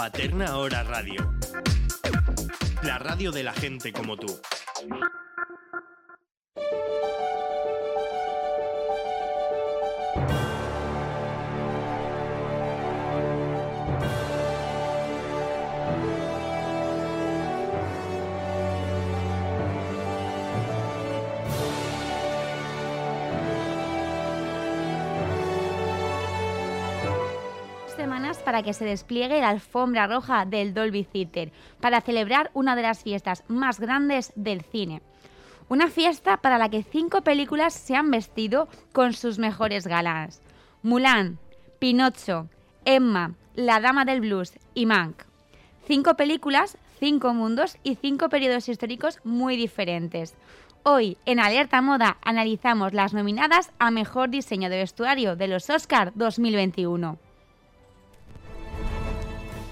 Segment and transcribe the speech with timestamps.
[0.00, 1.34] Paterna Hora Radio.
[2.82, 4.34] La radio de la gente como tú.
[28.50, 33.04] Para que se despliegue la alfombra roja del Dolby Theatre, para celebrar una de las
[33.04, 35.02] fiestas más grandes del cine.
[35.68, 40.42] Una fiesta para la que cinco películas se han vestido con sus mejores galas.
[40.82, 41.38] Mulan,
[41.78, 42.48] Pinocho,
[42.84, 45.22] Emma, La Dama del Blues y Mank.
[45.86, 50.34] Cinco películas, cinco mundos y cinco periodos históricos muy diferentes.
[50.82, 56.10] Hoy, en Alerta Moda, analizamos las nominadas a Mejor Diseño de Vestuario de los Oscar
[56.16, 57.29] 2021.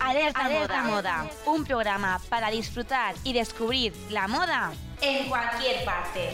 [0.09, 1.27] Alerta, moda.
[1.45, 6.31] un programa para disfrutar y descubrir la moda en cualquier parte.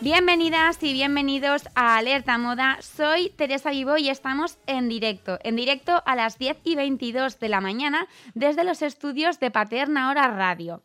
[0.00, 2.76] Bienvenidas y bienvenidos a Alerta Moda.
[2.82, 7.48] Soy Teresa Vivo y estamos en directo, en directo a las 10 y 22 de
[7.48, 10.82] la mañana desde los estudios de Paterna Hora Radio.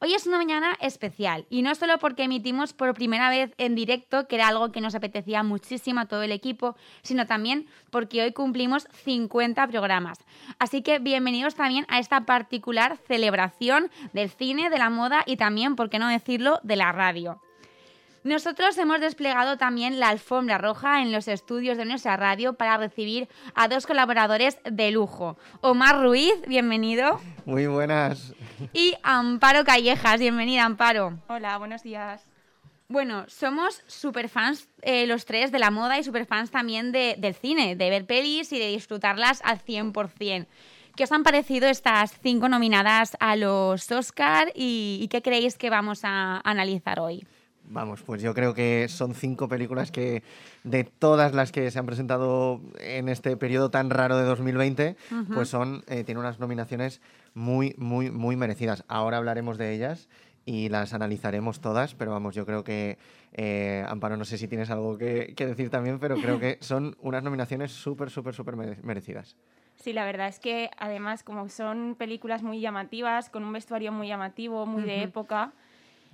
[0.00, 4.26] Hoy es una mañana especial y no solo porque emitimos por primera vez en directo,
[4.26, 8.32] que era algo que nos apetecía muchísimo a todo el equipo, sino también porque hoy
[8.32, 10.18] cumplimos 50 programas.
[10.58, 15.76] Así que bienvenidos también a esta particular celebración del cine, de la moda y también,
[15.76, 17.40] por qué no decirlo, de la radio.
[18.26, 23.28] Nosotros hemos desplegado también la alfombra roja en los estudios de nuestra radio para recibir
[23.54, 25.38] a dos colaboradores de lujo.
[25.60, 27.20] Omar Ruiz, bienvenido.
[27.44, 28.34] Muy buenas.
[28.72, 31.20] Y Amparo Callejas, bienvenida Amparo.
[31.28, 32.26] Hola, buenos días.
[32.88, 37.90] Bueno, somos superfans eh, los tres de la moda y superfans también del cine, de
[37.90, 40.48] ver pelis y de disfrutarlas al 100%.
[40.96, 46.00] ¿Qué os han parecido estas cinco nominadas a los Oscar y qué creéis que vamos
[46.02, 47.24] a analizar hoy?
[47.68, 50.22] Vamos, pues yo creo que son cinco películas que
[50.62, 54.96] de todas las que se han presentado en este periodo tan raro de 2020,
[55.34, 57.00] pues son eh, tienen unas nominaciones
[57.34, 58.84] muy, muy, muy merecidas.
[58.88, 60.08] Ahora hablaremos de ellas
[60.44, 62.98] y las analizaremos todas, pero vamos, yo creo que,
[63.32, 67.24] eh, Amparo, no sé si tienes algo que, decir también, pero creo que son unas
[67.24, 69.36] nominaciones súper, súper, súper merecidas.
[69.74, 74.06] Sí, la verdad es que además como son películas muy llamativas, con un vestuario muy
[74.06, 75.52] llamativo, muy de época,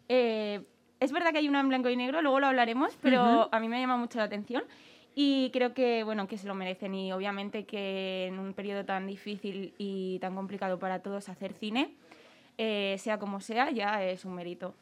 [0.08, 0.62] eh,
[1.02, 3.68] es verdad que hay una en blanco y negro, luego lo hablaremos, pero a mí
[3.68, 4.62] me llama mucho la atención
[5.14, 9.06] y creo que bueno que se lo merecen y obviamente que en un periodo tan
[9.06, 11.92] difícil y tan complicado para todos hacer cine,
[12.56, 14.74] eh, sea como sea, ya es un mérito.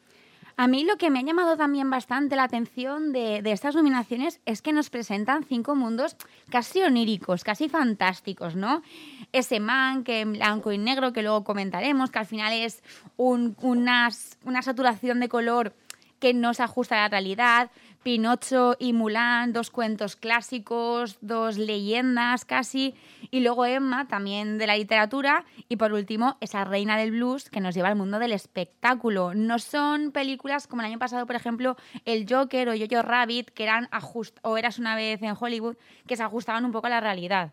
[0.57, 4.41] A mí lo que me ha llamado también bastante la atención de, de, estas nominaciones
[4.45, 6.15] es que nos presentan cinco mundos
[6.49, 8.83] casi oníricos, casi fantásticos, ¿no?
[9.31, 12.83] Ese man que en blanco y negro que luego comentaremos, que al final es
[13.17, 14.09] un, una,
[14.43, 15.73] una saturación de color
[16.21, 17.71] que no se ajusta a la realidad.
[18.03, 22.95] Pinocho y Mulan, dos cuentos clásicos, dos leyendas casi.
[23.31, 25.45] Y luego Emma, también de la literatura.
[25.67, 29.33] Y por último, esa reina del blues que nos lleva al mundo del espectáculo.
[29.33, 33.63] No son películas como el año pasado, por ejemplo, El Joker o Jojo Rabbit, que
[33.63, 35.75] eran ajust o Eras una vez en Hollywood,
[36.07, 37.51] que se ajustaban un poco a la realidad.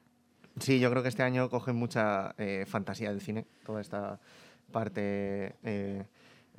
[0.61, 4.21] Sí, yo creo que este año cogen mucha eh, fantasía del cine, toda esta
[4.73, 6.05] parte eh,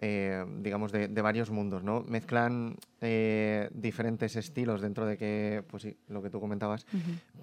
[0.02, 2.04] eh, digamos, de, varios mundos, ¿no?
[2.08, 6.86] Mezclan eh, diferentes estilos dentro de que, pues sí, lo que tú comentabas,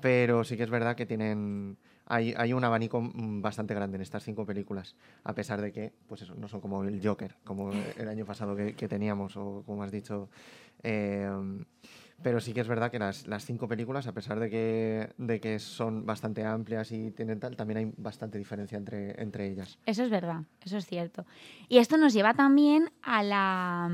[0.01, 1.77] pero sí que es verdad que tienen...
[2.07, 4.95] Hay, hay, un abanico mm, bastante grande en estas cinco películas,
[5.25, 8.57] a pesar de que, pues eso, no son como el Joker, como el año pasado
[8.57, 10.31] que, que teníamos, o como has dicho...
[10.83, 11.29] Eh,
[12.23, 15.41] pero sí que es verdad que las, las cinco películas, a pesar de que, de
[15.41, 19.79] que son bastante amplias y tienen tal, también hay bastante diferencia entre, entre ellas.
[19.87, 21.27] Eso es verdad, eso es cierto.
[21.69, 23.91] Y esto nos lleva también a la,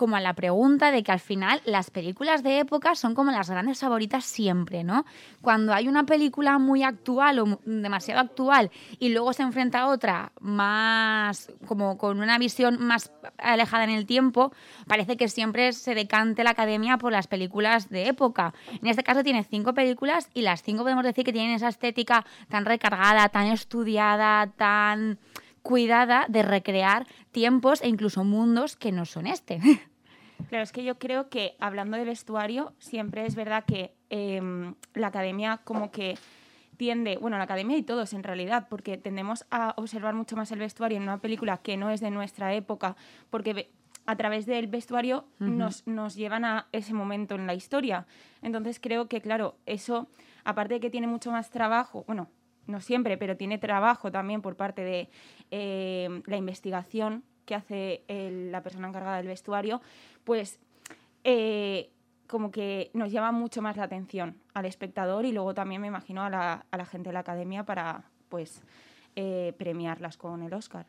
[0.00, 3.50] como a la pregunta de que al final las películas de época son como las
[3.50, 5.04] grandes favoritas siempre, ¿no?
[5.42, 10.32] Cuando hay una película muy actual o demasiado actual y luego se enfrenta a otra
[10.40, 14.54] más como con una visión más alejada en el tiempo,
[14.86, 18.54] parece que siempre se decante la academia por las películas de época.
[18.80, 22.24] En este caso tiene cinco películas y las cinco podemos decir que tienen esa estética
[22.48, 25.18] tan recargada, tan estudiada, tan
[25.60, 29.60] cuidada de recrear tiempos e incluso mundos que no son este.
[30.48, 35.08] Claro, es que yo creo que hablando de vestuario, siempre es verdad que em, la
[35.08, 36.16] academia como que
[36.76, 40.58] tiende, bueno, la academia y todos en realidad, porque tendemos a observar mucho más el
[40.60, 42.96] vestuario en una película que no es de nuestra época,
[43.28, 43.70] porque
[44.06, 48.06] a través del vestuario nos, nos llevan a ese momento en la historia.
[48.42, 50.08] Entonces creo que, claro, eso,
[50.42, 52.28] aparte de que tiene mucho más trabajo, bueno,
[52.66, 55.10] no siempre, pero tiene trabajo también por parte de
[55.50, 58.04] eh, la investigación que hace
[58.50, 59.80] la persona encargada del vestuario,
[60.24, 60.58] pues
[61.24, 61.90] eh,
[62.26, 66.22] como que nos llama mucho más la atención al espectador y luego también me imagino
[66.22, 68.62] a la, a la gente de la academia para pues
[69.16, 70.86] eh, premiarlas con el Oscar.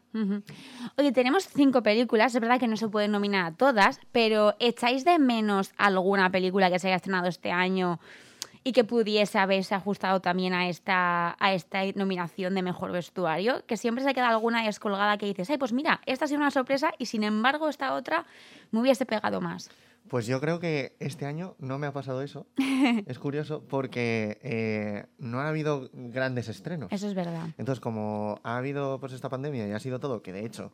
[0.96, 5.04] Oye, tenemos cinco películas, es verdad que no se pueden nominar a todas, pero ¿echáis
[5.04, 8.00] de menos alguna película que se haya estrenado este año
[8.64, 13.66] y que pudiese haberse ajustado también a esta, a esta nominación de mejor vestuario?
[13.66, 16.52] Que siempre se queda alguna descolgada que dices, ay, pues mira, esta ha sido una
[16.52, 18.26] sorpresa y sin embargo esta otra
[18.72, 19.70] me hubiese pegado más.
[20.08, 22.48] Pues yo creo que este año no me ha pasado eso.
[23.06, 26.92] es curioso porque eh, no han habido grandes estrenos.
[26.92, 27.50] Eso es verdad.
[27.58, 30.74] Entonces, como ha habido pues esta pandemia y ha sido todo, que de hecho,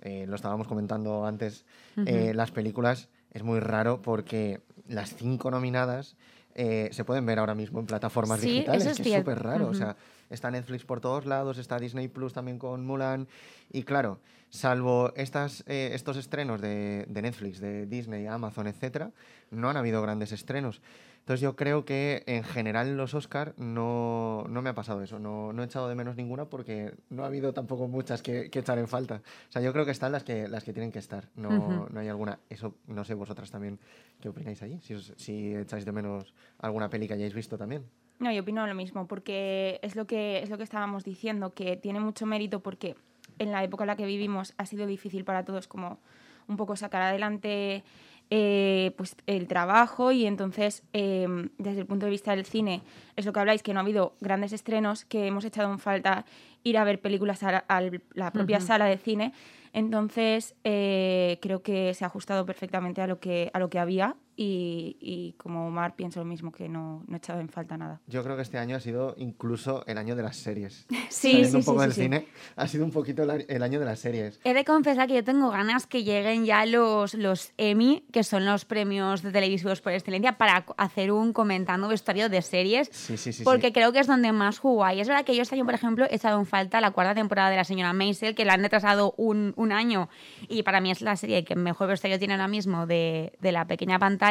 [0.00, 1.66] eh, lo estábamos comentando antes,
[2.06, 6.16] eh, las películas es muy raro porque las cinco nominadas
[6.54, 9.42] eh, se pueden ver ahora mismo en plataformas Sí, digitales, eso es que es súper
[9.42, 9.68] raro.
[9.68, 9.96] O sea,
[10.28, 13.28] está Netflix por todos lados, está Disney Plus también con Mulan.
[13.72, 14.18] Y claro,
[14.48, 19.10] salvo estas, eh, estos estrenos de, de Netflix, de Disney, Amazon, etcétera,
[19.50, 20.80] no han habido grandes estrenos.
[21.20, 25.18] Entonces yo creo que en general en los Oscar no, no me ha pasado eso,
[25.18, 28.58] no, no he echado de menos ninguna porque no ha habido tampoco muchas que, que
[28.58, 29.22] echar en falta.
[29.48, 31.86] O sea, yo creo que están las que, las que tienen que estar, no, Ujú.
[31.92, 32.40] no hay alguna.
[32.48, 33.78] Eso no sé vosotras también
[34.20, 37.84] qué opináis allí, si, os- si echáis de menos alguna peli que hayáis visto también.
[38.18, 41.76] No, yo opino lo mismo, porque es lo que, es lo que estábamos diciendo, que
[41.76, 42.96] tiene mucho mérito porque
[43.38, 46.00] en la época en la que vivimos ha sido difícil para todos como
[46.48, 47.84] un poco sacar adelante
[48.30, 51.26] eh, pues el trabajo y entonces eh,
[51.58, 52.82] desde el punto de vista del cine
[53.16, 56.24] es lo que habláis, que no ha habido grandes estrenos, que hemos echado en falta
[56.62, 57.82] ir a ver películas a la, a
[58.14, 59.32] la propia sala de cine,
[59.72, 64.16] entonces eh, creo que se ha ajustado perfectamente a lo que, a lo que había
[64.42, 68.00] y, y como Omar pienso lo mismo, que no, no he echado en falta nada.
[68.06, 70.86] Yo creo que este año ha sido incluso el año de las series.
[71.10, 72.02] Sí, Saliendo sí, un poco sí, del sí, sí.
[72.02, 74.40] cine, ha sido un poquito el, año de las series.
[74.44, 78.46] He de confesar que yo tengo ganas que lleguen ya los, los Emmy, que son
[78.46, 82.88] los premios de televisivos por excelencia, para hacer un comentando vestuario de series.
[82.92, 83.42] Sí, sí, sí.
[83.42, 83.72] porque sí.
[83.72, 85.00] creo que es donde más jugó hay.
[85.00, 87.50] Es verdad que yo este año, por ejemplo, he echado en falta la cuarta temporada
[87.50, 90.08] de la señora Maisel, que la han retrasado un, un año
[90.48, 93.66] y para mí es la serie que mejor vestuario tiene ahora mismo de, de la
[93.66, 94.29] pequeña pantalla,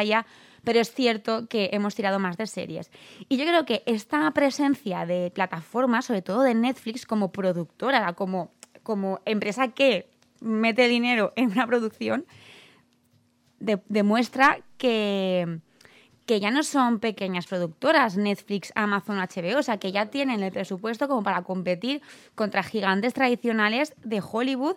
[0.64, 2.90] pero es cierto que hemos tirado más de series.
[3.28, 8.52] Y yo creo que esta presencia de plataformas, sobre todo de Netflix, como productora, como,
[8.82, 10.10] como empresa que
[10.40, 12.26] mete dinero en una producción,
[13.58, 15.60] de- demuestra que,
[16.26, 20.52] que ya no son pequeñas productoras, Netflix, Amazon, HBO, o sea, que ya tienen el
[20.52, 22.00] presupuesto como para competir
[22.34, 24.76] contra gigantes tradicionales de Hollywood,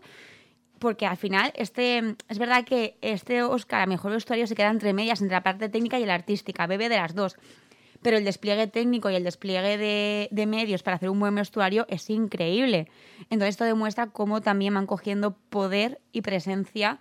[0.84, 4.92] porque al final este es verdad que este Oscar a mejor vestuario se queda entre
[4.92, 7.38] medias entre la parte técnica y la artística, bebe de las dos.
[8.02, 12.10] Pero el despliegue técnico y el despliegue de, medios para hacer un buen vestuario es
[12.10, 12.90] increíble.
[13.30, 17.00] Entonces esto demuestra cómo también van cogiendo poder y presencia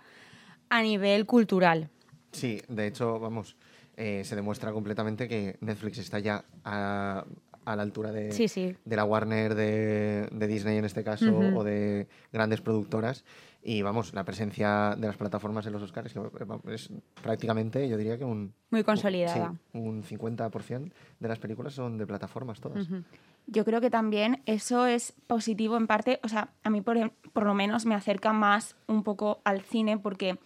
[0.69, 1.89] a nivel cultural.
[2.31, 3.57] Sí, de hecho, vamos,
[3.97, 7.25] eh, se demuestra completamente que Netflix está ya a,
[7.65, 8.75] a la altura de, Sí, sí.
[8.83, 11.59] de la Warner, de, de Disney en este caso, Ujú.
[11.59, 13.23] o de grandes productoras.
[13.65, 16.89] Y vamos, la presencia de las plataformas en los Oscars que, eh, es
[17.21, 18.53] prácticamente, yo diría que un...
[18.71, 19.53] Muy consolidada.
[19.71, 22.85] sí, un 50% de las películas son de plataformas todas.
[22.89, 23.03] Ujú.
[23.47, 27.45] Yo creo que también eso es positivo en parte, o sea, a mí por, por
[27.45, 30.37] lo menos me acerca más un poco al cine porque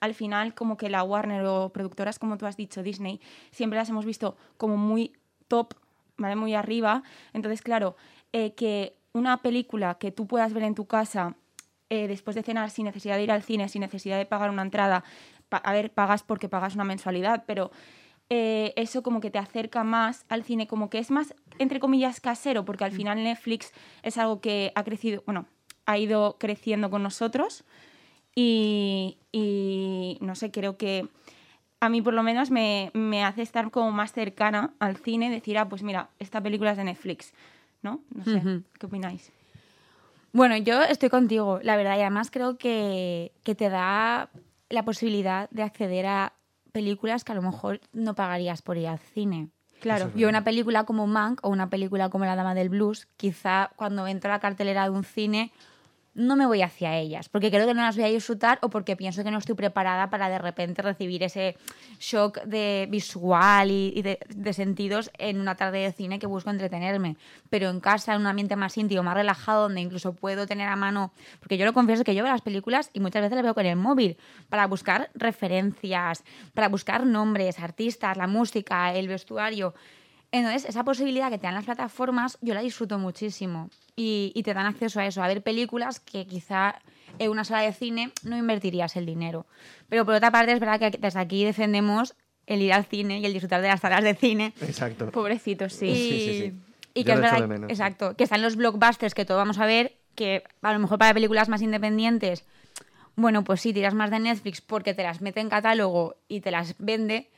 [0.00, 3.20] al final como que la Warner o productoras como tú has dicho, Disney,
[3.52, 5.12] siempre las hemos visto como muy
[5.48, 5.74] top,
[6.16, 6.36] ¿vale?
[6.36, 7.02] Muy arriba.
[7.32, 7.96] Entonces, claro,
[8.32, 11.36] eh, que una película que tú puedas ver en tu casa
[11.90, 14.62] eh, después de cenar sin necesidad de ir al cine, sin necesidad de pagar una
[14.62, 15.04] entrada,
[15.48, 17.70] pa- a ver, pagas porque pagas una mensualidad, pero
[18.30, 22.20] eh, eso como que te acerca más al cine, como que es más, entre comillas,
[22.20, 25.46] casero, porque al final Netflix es algo que ha crecido, bueno,
[25.86, 27.64] ha ido creciendo con nosotros
[28.34, 31.08] y, y, no sé, creo que
[31.84, 35.58] a mí por lo menos me, me hace estar como más cercana al cine, decir,
[35.58, 37.32] ah, pues mira, esta película es de Netflix,
[37.82, 38.00] ¿no?
[38.14, 38.62] No sé, Ujú.
[38.78, 39.32] ¿qué opináis?
[40.32, 44.30] Bueno, yo estoy contigo, la verdad, y además creo que, que te da
[44.68, 46.32] la posibilidad de acceder a
[46.72, 49.50] películas que a lo mejor no pagarías por ir al cine.
[49.80, 50.10] Claro.
[50.16, 54.06] Yo una película como Mank o una película como La Dama del Blues, quizá cuando
[54.08, 55.52] entro a la cartelera de un cine
[56.14, 58.96] no me voy hacia ellas, porque creo que no las voy a disfrutar o porque
[58.96, 61.56] pienso que no estoy preparada para de repente recibir ese
[61.98, 67.16] shock de visual y, de, de, sentidos en una tarde de cine que busco entretenerme.
[67.50, 70.76] Pero en casa, en un ambiente más íntimo, más relajado, donde incluso puedo tener a
[70.76, 73.54] mano, porque yo lo confieso que yo veo las películas y muchas veces las veo
[73.54, 74.16] con el móvil,
[74.48, 76.22] para buscar referencias,
[76.54, 79.74] para buscar nombres, artistas, la música, el vestuario.
[80.34, 83.70] Entonces, esa posibilidad que te dan las plataformas, yo la disfruto muchísimo.
[83.94, 86.74] Y, te dan acceso a eso, a ver películas que quizá
[87.20, 89.46] en una sala de cine no invertirías el dinero.
[89.88, 93.26] Pero por otra parte, es verdad que desde aquí defendemos el ir al cine y
[93.26, 94.52] el disfrutar de las salas de cine.
[94.60, 95.12] Exacto.
[95.12, 95.86] Pobrecitos, sí.
[95.86, 96.52] Y, sí, sí, sí.
[96.94, 100.42] y que es verdad, exacto, que están los blockbusters que todos vamos a ver, que
[100.62, 102.44] a lo mejor para películas más independientes,
[103.14, 106.50] bueno, pues sí, tiras más de Netflix porque te las mete en catálogo y te
[106.50, 107.30] las vende,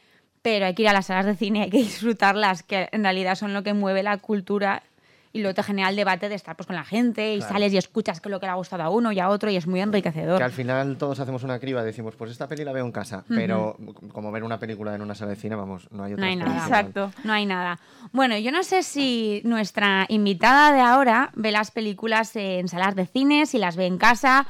[0.46, 3.34] pero hay que ir a las salas de cine, hay que disfrutarlas, que en realidad
[3.34, 4.84] son lo que mueve la cultura
[5.32, 7.78] y luego te genera el debate de estar pues, con la gente y sales y
[7.78, 9.80] escuchas que lo que le ha gustado a uno y a otro y es muy
[9.80, 10.38] enriquecedor.
[10.38, 13.24] Que al final todos hacemos una criba, decimos, pues esta peli la veo en casa,
[13.26, 13.76] pero
[14.12, 16.36] como ver una película en una sala de cine, vamos, no hay otra No hay
[16.36, 17.80] nada, exacto, no hay nada.
[18.12, 23.06] Bueno, yo no sé si nuestra invitada de ahora ve las películas en salas de
[23.06, 24.46] cine, si las ve en casa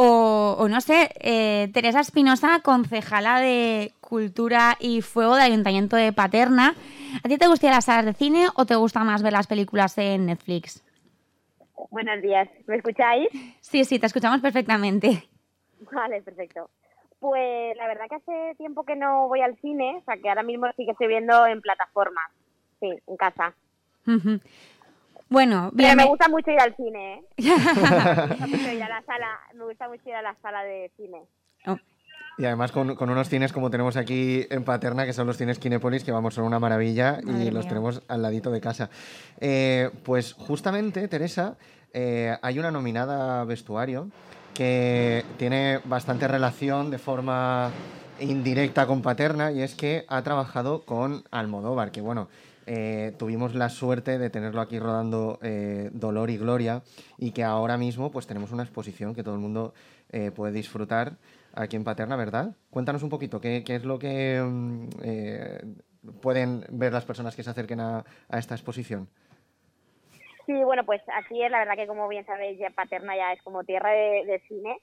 [0.00, 6.76] o, no sé, eh, Teresa Espinosa, concejala de Cultura y Fuego del Ayuntamiento de Paterna.
[7.24, 9.98] ¿A ti te gustan las salas de cine o te gusta más ver las películas
[9.98, 10.84] en Netflix?
[11.90, 13.28] Buenos días, ¿me escucháis?
[13.60, 15.28] Sí, sí, te escuchamos perfectamente.
[15.90, 16.70] Vale, perfecto.
[17.18, 20.44] Pues la verdad que hace tiempo que no voy al cine, o sea que ahora
[20.44, 22.30] mismo sí que estoy viendo en plataformas,
[22.78, 23.52] sí, en casa.
[25.28, 25.96] Bueno, bien.
[25.96, 27.22] me gusta mucho ir al cine, ¿eh?
[27.42, 30.90] me gusta mucho ir a la sala, me gusta mucho ir a la sala de
[30.96, 31.22] cine.
[31.66, 31.76] Oh.
[32.38, 36.04] Y además con, unos cines como tenemos aquí en Paterna, que son los cines Kinépolis,
[36.04, 38.90] que vamos, son una maravilla y los tenemos al ladito de casa.
[39.40, 41.56] Eh, pues justamente, Teresa,
[41.92, 44.08] eh, hay una nominada vestuario
[44.54, 47.72] que tiene bastante relación de forma
[48.20, 52.28] indirecta con Paterna y es que ha trabajado con Almodóvar, que bueno,
[52.70, 56.82] eh, tuvimos la suerte de tenerlo aquí rodando eh, Dolor y Gloria
[57.16, 59.72] y que ahora mismo pues tenemos una exposición que todo el mundo
[60.12, 61.12] eh, puede disfrutar
[61.54, 62.54] aquí en Paterna, ¿verdad?
[62.68, 64.88] Cuéntanos un poquito, ¿qué, es lo que mm,
[66.20, 68.04] pueden ver las personas que se acerquen a,
[68.36, 69.08] esta exposición?
[70.44, 73.42] Sí, bueno, pues aquí es la verdad que como bien sabéis, ya Paterna ya es
[73.42, 74.76] como tierra de, cine.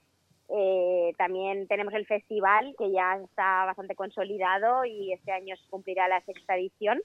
[1.18, 6.20] también tenemos el festival que ya está bastante consolidado y este año se cumplirá la
[6.22, 7.00] sexta edición.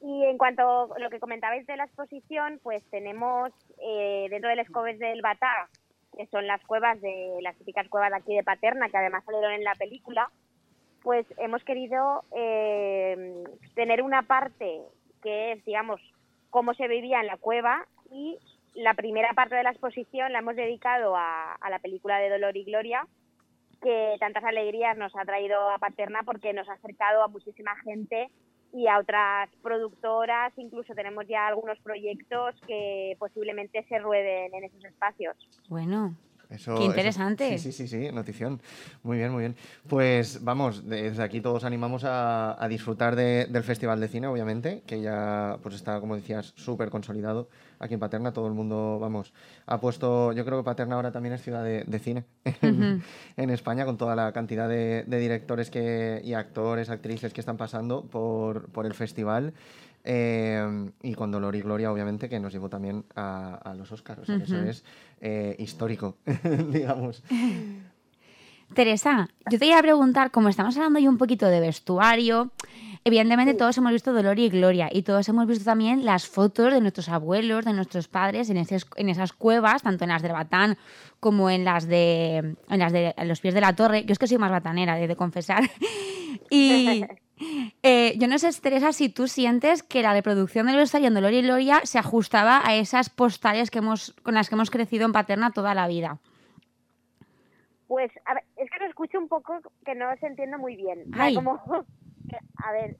[0.00, 4.60] Y en cuanto a lo que comentabais de la exposición, pues tenemos eh, dentro del
[4.60, 5.68] Escobes del Batá,
[6.16, 9.52] que son las cuevas de las típicas cuevas de aquí de Paterna, que además salieron
[9.52, 10.30] en la película,
[11.02, 14.80] pues hemos querido eh, tener una parte
[15.22, 16.00] que es, digamos,
[16.48, 18.38] cómo se vivía en la cueva y
[18.74, 22.56] la primera parte de la exposición la hemos dedicado a, a la película de Dolor
[22.56, 23.06] y Gloria,
[23.82, 28.30] que tantas alegrías nos ha traído a Paterna porque nos ha acercado a muchísima gente
[28.72, 34.84] y a otras productoras, incluso tenemos ya algunos proyectos que posiblemente se rueden en esos
[34.84, 35.36] espacios.
[35.68, 36.14] Bueno,
[36.50, 37.58] Qué interesante.
[37.58, 38.60] sí, sí, sí, notición.
[39.04, 39.56] Muy bien, muy bien.
[39.88, 45.58] Pues vamos, desde aquí todos animamos a, disfrutar del Festival de Cine, obviamente, que ya
[45.62, 48.32] pues está, como decías, súper consolidado aquí en Paterna.
[48.32, 49.32] Todo el mundo, vamos,
[49.66, 52.24] ha puesto, yo creo que Paterna ahora también es ciudad de, cine
[52.62, 58.02] en, España, con toda la cantidad de, directores que, y actores, actrices que están pasando
[58.02, 59.54] por, por el festival.
[60.04, 64.28] Eh, y con Dolor y Gloria, obviamente, que nos llevó también a, los Oscars.
[64.28, 64.84] eso es
[65.20, 66.16] eh, histórico,
[66.70, 67.22] digamos.
[68.74, 72.52] Teresa, yo te iba a preguntar, como estamos hablando hoy un poquito de vestuario,
[73.04, 76.80] evidentemente todos hemos visto Dolor y Gloria y todos hemos visto también las fotos de
[76.80, 80.78] nuestros abuelos, de nuestros padres en, en esas cuevas, tanto en las de Batán
[81.18, 84.04] como en las de, en las de los pies de la torre.
[84.04, 85.68] Yo es que soy más batanera, de, de confesar.
[86.50, 87.04] y,
[87.82, 91.32] Eh, yo no sé, Teresa, si tú sientes que la reproducción del vestuario en Dolor
[91.32, 95.12] y Gloria se ajustaba a esas postales que hemos, con las que hemos crecido en
[95.12, 96.18] Paterna toda la vida.
[97.88, 101.10] Pues, a ver, es que lo escucho un poco que no se entiendo muy bien.
[101.34, 101.60] como,
[102.64, 102.96] a ver,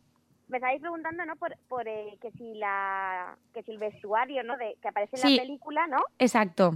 [0.48, 1.36] me estáis preguntando, ¿no?
[1.36, 4.56] Por, por eh, que si la, que si el vestuario, ¿no?
[4.56, 6.02] De, que aparece en la película, ¿no?
[6.18, 6.72] Exacto.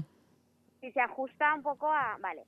[0.81, 2.45] Si se ajusta un poco a, vale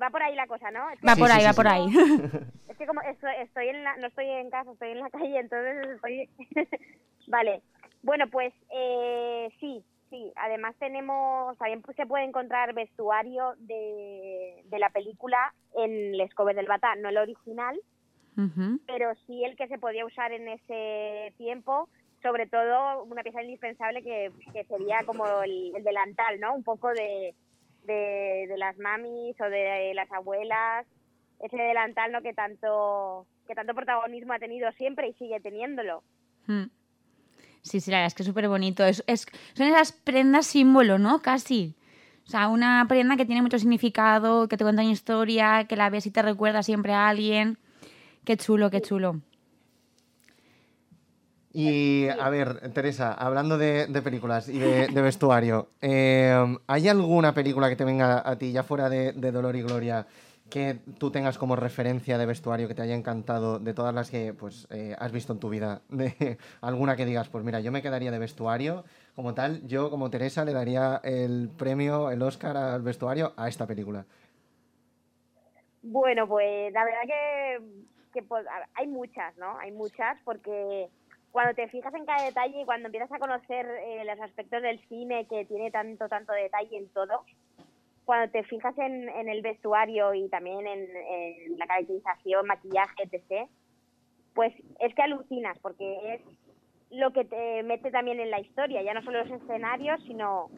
[0.00, 0.80] va por ahí la cosa, ¿no?
[0.80, 1.86] va por ahí, va por ahí.
[2.68, 3.00] Es que como
[3.42, 6.28] estoy, en la, no estoy en casa, estoy en la calle, entonces estoy...
[7.26, 7.62] vale.
[8.02, 10.32] Bueno, pues eh, sí, sí.
[10.36, 16.66] Además tenemos, también se puede encontrar vestuario de, de la película en Les Coves del
[16.66, 17.78] Batá, no el original,
[18.86, 21.88] pero sí el que se podía usar en ese tiempo,
[22.22, 26.54] sobre todo una pieza indispensable que, que sería como el, el delantal, ¿no?
[26.54, 27.34] Un poco de
[28.58, 30.86] las mamis o de las abuelas,
[31.40, 32.20] ese delantal ¿no?
[32.22, 36.02] que tanto que tanto protagonismo ha tenido siempre y sigue teniéndolo.
[36.46, 36.64] Mm.
[37.62, 38.84] Sí, sí, la verdad es que es súper bonito.
[38.84, 41.20] Es, es- son esas prendas símbolo, ¿no?
[41.20, 41.74] Casi.
[42.26, 45.88] O sea, una prenda que tiene mucho significado, que te cuenta una historia, que la
[45.88, 47.56] ves y te recuerda siempre a alguien.
[48.24, 49.20] Qué chulo, qué chulo.
[51.60, 57.74] Y a ver, Teresa, hablando de, películas y de, vestuario, eh, ¿hay alguna película que
[57.74, 60.06] te venga a ti, ya fuera de, de Dolor y Gloria,
[60.48, 64.34] que tú tengas como referencia de vestuario que te haya encantado de todas las que
[64.34, 65.82] pues eh, has visto en tu vida?
[66.60, 68.84] Alguna que digas, pues mira, yo me quedaría de vestuario
[69.16, 73.66] como tal, yo como Teresa le daría el premio, el Oscar al vestuario a esta
[73.66, 74.04] película.
[75.82, 77.00] Bueno, pues la verdad
[78.12, 79.58] que, pues, hay muchas, ¿no?
[79.58, 80.88] Hay muchas porque
[81.32, 84.80] cuando te fijas en cada detalle y cuando empiezas a conocer eh, los aspectos del
[84.88, 87.24] cine que tiene tanto, tanto detalle en todo,
[88.04, 93.48] cuando te fijas en, en el vestuario y también en, la caracterización, maquillaje, etc.,
[94.34, 96.20] pues es que alucinas porque es
[96.90, 100.48] lo que te mete también en la historia, ya no solo los escenarios, sino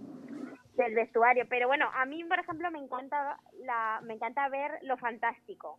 [0.77, 1.45] del vestuario.
[1.49, 5.79] Pero bueno, a mí, por ejemplo, me encanta la, me encanta ver lo fantástico.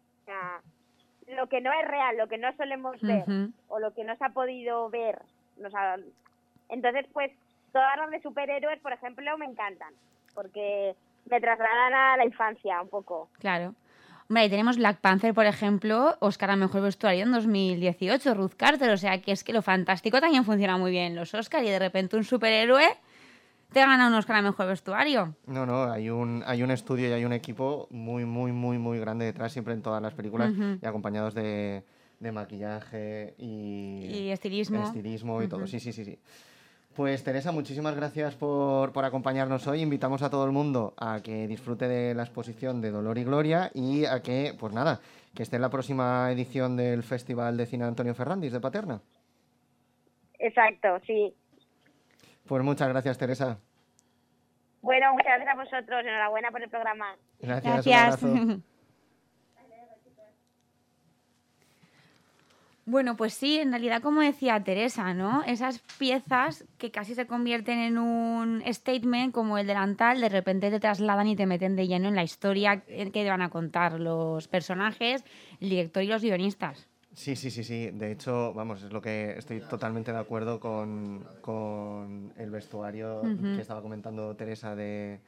[1.36, 3.24] Lo que no es real, lo que no solemos ver,
[3.68, 5.20] o lo que no se ha podido ver.
[5.58, 5.98] nos ha-
[6.70, 7.32] Entonces, pues,
[7.72, 9.94] todas las de superhéroes, por ejemplo, me encantan.
[10.34, 10.96] Porque
[11.30, 13.30] me trasladan a la infancia un poco.
[13.40, 13.76] Claro.
[14.30, 18.90] Hombre, ahí tenemos Black Panther, por ejemplo, Oscar a Mejor Vestuario en 2018, Ruth Carter.
[18.92, 21.70] O sea, que es que lo fantástico también funciona muy bien en los Oscar y
[21.70, 22.86] de repente un superhéroe
[23.72, 25.36] te gana un Oscar a Mejor Vestuario.
[25.48, 29.00] No, no, hay un, hay un estudio y hay un equipo muy, muy, muy, muy
[29.00, 30.52] grande detrás, siempre en todas las películas,
[30.82, 31.84] y acompañados de,
[32.20, 34.84] de maquillaje y, Y estilismo.
[34.84, 35.66] estilismo y todo.
[35.68, 36.20] Sí, sí, sí, sí.
[36.96, 39.82] Pues Teresa, muchísimas gracias por, por acompañarnos hoy.
[39.82, 43.72] Invitamos a todo el mundo a que disfrute de la exposición de Dolor y Gloria
[43.74, 45.00] y a que, pues nada,
[45.34, 49.00] que esté en la próxima edición del Festival de Cine Antonio Ferrandis de Paterna.
[50.38, 51.34] Exacto, sí.
[52.52, 53.60] Pues muchas gracias, Teresa.
[54.82, 56.02] Bueno, muchas gracias a vosotros.
[56.02, 57.16] Enhorabuena por el programa.
[57.40, 57.86] Gracias.
[57.86, 58.20] Gracias.
[62.84, 65.44] Bueno, pues sí, en realidad, como decía Teresa, ¿no?
[65.44, 70.80] Esas piezas que casi se convierten en un statement, como el delantal, de repente te
[70.80, 74.50] trasladan y te meten de lleno en la historia que te van a contar los
[74.50, 75.24] personajes,
[75.62, 76.91] el director y los guionistas.
[77.14, 77.92] Sí, sí, sí, sí.
[77.92, 83.22] De hecho, vamos, es lo que estoy totalmente de acuerdo con, con el vestuario
[83.56, 85.20] que estaba comentando Teresa de,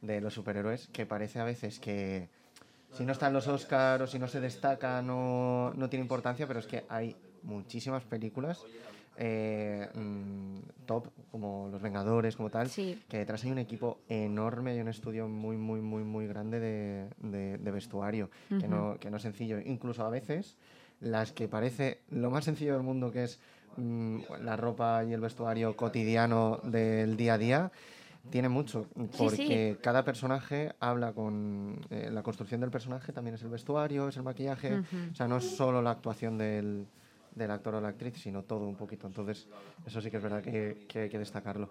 [0.00, 2.28] de los superhéroes, que parece a veces que
[2.92, 6.58] si no están los Oscars o si no se destaca no, no tiene importancia, pero
[6.58, 8.64] es que hay muchísimas películas
[9.16, 12.98] eh, mm, top, como Los Vengadores, como tal, Sí.
[13.08, 17.08] que detrás hay un equipo enorme y un estudio muy, muy, muy, muy grande de,
[17.18, 19.58] de- de vestuario, que, no, que no es sencillo.
[19.60, 20.56] Incluso a veces,
[21.00, 23.40] las que parece lo más sencillo del mundo, que es
[23.76, 27.72] mm, la ropa y el vestuario cotidiano del día a día,
[28.28, 28.86] tiene mucho,
[29.16, 31.80] porque cada personaje habla con...
[31.88, 35.38] eh, la construcción del personaje también es el vestuario, es el maquillaje, o sea, no
[35.38, 36.86] es solo la actuación del,
[37.34, 39.06] del actor o la actriz, sino todo un poquito.
[39.06, 39.48] Entonces,
[39.86, 41.70] eso sí que es verdad que, que hay que destacarlo.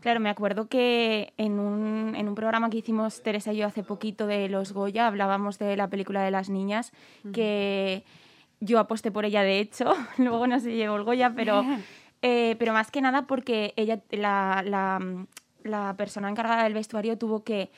[0.00, 3.82] Claro, me acuerdo que en un, en un programa que hicimos Teresa y yo hace
[3.82, 6.92] poquito de los Goya hablábamos de la película de las niñas,
[7.32, 8.04] que
[8.64, 11.64] yo aposté por ella de hecho, luego no se llevó el Goya, pero,
[12.22, 15.00] eh, pero más que nada porque ella, la, la,
[15.62, 17.70] la persona encargada del vestuario tuvo que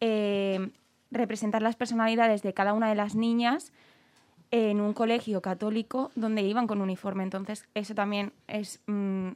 [0.00, 0.70] eh,
[1.10, 3.72] representar las personalidades de cada una de las niñas
[4.50, 7.22] en un colegio católico donde iban con uniforme.
[7.24, 9.28] Entonces, eso también es mm,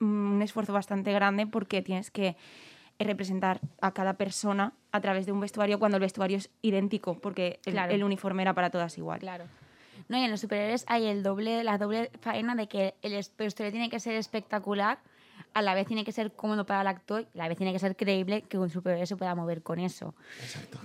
[0.00, 2.36] un esfuerzo bastante grande porque tienes que
[2.98, 7.58] representar a cada persona a través de un vestuario cuando el vestuario es idéntico, porque
[7.64, 7.92] el, Claro.
[7.92, 9.20] el uniforme era para todas igual.
[9.20, 9.44] Claro.
[10.10, 13.32] No, y en los superhéroes hay el doble, la doble faena de que el es-
[13.38, 14.98] vestuario tiene que ser espectacular,
[15.54, 17.78] a la vez tiene que ser cómodo para el actor, a la vez tiene que
[17.78, 20.16] ser creíble que un superhéroe se pueda mover con eso.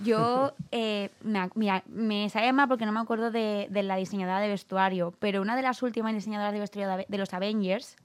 [0.04, 4.38] Yo, eh, me, mira, me sale mal porque no me acuerdo de, de la diseñadora
[4.38, 7.96] de vestuario, pero una de las últimas diseñadoras de vestuario de, los Avengers,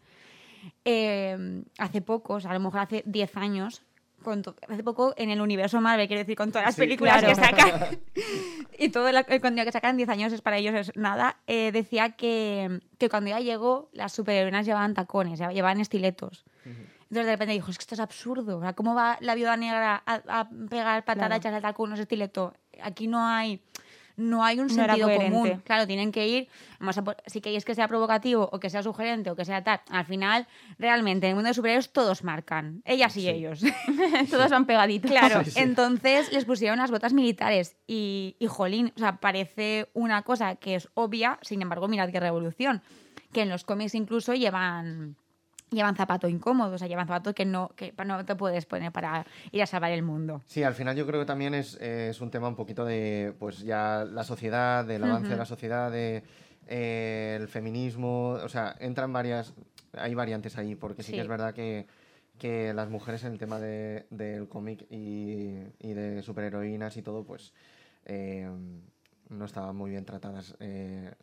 [0.86, 3.84] eh, hace poco, o sea, a lo mejor hace 10 años,
[4.22, 7.36] con hace poco en el universo Marvel, quiero decir, con todas las Sí, películas claro.
[7.36, 8.00] que sacan
[8.80, 11.38] y todo la- el contenido que sacan en 10 años es para ellos es nada,
[11.48, 16.46] eh, decía que, que cuando ella llegó, las superheroínas llevaban tacones, llevaban estiletos.
[16.66, 19.58] Entonces de repente dijo, es que esto es absurdo, o sea, ¿cómo va la viuda
[19.58, 21.44] negra a, a pegar patadas Claro.
[21.44, 22.54] y a saltar con unos estiletos?
[22.82, 23.62] Aquí no hay,
[24.22, 25.62] no hay un No sentido común.
[25.66, 26.48] Claro, tienen que ir,
[26.80, 29.82] vamos a si queréis que sea provocativo o que sea sugerente o que sea tal,
[29.90, 33.62] al final, realmente, en el mundo de superhéroes todos marcan, ellas y ellos.
[34.30, 35.12] Todos van pegaditos.
[35.12, 40.56] Claro, entonces les pusieron las botas militares y, y jolín, o sea, parece una cosa
[40.56, 42.82] que es obvia, sin embargo, mirad qué revolución,
[43.34, 45.16] que en los cómics incluso llevan
[45.72, 49.26] llevan zapato incómodo, o sea, llevan zapato que no que no te puedes poner para
[49.52, 50.42] ir a salvar el mundo.
[50.46, 53.34] Sí, al final yo creo que también es, eh, es un tema un poquito de,
[53.40, 56.24] pues ya la sociedad, del avance de la sociedad, de
[56.68, 59.54] eh, el feminismo, o sea, entran varias,
[59.94, 61.16] hay variantes ahí, porque sí, Sí.
[61.16, 61.88] que es verdad que,
[62.38, 67.24] que las mujeres en el tema de- del cómic y, y de superheroínas y todo,
[67.24, 67.54] pues
[68.06, 68.50] eh,
[69.30, 70.56] no estaban muy bien tratadas.
[70.60, 71.14] eh,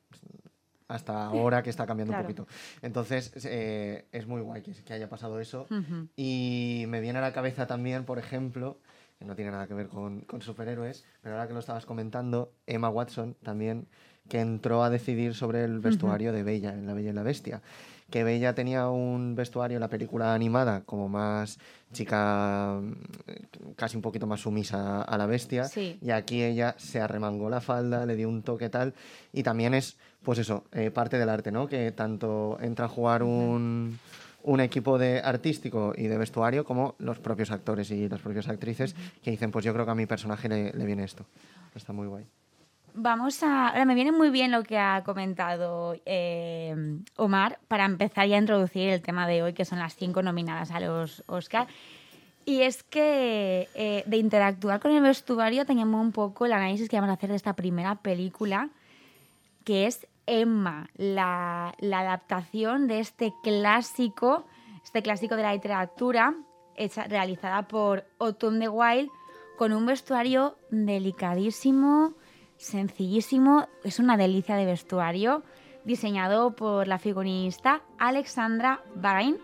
[0.89, 2.27] hasta ahora que está cambiando Claro.
[2.29, 2.49] un poquito.
[2.83, 5.67] Entonces, eh, es muy guay que, que haya pasado eso.
[5.71, 6.09] Ujú.
[6.17, 8.79] Y me viene a la cabeza también, por ejemplo,
[9.19, 12.53] que no tiene nada que ver con, con superhéroes, pero ahora que lo estabas comentando,
[12.67, 13.87] Emma Watson también,
[14.29, 17.63] que entró a decidir sobre el vestuario de Bella en La Bella y la Bestia.
[18.11, 21.59] Que Bella tenía un vestuario en la película animada como más
[21.93, 25.65] chica, mm, casi un poquito más sumisa a la bestia.
[25.65, 25.99] Sí.
[26.01, 28.95] Y aquí ella se arremangó la falda, le dio un toque tal.
[29.33, 31.67] Y también es, pues eso, eh, parte del arte, ¿no?
[31.67, 33.99] Que tanto entra a jugar un,
[34.43, 38.95] un equipo de artístico y de vestuario como los propios actores y las propias actrices
[39.23, 41.27] que dicen, pues yo creo que a mi personaje le, le viene esto.
[41.75, 42.27] Está muy guay.
[42.95, 43.69] Vamos a.
[43.69, 48.41] Ahora me viene muy bien lo que ha comentado eh, Omar para empezar ya a
[48.41, 51.69] introducir el tema de hoy, que son las cinco nominadas a los Oscar.
[52.45, 56.97] Y es que eh, de interactuar con el vestuario teníamos un poco el análisis que
[56.97, 58.71] vamos a hacer de esta primera película,
[59.69, 64.47] que es Emma, la, adaptación de este clásico,
[64.83, 66.35] este clásico de la literatura,
[66.75, 69.13] hecha, realizada por Autumn de Wilde,
[69.59, 72.15] con un vestuario delicadísimo,
[72.57, 75.43] sencillísimo, es una delicia de vestuario,
[75.85, 79.37] diseñado por la figurinista Alexandra Bain.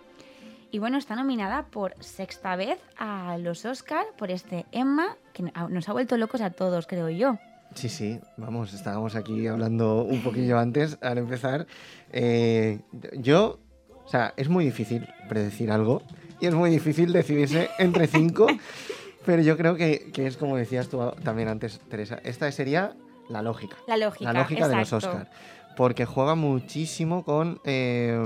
[0.70, 5.86] Y bueno, está nominada por sexta vez a los Oscar por este Emma, que nos
[5.86, 7.36] ha vuelto locos a todos, creo yo.
[7.74, 11.66] Sí, sí, vamos, estábamos aquí hablando un poquillo antes al empezar.
[12.12, 12.80] Eh,
[13.14, 13.58] yo,
[14.04, 16.02] o sea, es muy difícil predecir algo
[16.40, 18.46] y es muy difícil decidirse entre cinco,
[19.26, 22.94] pero yo creo que, que es como decías tú también antes, Teresa, esta sería
[23.28, 23.76] la lógica.
[23.86, 25.16] La lógica, La lógica de los exacto.
[25.18, 25.30] Oscar.
[25.76, 27.60] Porque juega muchísimo con...
[27.64, 28.16] eh,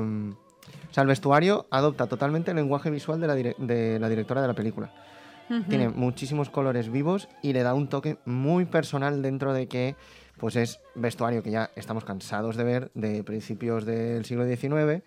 [0.91, 4.49] o sea, el vestuario adopta totalmente el lenguaje visual de la, de la directora de
[4.49, 4.91] la película.
[5.69, 9.97] Tiene muchísimos colores vivos y le da un toque muy personal dentro de que
[10.39, 15.03] pues es vestuario que ya estamos cansados de ver de principios del siglo XIX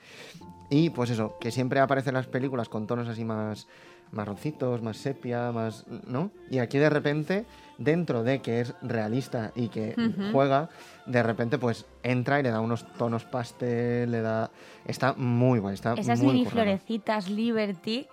[0.70, 3.68] y pues eso, que siempre aparece en las películas con tonos así más
[4.12, 6.32] marroncitos, más sepia, más, ¿no?
[6.50, 7.46] Y aquí de repente,
[7.78, 9.96] dentro de que es realista y que
[10.32, 10.70] juega,
[11.06, 14.52] de repente pues entra y le da unos tonos pastel, le da...
[14.86, 16.64] Está muy guay, está Esas muy mini currado.
[16.64, 18.08] florecitas Liberty.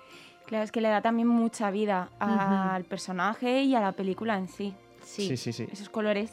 [0.48, 4.48] Claro, es que le da también mucha vida al personaje y a la película en
[4.48, 4.74] sí.
[5.04, 5.28] Sí.
[5.28, 5.66] Sí, sí, sí.
[5.70, 6.32] Esos colores,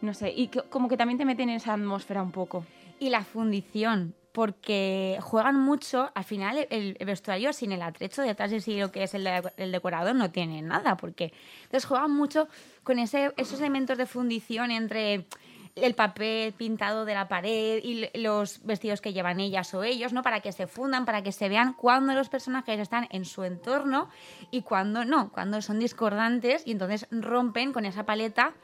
[0.00, 2.64] no sé, y que- como que también te meten en esa atmósfera un poco.
[2.98, 8.50] Y la fundición, porque juegan mucho, al final el, el vestuario sin el atrecho detrás
[8.50, 11.32] de sí lo que es el, de- el decorador no tiene nada, porque
[11.64, 12.48] entonces juegan mucho
[12.82, 15.26] con ese, esos elementos de fundición entre
[15.82, 20.22] el papel pintado de la pared y los vestidos que llevan ellas o ellos, ¿no?
[20.22, 24.08] Para que se fundan, para que se vean cuando los personajes están en su entorno
[24.50, 28.54] y cuando no, cuando son discordantes y entonces rompen con esa paleta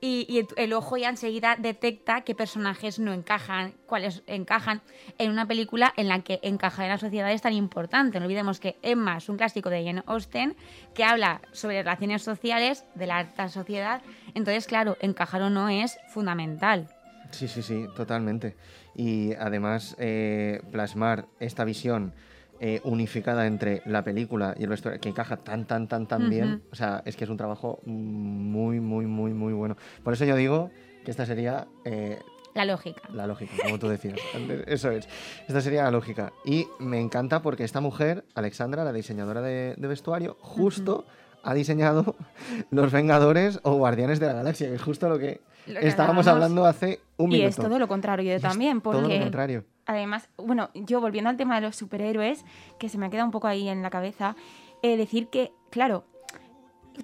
[0.00, 4.80] y, el ojo ya enseguida detecta qué personajes no encajan, cuáles encajan
[5.18, 8.18] en una película en la que encajar en la sociedad es tan importante.
[8.18, 10.56] No olvidemos que Emma es un clásico de Jane Austen
[10.94, 14.02] que habla sobre relaciones sociales de la alta sociedad.
[14.34, 16.88] Entonces, claro, encajar o no es fundamental.
[17.30, 18.56] Sí, sí, sí, totalmente.
[18.94, 22.14] Y además eh, plasmar esta visión
[22.60, 26.62] eh, unificada entre la película y el vestuario, que encaja tan, tan, tan, tan bien,
[26.70, 29.76] o sea, es que es un trabajo muy, muy, muy, muy bueno.
[30.04, 30.70] Por eso yo digo
[31.04, 32.18] que esta sería eh,
[32.54, 33.00] La lógica.
[33.12, 34.18] la lógica, como tú decías.
[34.66, 35.08] Eso es.
[35.48, 36.32] Esta sería la lógica.
[36.44, 41.06] Y me encanta porque esta mujer, Alexandra, la diseñadora de, de vestuario, justo
[41.42, 42.16] ha diseñado
[42.70, 45.40] Los Vengadores o Guardianes de la Galaxia, que es justo Lo que
[45.80, 47.48] estábamos hablando hace un y minuto.
[47.48, 49.64] es todo lo contrario Es también, todo lo porque contrario.
[49.86, 52.44] además, bueno, yo volviendo al tema de los superhéroes,
[52.78, 54.36] que se me ha quedado un poco ahí en la cabeza,
[54.82, 56.04] eh, decir que, claro,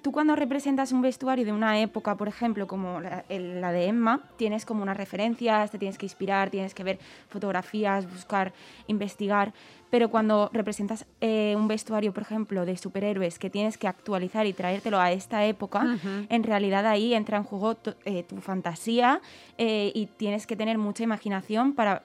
[0.01, 3.85] tú cuando representas un vestuario de una época, por ejemplo, como la, el- la de
[3.87, 8.53] Emma, tienes como unas referencias, te tienes que inspirar, tienes que ver fotografías, buscar,
[8.87, 9.53] investigar.
[9.89, 14.53] Pero cuando representas eh, un vestuario, por ejemplo, de superhéroes que tienes que actualizar y
[14.53, 15.81] traértelo a esta época,
[16.29, 19.21] en realidad ahí entra en juego tu, eh, tu fantasía
[19.57, 22.03] eh, y tienes que tener mucha imaginación para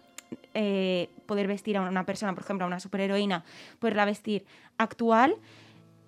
[1.27, 3.45] poder vestir a una persona, por ejemplo, a una superheroína,
[3.79, 4.45] poderla vestir
[4.79, 5.35] actual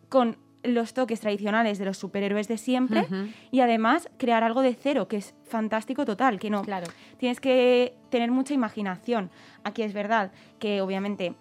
[0.08, 3.06] con los toques tradicionales de los superhéroes de siempre
[3.50, 6.86] y además crear algo de cero, que es fantástico total, que no Claro.
[7.18, 9.30] tienes que tener mucha imaginación.
[9.62, 11.34] Aquí es verdad que obviamente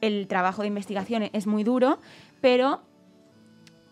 [0.00, 1.98] el trabajo de investigación es muy duro,
[2.40, 2.82] pero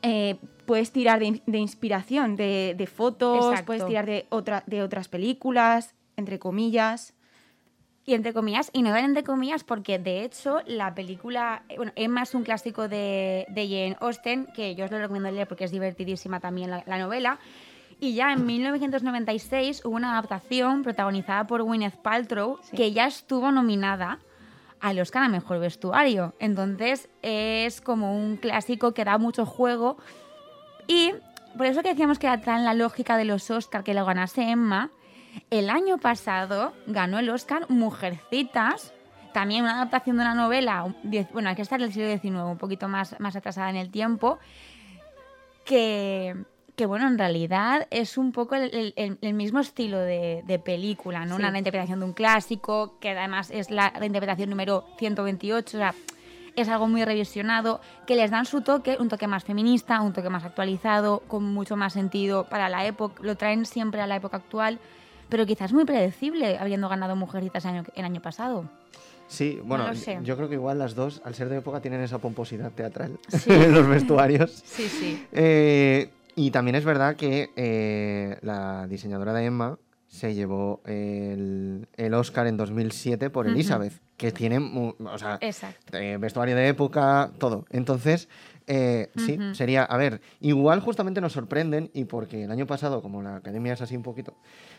[0.03, 3.67] eh, puedes tirar de, in- de inspiración, de, de fotos, Exacto.
[3.67, 7.15] puedes tirar de, otra, de otras películas, entre comillas.
[8.05, 11.93] Y entre comillas, y no dan entre comillas porque de hecho la película, eh, bueno,
[11.95, 15.65] Emma es un clásico de, de Jane Austen, que yo os lo recomiendo leer porque
[15.65, 17.39] es divertidísima también la, la novela.
[18.01, 24.19] Y ya en 1996 hubo una adaptación protagonizada por Gwyneth Paltrow que ya estuvo nominada
[24.81, 26.35] al Oscar a Mejor Vestuario.
[26.41, 29.97] Entonces es como un clásico que da mucho juego
[30.89, 31.13] y
[31.57, 34.51] por eso que decíamos que era tan la lógica de los Oscar que lo ganase
[34.51, 34.91] Emma,
[35.51, 38.93] el año pasado ganó el Oscar Mujercitas,
[39.33, 40.95] también una adaptación de una novela,
[41.33, 44.39] bueno, hay que estar del siglo XIX, un poquito más, más atrasada en el tiempo,
[45.65, 46.37] que,
[46.77, 51.21] que bueno, en realidad es un poco el, el- el mismo estilo de, de película,
[51.25, 51.37] ¿no?
[51.37, 51.41] Sí.
[51.43, 55.95] Una reinterpretación de un clásico, que además es la reinterpretación número 128, o sea,
[56.55, 60.29] es algo muy revisionado, que les dan su toque, un toque más feminista, un toque
[60.29, 64.37] más actualizado, con mucho más sentido para la época, lo traen siempre a la época
[64.37, 64.79] actual,
[65.33, 68.69] pero quizás muy predecible, habiendo ganado Mujercitas el año, el año pasado.
[69.29, 69.91] Sí, bueno,
[70.23, 73.51] yo creo que igual las dos, al ser de época, tienen esa pomposidad teatral Sí.
[73.51, 74.51] en los vestuarios.
[74.67, 75.27] Sí, sí.
[75.33, 79.79] Eh, y también es verdad que eh, la diseñadora de Emma
[80.13, 83.47] se llevó el, el Oscar en 2007 por.
[83.47, 87.65] Elizabeth, que tiene, o sea, eh, vestuario de época, todo.
[87.71, 88.29] Entonces,
[88.67, 93.23] eh, sí, sería, a ver, igual justamente nos sorprenden y porque el año pasado, como
[93.23, 94.37] la academia es así un poquito,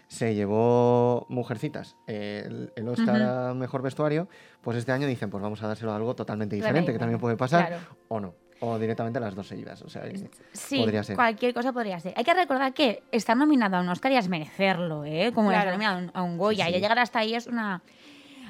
[0.07, 4.29] se llevó Mujercitas el, el Oscar a Mejor Vestuario,
[4.61, 7.37] pues este año dicen, pues vamos a dárselo a algo totalmente diferente, que también puede
[7.37, 7.83] pasar, claro.
[8.07, 11.15] o no, o directamente las dos seguidas, o sea, que Sí, podría ser.
[11.15, 12.13] cualquier cosa podría ser.
[12.15, 15.31] Hay que recordar que estar nominado a un Oscar ya es merecerlo, ¿eh?
[15.35, 15.71] Como Claro.
[15.71, 16.65] estar nominado a un- Goya.
[16.65, 16.73] Sí, sí.
[16.75, 17.81] Ya llegar hasta ahí es una...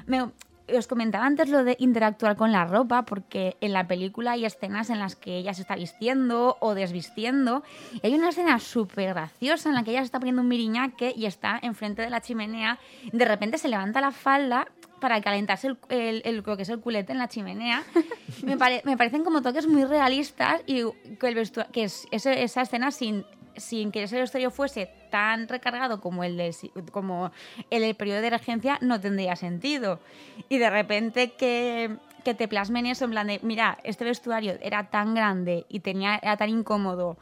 [0.06, 0.30] Me-
[0.74, 4.88] Os comentaba antes lo de interactuar con la ropa, porque en la película hay escenas
[4.88, 7.62] en las que ella se está vistiendo o desvistiendo.
[8.02, 11.12] Y hay una escena súper graciosa en la que ella se está poniendo un miriñaque
[11.14, 12.78] y está enfrente de la chimenea.
[13.12, 14.66] De repente se levanta la falda
[15.04, 17.82] para calentarse el, el- el- lo que es el culete en la chimenea.
[18.42, 20.82] me, pare- me parecen como toques muy realistas y
[21.20, 25.46] que, el vestua- que es, ese- esa escena sin, sin que ese vestuario fuese tan
[25.46, 26.54] recargado como el, del
[26.90, 27.32] como
[27.68, 30.00] el del periodo de regencia no tendría sentido.
[30.48, 34.84] Y de repente que, que te plasmen eso en plan de, mira, este vestuario era
[34.90, 37.16] tan grande y tenía, era tan incómodo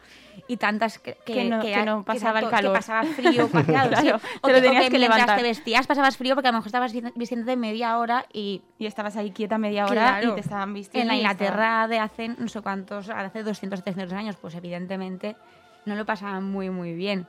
[0.49, 2.73] y tantas que, Que no- que no pasaba el calor.
[2.73, 4.07] que pasaba frío, claro, Claro, sí.
[4.07, 5.37] te o lo que, o tenías que mientras levantar.
[5.37, 8.87] te vestías pasabas frío porque a lo mejor estabas vi- vistiéndote media hora y Y
[8.87, 10.31] estabas ahí quieta media hora Claro.
[10.31, 11.09] y te estaban en vistiendo.
[11.09, 14.55] la y estaba- Inglaterra de hace no sé cuántos, hace 200 o 300 años, pues
[14.55, 15.37] evidentemente
[15.85, 17.27] no lo pasaban muy, muy bien.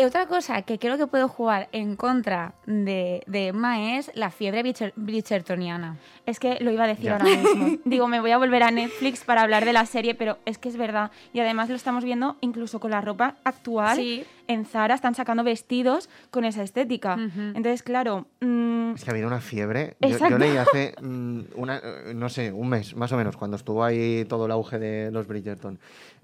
[0.00, 4.30] Y otra cosa que creo que puedo jugar en contra de, de Emma es la
[4.30, 5.96] fiebre Bridger- bridgertoniana.
[6.24, 7.12] Es que lo iba a decir Ya.
[7.14, 7.78] ahora mismo.
[7.84, 10.68] Digo, me voy a volver a Netflix para hablar de la serie, pero es que
[10.68, 11.10] es verdad.
[11.32, 13.96] Y además lo estamos viendo incluso con la ropa actual.
[13.96, 14.24] Sí.
[14.46, 17.14] En Zara están sacando vestidos con esa estética.
[17.14, 19.96] Entonces, claro, mm, Es que ha habido una fiebre.
[20.00, 23.82] Yo, leí hace, mm, una, eh, no sé, un mes más o menos, cuando estuvo
[23.84, 25.78] ahí todo el auge de los Bridgerton,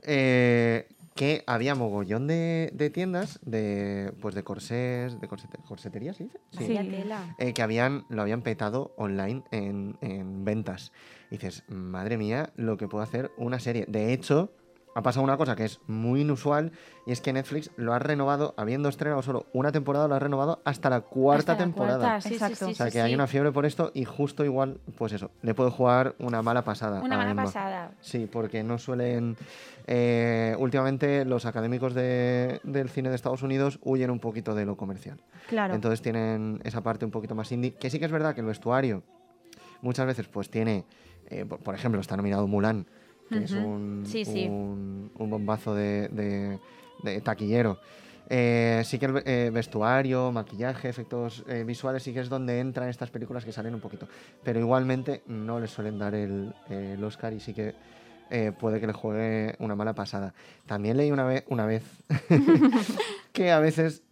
[0.06, 6.24] eh, que había mogollón de, de tiendas de, pues de corsés, de corsete- corsetería, ¿sí?
[6.24, 6.38] dice?
[6.50, 6.64] Sí.
[7.38, 10.92] Eh, que habían, lo habían petado online en, en ventas.
[11.30, 13.84] Y dices, madre mía, lo que puede hacer una serie.
[13.88, 14.52] De hecho,
[14.96, 16.70] ha pasado una cosa que es muy inusual
[17.04, 20.60] y es que Netflix lo ha renovado, habiendo estrenado solo una temporada, lo ha renovado
[20.64, 21.98] hasta la cuarta Hasta la temporada.
[21.98, 22.66] cuarta, sí, sí, Exacto.
[22.66, 25.30] sí, O sea, sí, que hay una fiebre por esto y justo igual, pues eso,
[25.42, 27.00] le puede jugar una mala pasada.
[27.02, 27.44] Una a mala Emma.
[27.44, 27.90] pasada.
[28.00, 29.36] Sí, porque no suelen...
[29.86, 34.76] eh, últimamente los académicos de- del cine de Estados Unidos huyen un poquito de lo
[34.76, 35.20] comercial.
[35.48, 35.74] claro.
[35.74, 38.46] Entonces tienen esa parte un poquito más indie, que sí que es verdad que el
[38.46, 39.02] vestuario
[39.82, 40.84] muchas veces pues tiene,
[41.28, 42.86] eh, por, por ejemplo, está nominado Mulan,
[43.30, 44.46] que es un, Sí, sí.
[44.48, 46.58] un, un bombazo de, de-
[47.02, 47.78] de taquillero.
[48.30, 52.88] Eh, sí que el eh, vestuario, maquillaje, efectos eh, visuales sí que es donde entran
[52.88, 54.08] estas películas que salen un poquito.
[54.42, 57.74] Pero igualmente no les suelen dar el, el Oscar y sí que
[58.58, 60.32] puede que le juegue una mala pasada.
[60.66, 61.84] También leí una, vez una vez
[63.32, 64.02] que a veces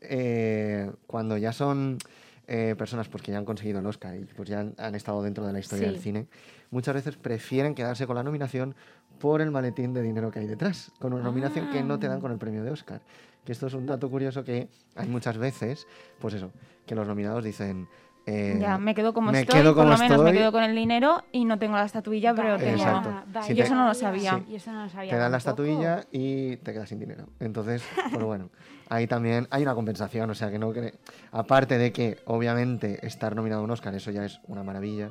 [1.06, 1.98] cuando ya son
[2.46, 5.22] eh, personas pues, que ya han conseguido el Oscar y pues ya han, han estado
[5.22, 5.92] dentro de la historia Sí.
[5.94, 6.26] del cine,
[6.70, 8.74] muchas veces prefieren quedarse con la nominación
[9.18, 12.20] por el maletín de dinero que hay detrás, con una nominación que no te dan
[12.20, 13.00] con el premio de Oscar.
[13.44, 15.86] Que esto es un dato curioso que hay muchas veces,
[16.20, 16.50] pues eso,
[16.86, 17.88] que los nominados dicen...
[18.26, 20.62] eh, ya, me quedo como me estoy, quedo por como lo menos me quedo con
[20.62, 22.70] el dinero y no tengo la estatuilla, pero tengo...
[22.72, 23.10] Exacto.
[23.32, 24.42] vaya, Si Yo eso no lo sabía.
[24.48, 27.26] Y eso no lo sabía te dan la estatuilla y te quedas sin dinero.
[27.40, 27.82] Entonces,
[28.12, 28.50] pues bueno,
[28.88, 30.94] ahí también hay una compensación, o sea que no cre-
[31.32, 35.10] aparte de que obviamente estar nominado a un Oscar, eso ya es una maravilla,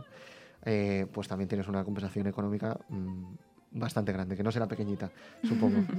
[0.64, 3.34] eh, pues también tienes una compensación económica mm,
[3.72, 5.10] bastante grande, que no será pequeñita,
[5.44, 5.84] supongo.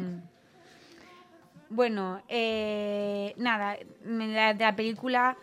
[1.74, 5.36] Bueno, eh, nada, la- de la película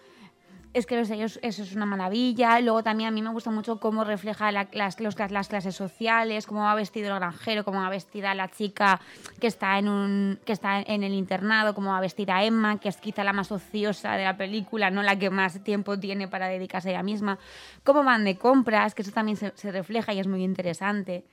[0.73, 2.59] es que los ellos, eso es una maravilla.
[2.61, 6.45] Luego también a mí me gusta mucho cómo refleja la- las, los- las clases sociales,
[6.45, 8.99] cómo va vestido el granjero, cómo va vestida la chica
[9.39, 12.97] que está en un que está en el internado, cómo va vestida Emma, que es
[12.97, 16.89] quizá la más ociosa de la película, no la que más tiempo tiene para dedicarse
[16.89, 17.39] a ella misma.
[17.83, 21.23] Cómo van de compras, que eso también se, se refleja y es muy interesante.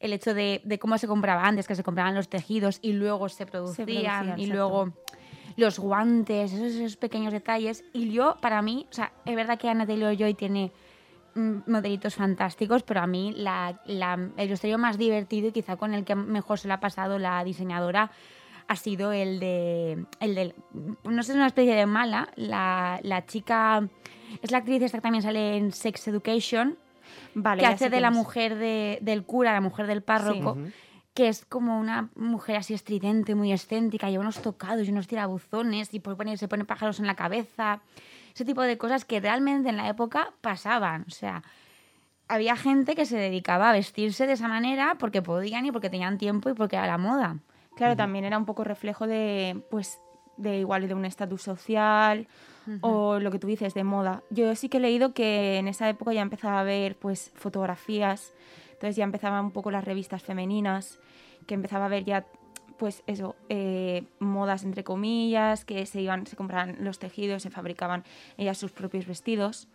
[0.00, 3.28] El hecho de, de cómo se compraba antes, que se compraban los tejidos y luego
[3.28, 4.54] se producían, producían, y exacto.
[4.54, 4.92] luego
[5.60, 7.84] los guantes, esos, esos pequeños detalles.
[7.92, 10.72] Y yo, para mí, o sea, es verdad que Anna Taylor-Joy tiene
[11.36, 15.94] mm, modelitos fantásticos, pero a mí la, la- el vestuario más divertido y quizá con
[15.94, 18.10] el que mejor se le ha pasado la diseñadora
[18.66, 20.54] ha sido el de, el del,
[21.04, 23.88] no sé, es una especie de mala, la, la chica,
[24.42, 26.76] es la actriz esta que también sale en Sex Education,
[27.34, 30.56] Vale, que hace de la mujer de- del cura, la mujer del párroco.
[31.14, 35.92] Que es como una mujer así estridente, muy excéntrica, lleva unos tocados y unos tirabuzones
[35.92, 37.80] y pone- se pone pájaros en la cabeza.
[38.34, 41.04] Ese tipo de cosas que realmente en la época pasaban.
[41.08, 41.42] O sea,
[42.28, 46.16] había gente que se dedicaba a vestirse de esa manera porque podían y porque tenían
[46.16, 47.38] tiempo y porque era la moda.
[47.76, 49.98] Claro, también era un poco reflejo de, pues,
[50.36, 52.28] de igual de un estatus social
[52.82, 54.22] o lo que tú dices de moda.
[54.30, 58.32] Yo sí que he leído que en esa época ya empezaba a haber pues fotografías,
[58.80, 60.98] entonces ya empezaban un poco las revistas femeninas,
[61.46, 62.24] que empezaba a haber ya
[62.78, 68.04] pues eso, eh, modas entre comillas, que se iban, se compraban los tejidos, se fabricaban
[68.38, 69.68] ellas sus propios vestidos.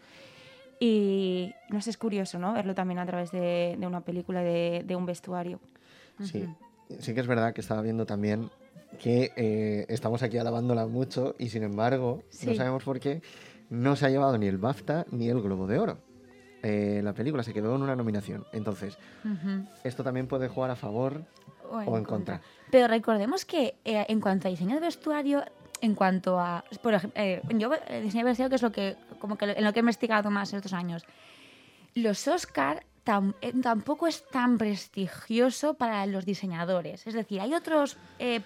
[0.80, 2.54] Y no sé, es curioso, ¿no?
[2.54, 5.60] Verlo también a través de, de una película, de, de un vestuario.
[6.24, 6.48] Sí.
[6.98, 8.50] sí que es verdad que estaba viendo también
[8.98, 13.22] que eh, estamos aquí alabándola mucho y sin embargo, no sabemos por qué,
[13.70, 16.05] no se ha llevado ni el BAFTA ni el Globo de Oro.
[16.67, 18.43] Eh, la película se quedó en una nominación.
[18.51, 18.97] Entonces,
[19.84, 21.21] esto también puede jugar a favor
[21.69, 22.41] o en contra.
[22.71, 25.43] Pero recordemos que eh, en cuanto a diseño de vestuario,
[25.82, 28.95] en cuanto a, por ejemplo, eh, yo eh, diseño de vestuario que es lo que,
[29.19, 31.06] como que en lo que he investigado más estos años,
[31.93, 37.06] los Oscar tam- tampoco es tan prestigioso para los diseñadores.
[37.06, 37.97] Es decir, hay otros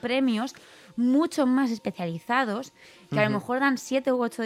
[0.01, 0.55] premios
[0.97, 2.73] mucho más especializados
[3.09, 4.43] que a lo mejor dan siete u ocho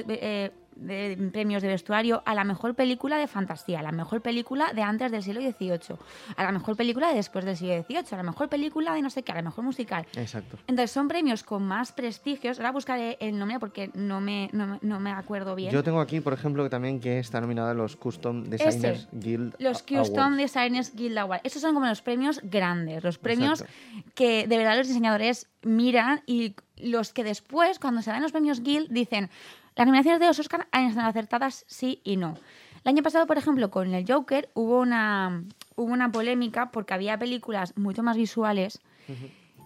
[0.76, 4.82] de- premios de vestuario a la mejor película de fantasía, a la mejor película de
[4.82, 5.98] antes del siglo XVIII,
[6.36, 9.10] a la mejor película de después del siglo XVIII, a la mejor película de no
[9.10, 10.06] sé qué, a la mejor musical.
[10.16, 10.58] Exacto.
[10.68, 12.60] Entonces son premios con más prestigios.
[12.60, 15.72] Ahora buscaré el nombre porque no me, no, me- no me acuerdo bien.
[15.72, 19.08] Yo tengo aquí, por ejemplo, también que está nominada los Custom Designers Ese.
[19.12, 20.38] Guild Los Custom Awards.
[20.38, 21.42] Designers Guild Award.
[21.44, 24.12] Esos son como los premios grandes, los premios Exacto.
[24.16, 28.62] que de verdad los diseñadores miran y los que después, cuando se dan los premios
[28.62, 29.30] Guild, dicen
[29.76, 32.36] las nominaciones de los Oscar han estado acertadas sí y no.
[32.84, 35.44] El año pasado, por ejemplo, con el Joker hubo una,
[35.76, 38.82] hubo una polémica porque había películas mucho más visuales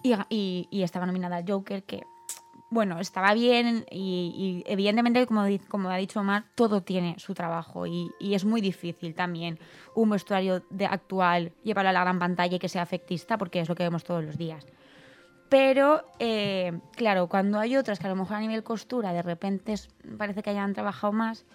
[0.03, 2.03] y, y- y estaba nominada el Joker que,
[2.69, 7.87] bueno, estaba bien y, y evidentemente, como, como ha dicho Omar, todo tiene su trabajo
[7.87, 9.57] y, y es muy difícil también
[9.95, 13.69] un vestuario de actual llevarlo a la gran pantalla y que sea efectista porque es
[13.69, 14.65] lo que vemos todos los días.
[15.49, 19.75] Pero, eh, claro, cuando hay otras que a lo mejor a nivel costura de repente
[20.17, 21.45] parece que hayan trabajado más,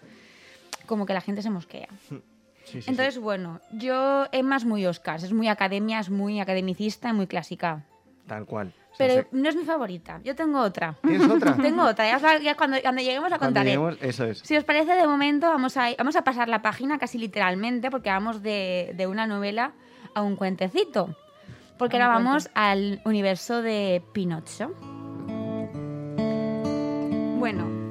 [0.87, 1.88] como que la gente se mosquea.
[2.09, 2.22] Sí,
[2.64, 2.90] sí, sí.
[2.90, 7.26] Entonces, bueno, yo Emma es muy Oscars, es muy academia, es muy academicista y muy
[7.26, 7.85] clásica.
[8.26, 8.72] Tal cual.
[8.92, 10.96] O sea, Pero no es mi favorita, yo tengo otra.
[11.02, 11.57] ¿Tienes otra?
[11.61, 13.70] Tengo otra, ya, la- ya cuando, cuando lleguemos la Cuando contaré.
[13.76, 14.38] lleguemos- eso es.
[14.40, 18.11] Si os parece, de momento vamos a, vamos a pasar la página casi literalmente, porque
[18.11, 19.72] vamos de, de una novela
[20.14, 21.16] a un cuentecito.
[21.78, 24.72] Porque ahora vamos al universo de Pinocho.
[27.38, 27.82] Bueno,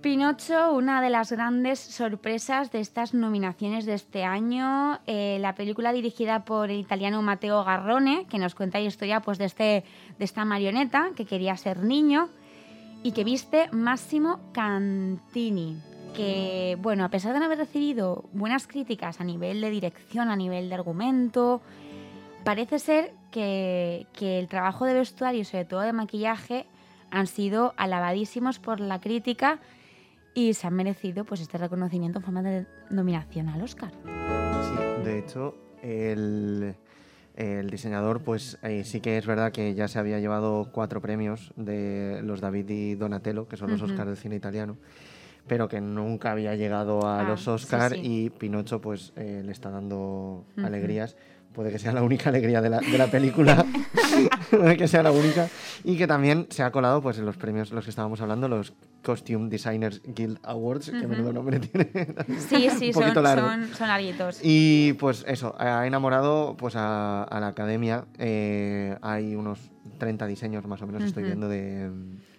[0.00, 4.98] Pinocho, una de las grandes sorpresas de estas nominaciones de este año.
[5.06, 9.36] Eh, la película dirigida por el italiano Matteo Garrone, que nos cuenta la historia pues,
[9.36, 9.84] de, este,
[10.18, 12.30] de esta marioneta que quería ser niño
[13.02, 15.82] y que viste Máximo Cantini.
[16.16, 20.36] Que, bueno, a pesar de no haber recibido buenas críticas a nivel de dirección, a
[20.36, 21.60] nivel de argumento,
[22.44, 26.66] parece ser que, que el trabajo de vestuario y sobre todo de maquillaje
[27.10, 29.60] han sido alabadísimos por la crítica
[30.34, 33.90] y se han merecido pues este reconocimiento en forma de nominación al Oscar.
[33.92, 36.74] Sí, de hecho, el,
[37.36, 41.52] el diseñador, pues eh, sí que es verdad que ya se había llevado cuatro premios
[41.56, 43.90] de los David y Donatello, que son los Ujú.
[43.90, 44.76] Oscars del cine italiano,
[45.48, 48.00] pero que nunca había llegado a Ah, los sí, Oscars sí.
[48.02, 50.66] y Pinocho pues eh, le está dando Ujú.
[50.66, 51.16] alegrías.
[51.54, 53.66] Puede que sea la única alegría de la, de la película,
[54.50, 55.48] puede que sea la única,
[55.82, 58.72] y que también se ha colado pues en los premios, los que estábamos hablando, los
[59.02, 61.08] Costume Designers Guild Awards, que Ujú.
[61.08, 61.90] menudo nombre tiene.
[62.48, 63.48] Sí, sí, Un son, largo.
[63.48, 64.38] son, son larguitos.
[64.42, 68.04] Y pues eso, ha enamorado pues a, a la academia.
[68.18, 69.58] Eh, hay unos
[69.98, 71.90] 30 diseños más o menos, estoy viendo de,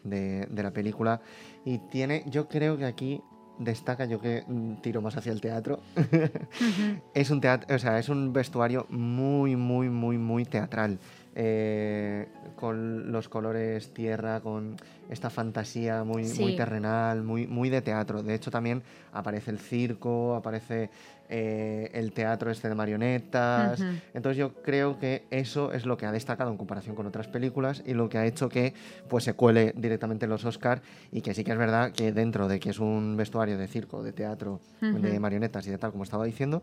[0.03, 1.19] de- de la película.
[1.65, 3.21] Y tiene, yo creo que aquí
[3.57, 5.79] destaca, yo que mm, tiro más hacia el teatro,
[7.13, 10.99] es un teatro, o sea, es un vestuario muy, muy, muy, muy teatral.
[11.33, 14.75] Eh, con los colores tierra, con
[15.09, 18.21] esta fantasía muy, muy terrenal, muy, muy de teatro.
[18.21, 20.89] De hecho, también aparece el circo, aparece
[21.29, 23.81] eh, el teatro este de marionetas.
[24.13, 27.81] Entonces yo creo que eso es lo que ha destacado en comparación con otras películas
[27.85, 28.73] y lo que ha hecho que
[29.07, 30.81] pues se cuele directamente en los Oscar
[31.13, 34.03] y que sí que es verdad que dentro de que es un vestuario de circo,
[34.03, 36.61] de teatro, de marionetas y de tal como estaba diciendo,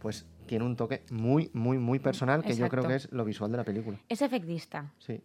[0.00, 3.50] pues tiene un toque muy, muy, muy personal que yo creo que es lo visual
[3.52, 3.98] de la película.
[4.08, 4.92] Es efectista.
[4.98, 5.20] Sí.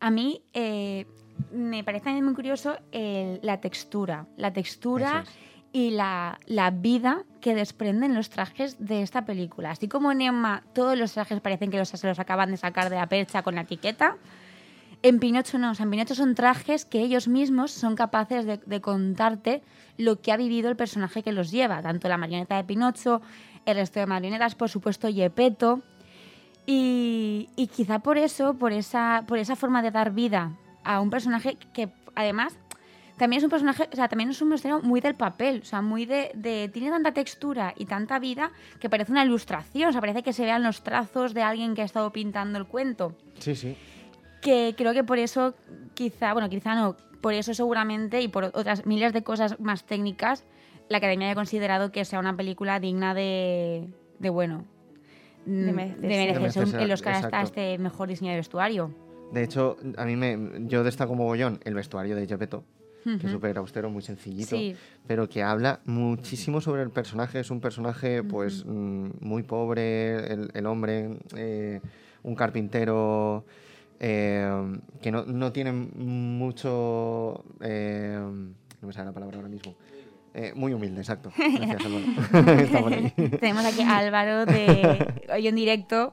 [0.00, 1.06] A mí eh,
[1.52, 4.26] me parece también muy curioso el- la textura.
[4.36, 5.30] La textura es.
[5.72, 9.70] y la, la vida que desprenden los trajes de esta película.
[9.70, 12.90] Así como en Emma todos los trajes parecen que los, se los acaban de sacar
[12.90, 14.16] de la percha con la etiqueta,
[15.02, 15.70] en Pinocho no.
[15.70, 19.62] O sea, en Pinocho son trajes que ellos mismos son capaces de, contarte
[19.98, 21.82] lo que ha vivido el personaje que los lleva.
[21.82, 23.22] Tanto la marioneta de Pinocho,
[23.64, 25.82] el resto de marionetas, por supuesto, Gepetto.
[26.66, 31.10] Y, y quizá por eso, por esa, por esa forma de dar vida a un
[31.10, 32.58] personaje que además
[33.16, 35.80] también es un personaje, o sea, también es un misterio muy del papel, o sea,
[35.80, 40.00] muy de, de- tiene tanta textura y tanta vida que parece una ilustración, o sea,
[40.00, 43.14] parece que se vean los trazos de alguien que ha estado pintando el cuento.
[43.38, 43.76] Sí, sí.
[44.46, 45.54] Que creo que por eso,
[45.94, 50.44] quizá, bueno, quizá no, por eso seguramente y por otras miles de cosas más técnicas,
[50.88, 53.88] la Academia haya considerado que sea una película digna de,
[54.20, 54.64] de bueno,
[55.46, 57.44] mm, de merecerse el Oscar hasta exacto.
[57.46, 58.94] este mejor diseño de vestuario.
[59.32, 60.38] De hecho, a mí me,
[60.68, 62.62] yo destaco mogollón el vestuario de Gepetto,
[63.02, 64.76] que es súper austero, muy sencillito, Sí.
[65.08, 67.40] pero que habla muchísimo sobre el personaje.
[67.40, 71.80] Es un personaje, pues, mm, muy pobre, el, el hombre, eh,
[72.22, 73.44] un carpintero
[74.00, 77.44] eh, que no, no tiene mucho...
[77.60, 78.18] eh,
[78.80, 79.74] no me sale la palabra ahora mismo.
[80.34, 81.32] Eh, muy humilde, exacto.
[81.36, 82.94] Gracias, Álvaro.
[82.94, 83.10] Ahí.
[83.40, 86.12] Tenemos aquí a Álvaro de hoy en directo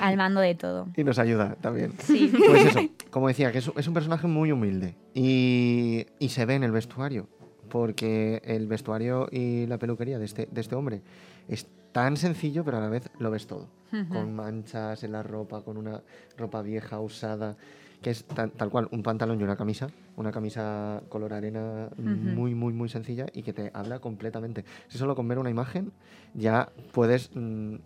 [0.00, 0.86] al mando de todo.
[0.96, 1.92] Y nos ayuda también.
[1.98, 2.32] Sí.
[2.32, 2.80] Pues eso,
[3.10, 6.70] como decía, que es, es un personaje muy humilde y, y se ve en el
[6.70, 7.28] vestuario,
[7.68, 11.02] porque el vestuario y la peluquería de este, de este hombre
[11.48, 13.68] es tan sencillo, pero a la vez lo ves todo,
[14.10, 16.02] con manchas en la ropa, con una
[16.36, 17.56] ropa vieja, usada,
[18.02, 22.54] que es tal, tal cual un pantalón y una camisa, una camisa color arena muy,
[22.54, 24.64] muy, muy sencilla y que te habla completamente.
[24.88, 25.92] Si solo con ver una imagen
[26.34, 27.76] ya puedes mm,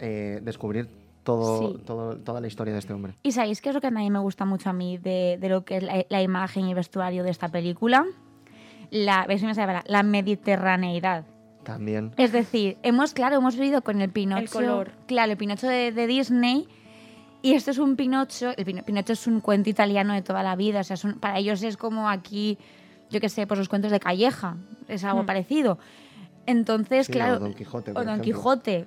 [0.00, 0.88] eh, descubrir
[1.22, 1.78] todo, Sí.
[1.86, 3.14] todo- toda la historia de este hombre.
[3.22, 5.48] ¿Y sabéis qué es lo que a mí me gusta mucho a mí de, de
[5.48, 8.04] lo que es la, la imagen y el vestuario de esta película?
[8.90, 9.26] La,
[9.86, 11.24] la mediterraneidad.
[11.64, 12.12] También.
[12.16, 14.50] Es decir, hemos, claro, hemos vivido con el Pinocho.
[14.52, 14.92] color.
[15.06, 16.66] Claro, el Pinocho de, de Disney.
[17.42, 18.52] Y esto es un Pinocho.
[18.56, 20.80] El Pino- Pinocho es un cuento italiano de toda la vida.
[20.80, 22.58] O sea, es un- para ellos es como aquí,
[23.10, 24.56] yo qué sé, pues los cuentos de Calleja.
[24.88, 25.26] Es algo Hmm.
[25.26, 25.78] parecido.
[26.46, 27.36] Entonces, Sí, claro.
[27.36, 28.24] o Don Quijote, o Don ejemplo.
[28.24, 28.86] Quijote.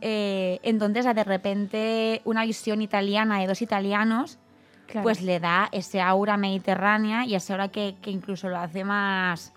[0.00, 4.38] Eh, entonces, de repente, una visión italiana de dos italianos,
[4.86, 5.04] Claro.
[5.04, 9.52] pues le da ese aura mediterránea y ese aura que, que incluso lo hace más.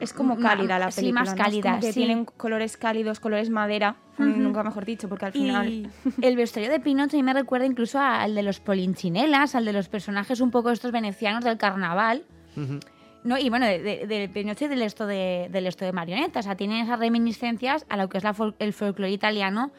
[0.00, 1.20] Es como cálida la sí, película.
[1.20, 1.34] más ¿no?
[1.34, 2.00] Es como cálida, que sí.
[2.00, 4.26] tienen colores cálidos, colores madera, Ujú.
[4.28, 5.68] nunca mejor dicho, porque al final...
[5.68, 5.88] Y
[6.22, 9.72] el vestuario de Pinocho a mí me recuerda incluso al de los polinchinelas, al de
[9.72, 12.24] los personajes un poco estos venecianos del carnaval.
[13.24, 13.38] ¿no?
[13.38, 16.46] Y bueno, de- de- del Pinocho y del esto de, del esto de marionetas.
[16.46, 19.72] O sea, tienen esas reminiscencias a lo que es la fol- el folclore italiano,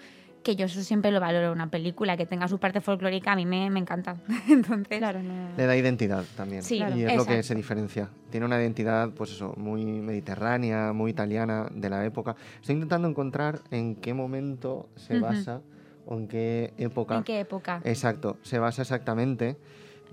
[0.47, 3.35] que yo eso siempre lo valoro en una película, que tenga su parte folclórica, a
[3.35, 4.15] mí me, me encanta.
[4.49, 5.49] Entonces, Claro, no...
[5.57, 6.63] Le da identidad también.
[6.63, 6.95] Sí, y claro.
[6.95, 8.07] es lo que se diferencia.
[8.31, 12.37] Tiene una identidad, pues eso, muy mediterránea, muy italiana de la época.
[12.61, 15.59] Estoy intentando encontrar en qué momento se basa
[16.05, 17.17] o en qué época.
[17.17, 17.81] ¿en qué época?
[17.83, 19.57] Exacto, se basa exactamente.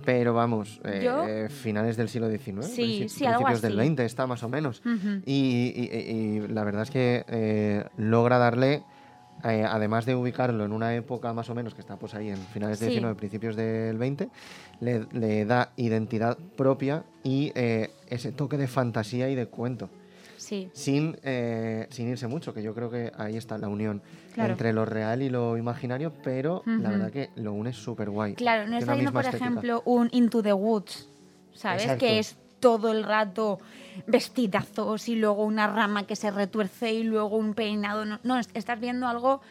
[0.05, 3.76] Pero vamos, eh, finales del siglo XIX, Sí, sí, algo principios del.
[3.76, 4.82] 20 está más o menos.
[5.24, 8.82] Y, y- y- y la verdad es que eh, logra darle
[9.45, 12.38] eh, además de ubicarlo en una época más o menos que está pues ahí en
[12.38, 12.95] finales del Sí.
[12.95, 14.28] 19, principios del 20,
[14.80, 19.90] le, le da identidad propia y eh, ese toque de fantasía y de cuento.
[20.36, 20.68] Sí.
[20.74, 24.03] Sin, eh, sin irse mucho, que yo creo que ahí está la unión
[24.34, 24.53] Claro.
[24.53, 26.90] entre lo real y lo imaginario, pero la Ujú.
[26.99, 28.34] verdad que lo une súper guay.
[28.34, 31.09] Claro, no está viendo, por ejemplo, un Into the Woods,
[31.55, 31.82] ¿sabes?
[31.84, 32.01] Exacto.
[32.05, 33.58] Que es todo el rato
[34.06, 38.06] vestidazos y luego una rama que se retuerce y luego un peinado.
[38.06, 39.42] No, no, estás viendo algo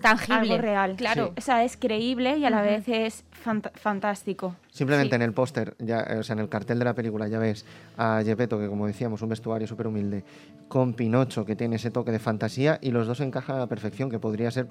[0.00, 0.34] tangible.
[0.54, 0.96] Algo real.
[0.96, 1.34] Claro.
[1.36, 4.56] O sea, es creíble y a la vez es fant- fantástico.
[4.70, 5.16] Simplemente Sí.
[5.16, 7.66] en el póster, ya, eh, o sea, en el cartel de la película ya ves
[7.98, 10.24] a Gepetto, que como decíamos, un vestuario súper humilde,
[10.68, 14.08] con Pinocho, que tiene ese toque de fantasía, y los dos encajan a la perfección,
[14.10, 14.68] que podría ser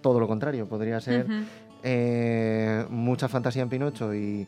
[0.00, 1.26] todo lo contrario, podría ser
[1.82, 4.46] eh, mucha fantasía en Pinocho y,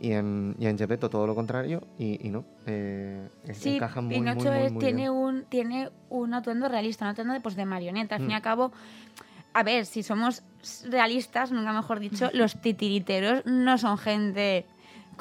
[0.00, 4.14] y en, y en Gepetto todo lo contrario, y, y no, eh, Sí, encajan muy,
[4.14, 5.10] Pinocho muy, muy, muy tiene, bien.
[5.12, 8.14] un, tiene un atuendo realista, un atuendo de, pues, de marioneta.
[8.16, 8.36] Al fin y Mm.
[8.36, 8.72] al cabo,
[9.52, 10.42] a ver, si somos
[10.88, 14.64] realistas, nunca mejor dicho, los titiriteros no son gente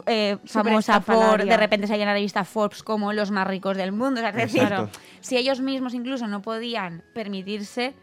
[0.05, 3.91] eh, famosa por de repente salir en la revista Forbes como los más ricos del
[3.91, 4.21] mundo.
[4.21, 4.69] O sea, es decir,
[5.19, 7.93] si ellos mismos incluso no podían permitirse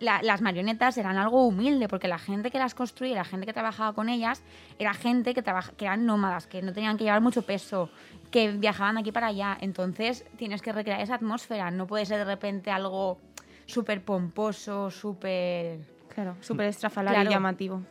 [0.00, 3.52] la- las marionetas eran algo humilde porque la gente que las construía, la gente que
[3.52, 4.42] trabajaba con ellas,
[4.78, 7.90] era gente que, trabaja, que eran nómadas, que no tenían que llevar mucho peso,
[8.30, 9.56] que viajaban de aquí para allá.
[9.60, 13.18] Entonces tienes que recrear esa atmósfera, no puede ser de repente algo
[13.66, 15.80] súper pomposo, súper...
[16.14, 17.30] Claro, súper estrafalario Claro.
[17.30, 17.82] y llamativo.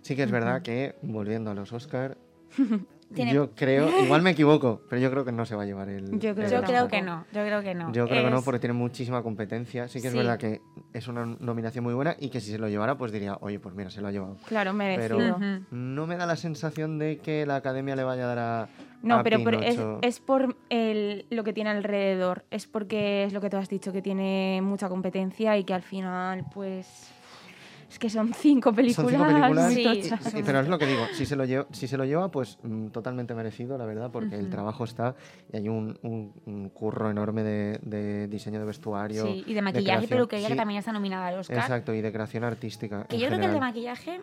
[0.00, 2.16] Sí que es verdad que, volviendo a los Oscar,
[3.14, 5.88] Tiene- yo creo, igual me equivoco, pero yo creo que no se va a llevar
[5.88, 6.18] el...
[6.18, 7.92] Yo creo el Yo que creo que no, yo creo que no.
[7.92, 9.88] Yo creo que no, porque tiene muchísima competencia.
[9.88, 10.18] Sí que es Sí.
[10.18, 10.60] verdad que
[10.92, 13.74] es una nominación muy buena y que si se lo llevara, pues diría, oye, pues
[13.74, 14.36] mira, se lo ha llevado.
[14.46, 15.36] Claro, merecido.
[15.38, 18.68] Pero no me da la sensación de que la academia le vaya a dar a.
[19.02, 22.44] No, a pero, pero es, es por el, lo que tiene alrededor.
[22.50, 25.82] Es porque es lo que tú has dicho, que tiene mucha competencia y que al
[25.82, 27.12] final, pues.
[27.96, 29.72] Es que son cinco películas, Son cinco películas.
[29.72, 30.42] Sí.
[30.44, 32.88] pero es lo que digo, si se lo lleva, si se lo lleva pues mm,
[32.88, 35.14] totalmente merecido, la verdad, porque el trabajo está
[35.50, 39.24] y hay un, un- un curro enorme de, de diseño de vestuario.
[39.24, 40.08] Sí, y de maquillaje y creación.
[40.10, 41.56] peluquería que Sí, también está nominada al Oscar.
[41.56, 43.04] Exacto, y de creación artística.
[43.04, 44.20] Que en yo creo que el de maquillaje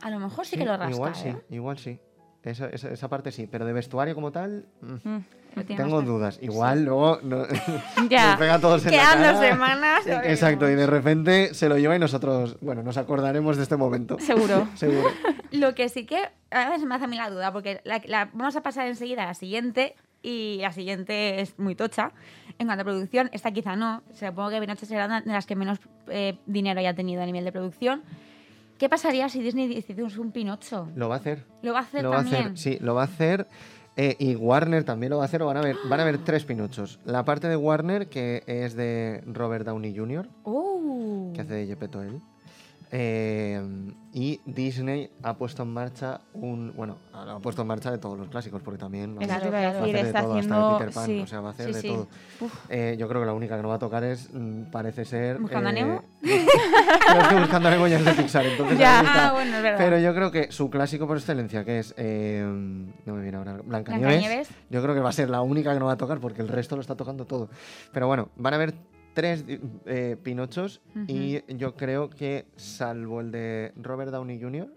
[0.00, 0.90] a lo mejor sí, que lo rasca.
[0.94, 1.36] Igual sí, ¿eh?
[1.50, 1.98] igual sí.
[2.44, 5.24] Esa, esa, esa parte sí, pero de vestuario como tal, mm, Mm.
[5.76, 6.38] Tengo dudas.
[6.42, 7.44] Igual luego no-
[8.10, 8.30] Ya.
[8.30, 9.52] nos pega a todos en Quedan la dos cara.
[9.54, 10.04] semanas.
[10.04, 13.76] ya Exacto, y de repente se lo lleva y nosotros, bueno, nos acordaremos de este
[13.76, 14.18] momento.
[14.18, 14.66] Seguro.
[14.74, 15.08] Seguro.
[15.52, 16.18] Lo que sí que
[16.50, 19.22] a veces me hace a mí la duda, porque la, la- vamos a pasar enseguida
[19.22, 22.10] a la siguiente, y la siguiente es muy tocha.
[22.58, 24.02] En cuanto a producción, esta quizá no.
[24.12, 25.78] Supongo que Pinocho será una de las que menos
[26.08, 28.02] eh, dinero haya tenido a nivel de producción.
[28.78, 30.88] ¿Qué pasaría si Disney hiciese un Pinocho?
[30.96, 31.44] Lo va a hacer.
[31.62, 32.42] ¿Lo va a hacer Lo va a también?
[32.46, 33.46] hacer, sí, lo va a hacer.
[33.96, 35.40] eh, y Warner también lo va a hacer.
[35.42, 36.98] o Van a ver, van a ver tres Pinochos.
[37.04, 41.32] La parte de Warner, que es de Robert Downey Jr., ¡Uh!
[41.32, 42.20] que hace de Gepetto él.
[42.96, 43.60] Eh,
[44.12, 46.72] y Disney ha puesto en marcha un.
[46.76, 49.16] Bueno, ha puesto en marcha de todos los clásicos, porque también.
[49.16, 49.50] claro.
[49.50, 50.78] va a hacer de está todo, hasta de haciendo.
[50.78, 51.20] Peter Pan, sí.
[51.20, 51.88] o sea, va a hacer Sí, de sí.
[51.88, 52.06] todo.
[52.68, 55.40] Eh, yo creo que la única que no va a tocar es, mm, parece ser...
[55.40, 56.04] ¿Buscando a eh, Nemo?
[57.40, 59.78] Buscando a Nemo ya es de Pixar, entonces Ya, ah, bueno, es verdad.
[59.84, 61.94] Pero yo creo que su clásico por excelencia, que es...
[61.96, 64.48] eh, no me viene ahora, Blancanieves, Blancanieves.
[64.70, 66.46] yo creo que va a ser la única que no va a tocar porque el
[66.46, 67.48] resto lo está tocando todo.
[67.92, 68.74] Pero bueno, van a haber
[69.14, 69.44] tres
[69.86, 74.68] eh, Pinochos y yo creo que, salvo el de Robert Downey Jr.,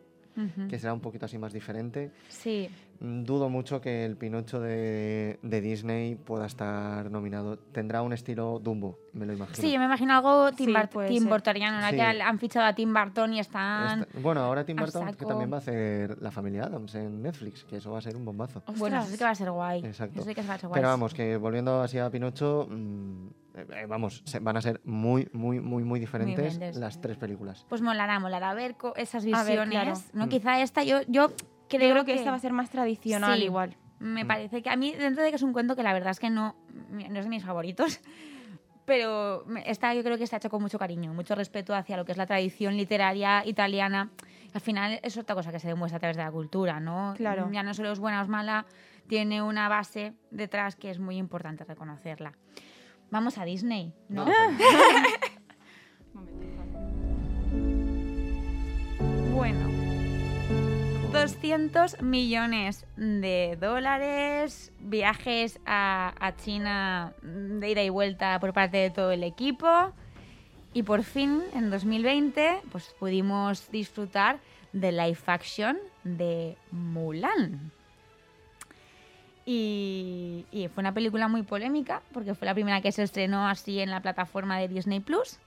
[0.70, 2.70] que será un poquito así más diferente, Sí.
[3.00, 7.58] Dudo mucho que el Pinocho de, de Disney pueda estar nominado.
[7.58, 9.56] Tendrá un estilo Dumbo, me lo imagino.
[9.56, 11.30] Sí, yo me imagino algo Tim, Sí, Bart- Tim.
[11.30, 11.96] Burtoniano, ahora Sí.
[11.96, 14.02] que han fichado a Tim Burton y están...
[14.02, 17.64] Esta- bueno, ahora Tim Burton que también va a hacer La Familia Adams en Netflix,
[17.66, 18.64] que eso va a ser un bombazo.
[18.78, 19.86] Bueno, eso sí que va a ser guay.
[19.86, 20.20] Exacto.
[20.20, 20.80] Eso sí que va a ser guay.
[20.80, 23.28] Pero vamos, que volviendo así a Pinocho, mm,
[23.58, 27.66] eh, eh, vamos, se- van a ser muy, muy, muy, muy diferentes las tres películas.
[27.70, 29.70] Pues molará, molará ver esas ver, visiones.
[29.70, 29.94] claro.
[30.14, 30.26] ¿no?
[30.26, 30.30] Mm.
[30.30, 31.32] Quizá esta, yo, yo
[31.68, 33.46] creo, Yo creo que esta va a ser más tradicional Sí.
[33.46, 33.76] igual.
[34.00, 34.28] Me Mm.
[34.28, 36.30] parece que a mí, dentro de que es un cuento que la verdad es que
[36.30, 36.56] no,
[36.92, 38.00] no es de mis favoritos,
[38.86, 42.12] pero esta yo creo que está hecho con mucho cariño, mucho respeto hacia lo que
[42.12, 44.10] es la tradición literaria italiana.
[44.54, 47.14] Al final es otra cosa que se demuestra a través de la cultura, ¿no?
[47.18, 47.50] Claro.
[47.52, 48.66] Ya no solo es buena o es mala,
[49.08, 52.34] tiene una base detrás que es muy importante reconocerla.
[53.12, 54.24] Vamos a Disney, ¿no?
[54.24, 54.34] Allá.
[59.34, 59.67] Bueno,
[61.22, 69.10] 200 millones de dólares, viajes a, China de ida y vuelta por parte de todo
[69.10, 69.68] el equipo
[70.74, 74.40] y por fin en 2020 pues pudimos disfrutar
[74.74, 77.72] de live action de Mulan.
[79.44, 83.80] Y, y fue una película muy polémica porque fue la primera que se estrenó así
[83.80, 85.40] en la plataforma de Disney Plus.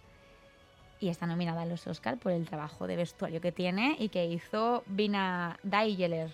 [1.00, 4.26] Y está nominada a los Oscar por el trabajo de vestuario que tiene y que
[4.26, 6.30] hizo Vina Daigeler.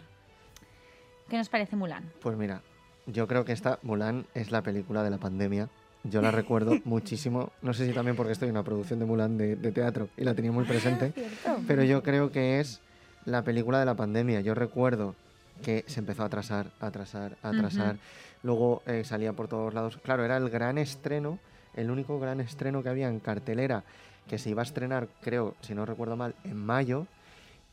[1.29, 2.05] ¿Qué nos parece Mulan?
[2.21, 2.63] Pues mira,
[3.07, 5.69] yo creo que esta Mulan es la película de la pandemia.
[6.05, 7.53] Yo la recuerdo muchísimo.
[7.63, 10.25] No sé si también porque estoy en una producción de Mulan de, de teatro y
[10.25, 11.13] la tenía muy presente.
[11.67, 12.81] Pero yo creo que es
[13.25, 14.41] la película de la pandemia.
[14.41, 15.15] Yo recuerdo
[15.63, 17.97] que se empezó a atrasar, a atrasar, a atrasar.
[18.43, 19.99] Luego eh, salía por todos lados.
[20.03, 21.39] Claro, era el gran estreno,
[21.75, 23.85] el único gran estreno que había en cartelera
[24.29, 27.07] que se iba a estrenar, creo, si no recuerdo mal, en mayo.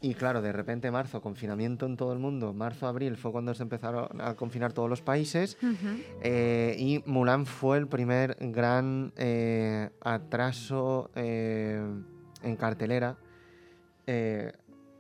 [0.02, 2.52] Y claro, de repente marzo, confinamiento en todo el mundo.
[2.54, 5.58] Marzo, abril fue cuando se empezaron a confinar todos los países.
[6.22, 11.82] Eh, y Mulan fue el primer gran eh, atraso eh,
[12.44, 13.16] en cartelera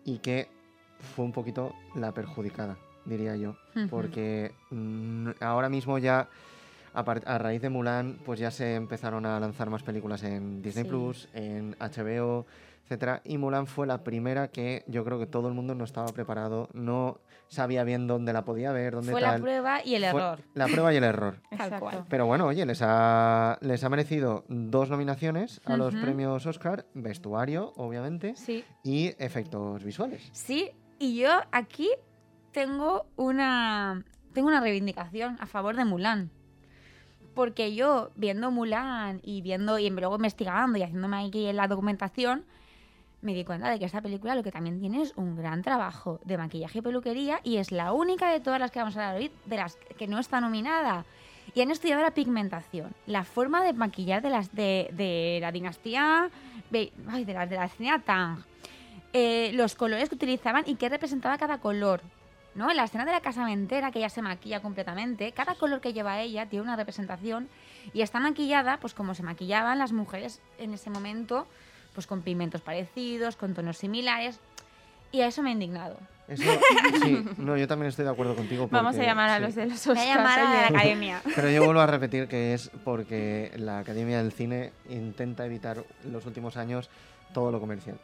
[0.05, 0.47] y que
[0.99, 3.57] fue un poquito la perjudicada, diría yo.
[3.89, 6.29] Porque mm, ahora mismo ya,
[6.93, 10.89] a, raíz de Mulan, pues ya se empezaron a lanzar más películas en Disney Sí.
[10.89, 12.45] Plus, en HBO,
[12.83, 13.21] etcétera.
[13.23, 16.69] Y Mulan fue la primera que yo creo que todo el mundo no estaba preparado,
[16.73, 19.31] no sabía bien dónde la podía ver, dónde Fue tal.
[19.39, 20.39] la prueba y el Fue error.
[20.53, 21.37] La prueba y el error.
[21.57, 22.05] Tal cual.
[22.09, 27.73] Pero bueno, oye, les ha, les ha merecido dos nominaciones a los premios Oscar, vestuario,
[27.75, 28.63] obviamente, Sí.
[28.83, 30.29] y efectos visuales.
[30.33, 31.89] Sí, y yo aquí
[32.51, 36.31] tengo una tengo una reivindicación a favor de Mulan.
[37.33, 42.45] Porque yo, viendo Mulan y viendo y luego investigando y haciéndome aquí en la documentación,
[43.23, 46.19] me di cuenta de que esta película lo que también tiene es un gran trabajo
[46.25, 49.21] de maquillaje y peluquería y es la única de todas las que vamos a hablar
[49.21, 51.05] hoy de las que no está nominada.
[51.55, 56.29] Y han estudiado la pigmentación, la forma de maquillar de las de, la dinastía
[57.07, 58.43] ay, de la, de Tang,
[59.13, 62.01] eh, los colores que utilizaban y qué representaba cada color.
[62.55, 62.69] ¿No?
[62.69, 66.19] En la escena de la casamentera, que ella se maquilla completamente, cada color que lleva
[66.21, 67.49] ella tiene una representación
[67.93, 71.47] y está maquillada pues como se maquillaban las mujeres en ese momento,
[71.93, 74.39] pues con pigmentos parecidos, con tonos similares.
[75.11, 75.97] Y a eso me he indignado.
[76.27, 76.43] Eso,
[77.03, 78.67] sí, no, yo también estoy de acuerdo contigo.
[78.71, 79.41] Vamos a llamar a sí.
[79.43, 80.15] los de los Voy a Oscars.
[80.17, 80.77] llamar a la oye.
[80.77, 81.21] academia.
[81.35, 86.11] Pero yo vuelvo a repetir que es porque la Academia del Cine intenta evitar en
[86.13, 86.89] los últimos años
[87.33, 87.99] todo lo comercial.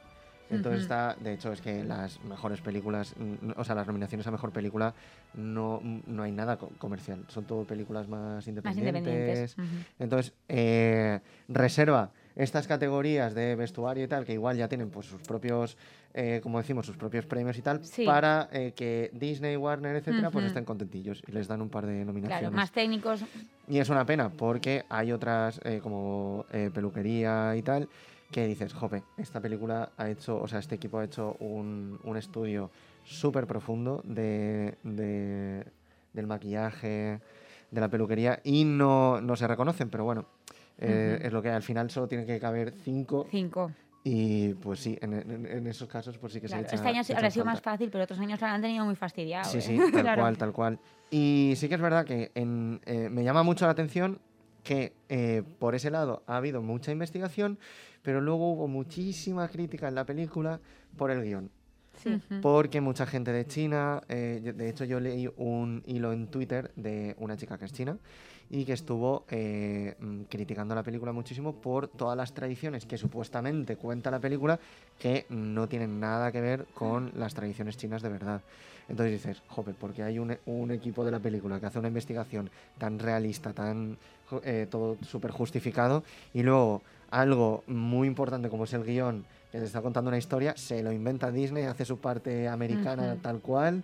[0.49, 3.13] Entonces está, de hecho, es que las mejores películas,
[3.55, 4.93] o sea, las nominaciones a mejor película,
[5.33, 7.23] no, no hay nada co- comercial.
[7.27, 9.55] Son todo películas más Más independientes.
[9.99, 15.21] Entonces, eh, reserva estas categorías de vestuario y tal, que igual ya tienen pues sus
[15.21, 15.77] propios,
[16.13, 18.05] eh, como decimos, sus propios premios y tal, Sí.
[18.05, 22.05] para eh, que Disney, Warner, etcétera, pues estén contentillos y les dan un par de
[22.05, 22.39] nominaciones.
[22.39, 23.25] Claro, más técnicos.
[23.67, 27.87] Y es una pena, porque hay otras eh, como peluquería y tal,
[28.31, 32.17] que dices, jope, esta película ha hecho, o sea, este equipo ha hecho un, un
[32.17, 32.69] estudio
[33.03, 35.65] súper profundo de, de-
[36.13, 37.19] del maquillaje,
[37.71, 40.25] de la peluquería, y no, no se reconocen, pero bueno,
[40.77, 41.55] eh, es lo que hay.
[41.55, 43.71] al final solo tiene que caber cinco, Cinco.
[44.03, 46.87] y pues sí, en, en- en esos casos pues sí que Claro, se echa este
[46.89, 49.49] año se habrá sido más fácil, pero otros años la han tenido muy fastidiado.
[49.49, 49.61] Sí, ¿eh?
[49.61, 50.21] sí, tal Claro.
[50.21, 50.79] cual, tal cual.
[51.11, 54.19] Y sí que es verdad que en, eh, me llama mucho la atención
[54.63, 54.93] que
[55.57, 57.57] por ese lado ha habido mucha investigación,
[58.01, 60.59] pero luego hubo muchísima crítica en la película
[60.97, 61.49] por el guion.
[62.03, 62.21] Sí.
[62.41, 67.15] Porque mucha gente de China, eh, de hecho yo leí un hilo en Twitter de
[67.19, 67.97] una chica que es china
[68.49, 73.75] y que estuvo eh, mm, criticando la película muchísimo por todas las tradiciones que supuestamente
[73.75, 74.59] cuenta la película
[74.97, 78.41] que no tienen nada que ver con las tradiciones chinas de verdad.
[78.87, 82.49] Entonces dices, jope, porque hay un, un equipo de la película que hace una investigación
[82.79, 83.97] tan realista, tan
[84.43, 86.81] eh, todo súper justificado y luego
[87.11, 90.91] algo muy importante como es el guion que te está contando una historia, se lo
[90.91, 93.83] inventa Disney, hace su parte americana tal cual.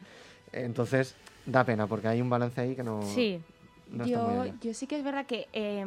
[0.52, 1.16] Entonces,
[1.46, 3.42] da pena, porque hay un balance ahí que no, Sí,
[3.90, 4.54] no está muy yo, allá.
[4.62, 5.86] yo sí que es verdad que eh,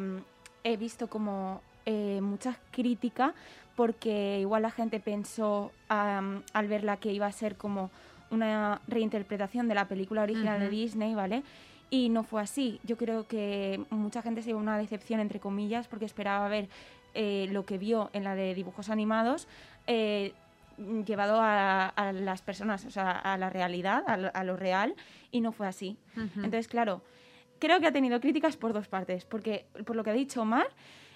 [0.63, 3.33] he visto como eh, muchas críticas
[3.75, 7.89] porque igual la gente pensó al verla que iba a ser como
[8.29, 10.69] una reinterpretación de la película original de.
[10.69, 11.43] Disney, ¿vale?
[11.89, 12.79] Y no fue así.
[12.83, 16.67] Yo creo que mucha gente se llevó una decepción, entre comillas, porque esperaba ver
[17.21, 19.47] eh, lo que vio en la de dibujos animados
[19.87, 20.31] eh,
[21.05, 24.95] llevado a, a las personas, o sea, a la realidad, a lo- a lo real,
[25.31, 25.97] y no fue así.
[26.15, 27.01] Entonces, claro,
[27.59, 30.67] creo que ha tenido críticas por dos partes, porque por lo que ha dicho Omar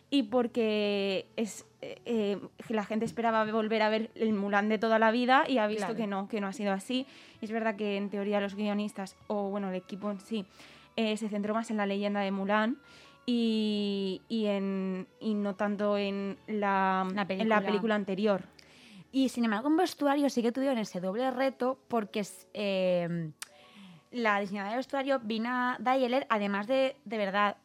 [0.09, 2.37] y porque es eh, eh,
[2.69, 5.85] la gente esperaba volver a ver el Mulan de toda la vida y ha visto
[5.85, 5.95] Claro.
[5.97, 7.05] que no, que no ha sido así.
[7.41, 10.45] Y es verdad que en teoría los guionistas, o bueno, el equipo en sí,
[10.97, 12.77] eh, se centró más en la leyenda de Mulan
[13.25, 18.43] y, y, en, y no tanto en la, La en la película anterior.
[19.11, 23.31] Y sin embargo, en vestuario sí que tuvieron ese doble reto porque eh,
[24.11, 27.57] la diseñadora de vestuario, Vina Dayeler, además de, de verdad,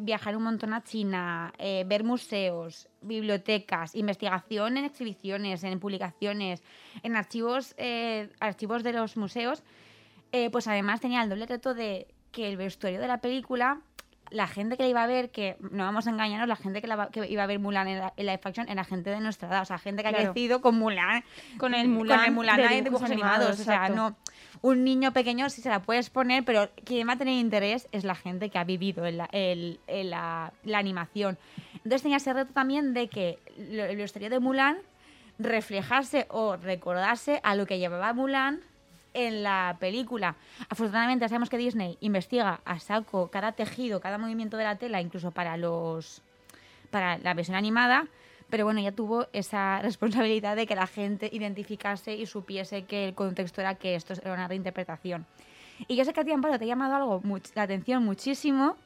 [0.00, 6.62] viajar un montón a China, eh, ver museos, bibliotecas, investigación en exhibiciones, en publicaciones,
[7.02, 9.62] en archivos, eh, archivos de los museos,
[10.32, 13.80] eh, pues además tenía el doble reto de que el vestuario de la película
[14.30, 16.86] la gente que la iba a ver, que no vamos a engañarnos, la gente que,
[16.86, 19.48] la, que iba a ver Mulan en, la, en live action era gente de nuestra
[19.48, 21.22] edad, o sea, gente que ha crecido con Mulan,
[21.58, 24.16] Con el Mulan con el Mulan de dibujos dibujos animados, animados, o sea, no,
[24.62, 28.04] un niño pequeño sí se la puedes poner, pero quien va a tener interés es
[28.04, 31.36] la gente que ha vivido en la, el- en la- la animación.
[31.76, 34.78] Entonces tenía ese reto también de que lo- el vestuario de Mulan
[35.38, 38.60] reflejase o recordase a lo que llevaba Mulan
[39.14, 40.36] en la película.
[40.68, 45.30] Afortunadamente sabemos que Disney investiga a saco cada tejido, cada movimiento de la tela, incluso
[45.30, 46.22] para los
[46.90, 48.06] para la versión animada,
[48.50, 53.14] pero bueno, ya tuvo esa responsabilidad de que la gente identificase y supiese que el
[53.14, 55.26] contexto era que esto era una reinterpretación.
[55.88, 57.22] Y yo sé que a ti, Amparo, te ha llamado algo
[57.54, 58.76] la atención muchísimo,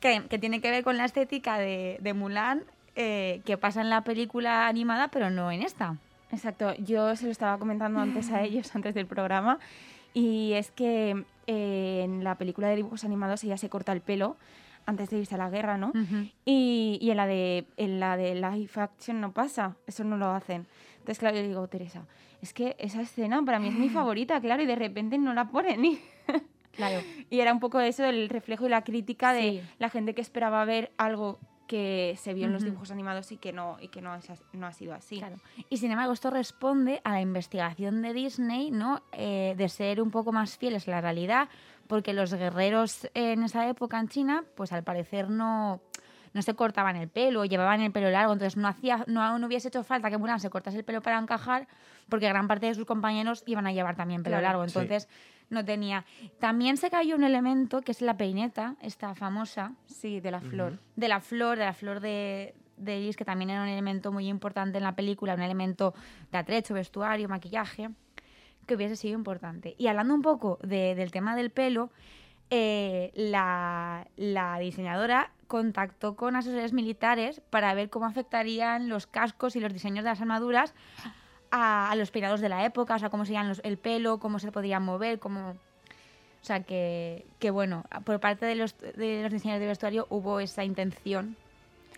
[0.00, 2.64] que, tiene que ver con la estética de, de Mulan,
[2.96, 5.96] eh, que pasa en la película animada, pero no en esta.
[6.34, 9.58] Exacto, yo se lo estaba comentando antes a ellos, antes del programa,
[10.12, 14.36] y es que eh, en la película de dibujos animados ella se corta el pelo
[14.86, 15.92] antes de irse a la guerra, ¿no?
[16.44, 20.28] Y, y en la de en la de live action no pasa, eso no lo
[20.30, 20.66] hacen.
[20.98, 22.06] Entonces, claro, yo digo, Teresa,
[22.42, 25.48] es que esa escena para mí es mi favorita, claro, y de repente no la
[25.48, 25.84] ponen.
[25.84, 26.00] Y,
[26.72, 27.00] Claro.
[27.30, 30.64] y era un poco eso, el reflejo y la crítica de la gente que esperaba
[30.64, 34.14] ver algo que se vio en los dibujos animados y que no, y que no,
[34.14, 35.18] es no ha sido así.
[35.18, 35.36] Claro.
[35.70, 39.02] Y sin embargo, esto responde a la investigación de Disney, ¿no?
[39.12, 41.48] Eh, de ser un poco más fieles a la realidad,
[41.86, 45.80] porque los guerreros en esa época en China, pues al parecer no,
[46.32, 49.68] no se cortaban el pelo, llevaban el pelo largo, entonces no hacía, no, no hubiese
[49.68, 51.68] hecho falta que Mulan se cortase el pelo para encajar,
[52.08, 54.58] porque gran parte de sus compañeros iban a llevar también pelo Claro.
[54.58, 54.74] largo, Sí.
[55.50, 56.04] No tenía.
[56.38, 60.78] También se cayó un elemento que es la peineta, esta famosa, Sí, de la flor.
[60.96, 64.28] de la flor, de la flor de, de iris, que también era un elemento muy
[64.28, 65.94] importante en la película, un elemento
[66.32, 67.90] de atrecho, vestuario, maquillaje,
[68.66, 69.74] que hubiese sido importante.
[69.78, 71.90] Y hablando un poco de- del tema del pelo,
[72.50, 79.60] eh, la, la diseñadora contactó con asesores militares para ver cómo afectarían los cascos y
[79.60, 80.74] los diseños de las armaduras
[81.54, 84.38] a, a los peinados de la época, o sea, cómo serían los- el pelo, cómo
[84.38, 85.50] se podían mover, cómo...
[85.50, 90.40] O sea, que, que bueno, por parte de los, de los diseñadores de vestuario hubo
[90.40, 91.36] esa intención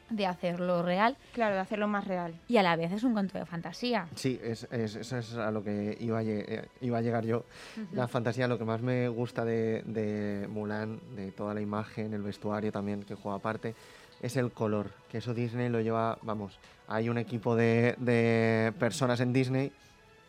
[0.08, 2.32] de hacerlo real Claro, de hacerlo más real.
[2.46, 4.06] y a la vez es un cuento de fantasía.
[4.14, 7.44] Sí, es, es- eso es a lo que iba a, eh, iba a llegar yo.
[7.92, 12.22] La fantasía, lo que más me gusta de, de Mulan, de toda la imagen, el
[12.22, 13.74] vestuario también que juega aparte,
[14.22, 14.92] es el color.
[15.10, 16.56] Que eso Disney lo lleva, vamos,
[16.88, 19.72] hay un equipo de, de personas en Disney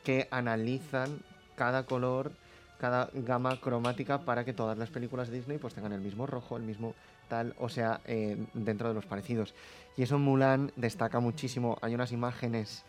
[0.03, 1.19] que analizan
[1.55, 2.31] cada color,
[2.79, 6.57] cada gama cromática para que todas las películas de Disney pues tengan el mismo rojo,
[6.57, 6.93] el mismo
[7.27, 9.53] tal, o sea, eh, dentro de los parecidos.
[9.97, 11.77] Y eso en Mulan destaca muchísimo.
[11.81, 12.85] Hay unas imágenes,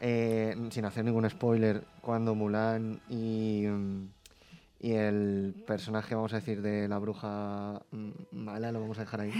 [0.00, 4.08] eh, sin hacer ningún spoiler, cuando Mulan y, mm,
[4.84, 9.22] y el personaje, vamos a decir, de la bruja mm, mala, lo vamos a dejar
[9.22, 9.32] ahí,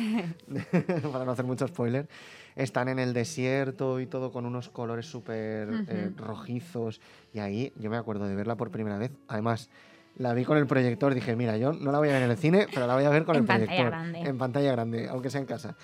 [1.12, 2.08] para no hacer mucho spoiler,
[2.56, 6.24] están en el desierto y todo con unos colores súper eh, Ujú.
[6.24, 7.02] rojizos.
[7.34, 9.12] Y ahí yo me acuerdo de verla por primera vez.
[9.28, 9.68] Además,
[10.16, 12.38] la vi con el proyector, dije, mira, yo no la voy a ver en el
[12.38, 13.90] cine, pero la voy a ver con En el pantalla proyector.
[13.90, 14.20] grande.
[14.22, 15.76] En pantalla grande, aunque sea en casa.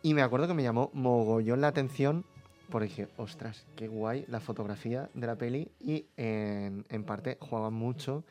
[0.00, 2.24] Y me acuerdo que me llamó mogollón la atención
[2.70, 7.68] porque dije, ostras, qué guay la fotografía de la peli y en, en parte juega
[7.68, 8.24] mucho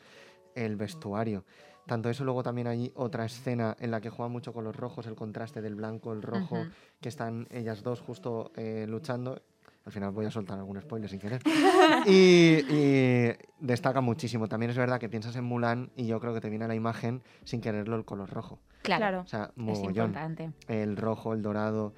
[0.55, 1.43] el vestuario.
[1.85, 5.05] Tanto eso, luego también hay otra escena en la que juega mucho con los rojos,
[5.07, 6.65] el contraste del blanco, el rojo,
[7.01, 9.41] que están ellas dos justo eh, luchando.
[9.85, 11.41] Al final voy a soltar algún spoiler sin querer.
[12.05, 14.47] y, y destaca muchísimo.
[14.47, 16.75] También es verdad que piensas en Mulan y yo creo que te viene a la
[16.75, 18.59] imagen sin quererlo el color rojo.
[18.81, 19.21] Claro.
[19.21, 20.51] O sea, es mogollón importante.
[20.69, 21.93] el rojo, el dorado.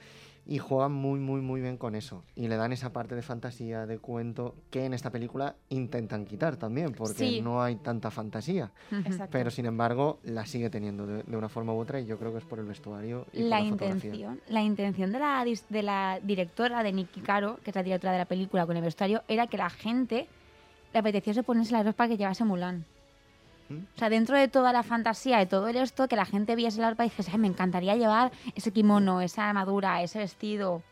[0.48, 2.24] Y juegan muy, muy, muy bien con eso.
[2.36, 6.56] Y le dan esa parte de fantasía, de cuento, que en esta película intentan quitar
[6.58, 7.42] también, porque Sí.
[7.42, 8.72] no hay tanta fantasía.
[8.92, 9.30] Exacto.
[9.32, 12.32] Pero sin embargo, la sigue teniendo de, de una forma u otra, y yo creo
[12.32, 14.10] que es por el vestuario y la por la fotografía.
[14.14, 18.14] intención, la intención de la, de la directora de Nikki Caro, que es la directora
[18.14, 20.28] de la película con el vestuario, era que la gente
[20.94, 22.86] le apeteciese ponerse la ropa que llevase Mulan.
[23.70, 23.78] ¿Mm?
[23.96, 26.90] O sea, dentro de toda la fantasía de todo esto, que la gente viese la
[26.92, 30.84] ropa y dijese, "Ay, me encantaría llevar ese kimono, esa armadura, ese vestido.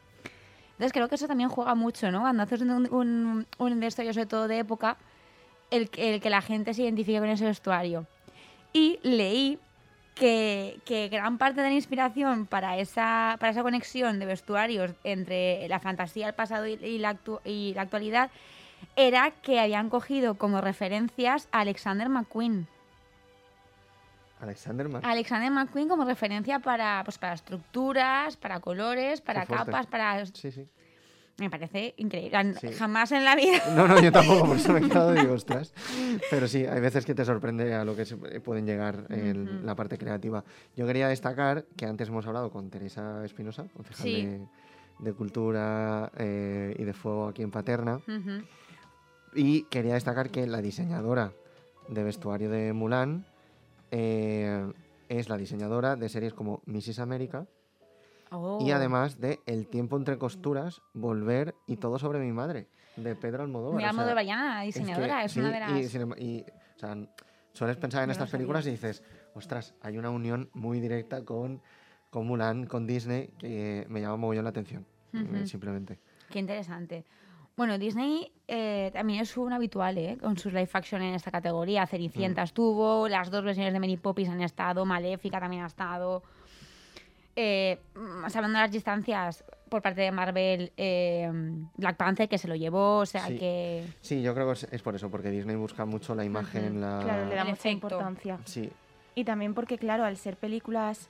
[0.71, 2.21] Entonces creo que eso también juega mucho, ¿no?
[2.21, 4.97] Cuando haces un, un, un vestuario sobre todo de época,
[5.69, 8.07] el, el que la gente se identifique con ese vestuario.
[8.73, 9.59] Y leí
[10.15, 15.67] que, que gran parte de la inspiración para esa, para esa conexión de vestuarios entre
[15.67, 18.29] la fantasía, el pasado y, y la, actu- y la actualidad
[18.95, 22.67] era que habían cogido como referencias a Alexander McQueen.
[24.39, 25.05] Alexander Mark.
[25.05, 30.25] Alexander McQueen como referencia para, pues, para estructuras, para colores, para capas, para...
[30.25, 30.67] Sí, sí.
[31.39, 32.53] Me parece increíble.
[32.61, 32.73] Sí.
[32.73, 33.57] Jamás en la vida...
[33.75, 35.73] No, no, yo tampoco, por eso me he quedado y digo, ostras.
[36.29, 39.73] Pero sí, hay veces que te sorprende a lo que se pueden llegar en la
[39.75, 40.43] parte creativa.
[40.75, 44.25] Yo quería destacar que antes hemos hablado con Teresa Espinosa, concejal Sí.
[44.25, 44.45] de,
[44.99, 48.43] de Cultura eh, y de Fuego aquí en Paterna, Ujú.
[49.35, 51.33] Y quería destacar que la diseñadora
[51.87, 53.25] de vestuario de Mulan
[53.91, 54.71] eh,
[55.09, 56.99] es la diseñadora de series como Mrs.
[56.99, 58.73] America y Oh.
[58.73, 63.77] además de El tiempo entre costuras, Volver y todo sobre mi madre, de Pedro Almodóvar.
[63.77, 66.19] Mira, O sea, Almodóvar ya, es que, diseñadora, es, una sí, de las...
[66.19, 66.97] Y, y, o sea,
[67.53, 69.03] sueles pensar en No estas películas y dices,
[69.35, 71.61] ostras, hay una unión muy directa con,
[72.09, 75.47] con Mulan, con Disney, que me llama mogollón la atención, eh, Ujú.
[75.47, 75.99] simplemente.
[76.29, 77.05] Qué interesante.
[77.55, 80.17] Bueno, Disney eh, también es un habitual ¿eh?
[80.19, 81.85] con sus live action en esta categoría.
[81.85, 82.45] Cenicienta Mm.
[82.45, 86.23] estuvo, las dos versiones de Mary Poppins han estado, Maléfica también ha estado.
[87.35, 91.31] Eh, más hablando de las distancias por parte de Marvel, eh,
[91.77, 93.37] Black Panther que se lo llevó, o sea Sí.
[93.37, 93.87] que...
[94.01, 96.99] Sí, yo creo que es, por eso, porque Disney busca mucho la imagen, la...
[97.03, 98.39] Claro, le da mucha importancia.
[98.45, 98.69] Sí,
[99.15, 101.09] Y también porque, claro, al ser películas,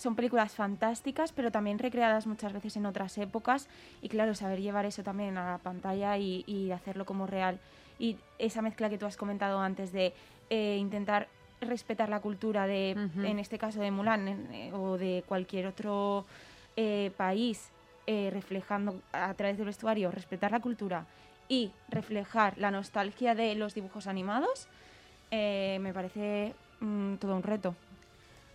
[0.00, 3.68] son películas fantásticas, pero también recreadas muchas veces en otras épocas.
[4.02, 7.58] Y claro, saber llevar eso también a la pantalla y, y hacerlo como real.
[7.98, 10.14] Y esa mezcla que tú has comentado antes de
[10.48, 11.28] eh, intentar
[11.60, 12.94] respetar la cultura de,
[13.26, 16.24] en este caso de Mulan en- eh, o de cualquier otro
[16.76, 17.68] eh, país,
[18.06, 21.04] eh, reflejando a través del vestuario, respetar la cultura
[21.48, 24.66] y reflejar la nostalgia de los dibujos animados,
[25.30, 27.74] eh, me parece mm, todo un reto.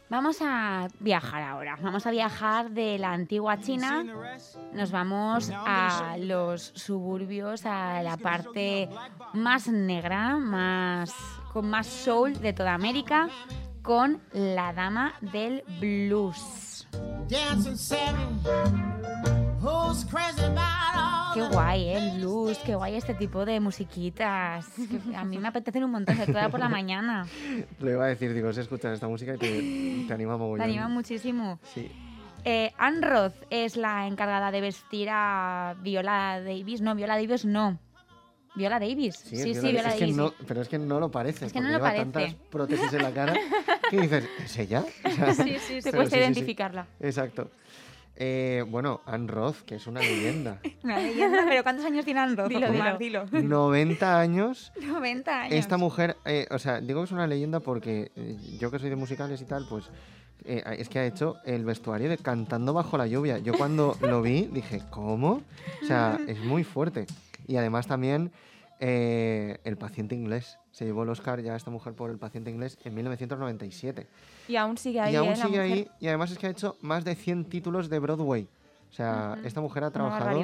[0.10, 1.78] Vamos a viajar ahora.
[1.82, 4.06] Vamos a viajar de la antigua China.
[4.72, 8.88] Nos vamos a los suburbios, a la parte
[9.34, 11.14] más negra, más
[11.52, 13.30] con más soul de toda América,
[13.82, 16.88] con la dama del blues.
[21.36, 22.14] Qué guay, ¿eh?
[22.18, 24.66] Blues, qué guay este tipo de musiquitas.
[25.10, 27.28] Que a mí me apetecen un montón, sobre todo por la mañana.
[27.80, 30.64] lo iba a decir, digo, si escuchas esta música y te, te anima mogollón.
[30.66, 31.60] anima muchísimo.
[31.74, 31.92] Sí,
[32.46, 36.80] Eh, Anne Roth es la encargada de vestir a Viola Davis.
[36.82, 37.80] No, Viola Davis no.
[38.56, 39.16] Viola Davis.
[39.18, 40.16] sí, Sí, es sí, Viola- Viola es que Davis.
[40.16, 42.04] no, pero es que no lo parece, Es que no lo lleva parece.
[42.12, 43.34] tantas prótesis en la cara
[43.90, 44.86] que dices, ¿es ella?
[45.04, 45.80] O sea, Sí, sí, Te sí.
[45.84, 46.88] Pero cuesta identificarla.
[47.02, 47.50] Exacto.
[48.18, 50.60] Eh, bueno, Anne Roth, que es una leyenda.
[50.84, 51.44] Una leyenda.
[51.48, 52.48] Pero ¿cuántos años tiene Anne Roth?
[52.50, 53.26] Dilo, Omar, dilo.
[53.32, 55.54] 90 años 90 años.
[55.54, 58.90] Esta mujer, eh, o sea, digo que es una leyenda porque eh, yo que soy
[58.90, 59.90] de musicales y tal, pues
[60.46, 63.40] eh, es que ha hecho el vestuario de Cantando bajo la lluvia.
[63.40, 65.42] Yo cuando lo vi dije, ¿cómo?
[65.82, 67.08] O sea, es muy fuerte.
[67.48, 68.32] Y además también
[68.80, 70.60] eh, El paciente inglés.
[70.76, 74.08] Se llevó el Oscar ya esta mujer por El paciente inglés en 1997.
[74.50, 75.14] Y aún sigue ahí.
[75.14, 75.38] y aún ¿eh?
[75.38, 75.70] la sigue ahí.
[75.70, 75.88] mujer.
[76.02, 78.46] Y además es que ha hecho más de 100 títulos de Broadway.
[78.92, 80.42] O sea, esta mujer ha trabajado.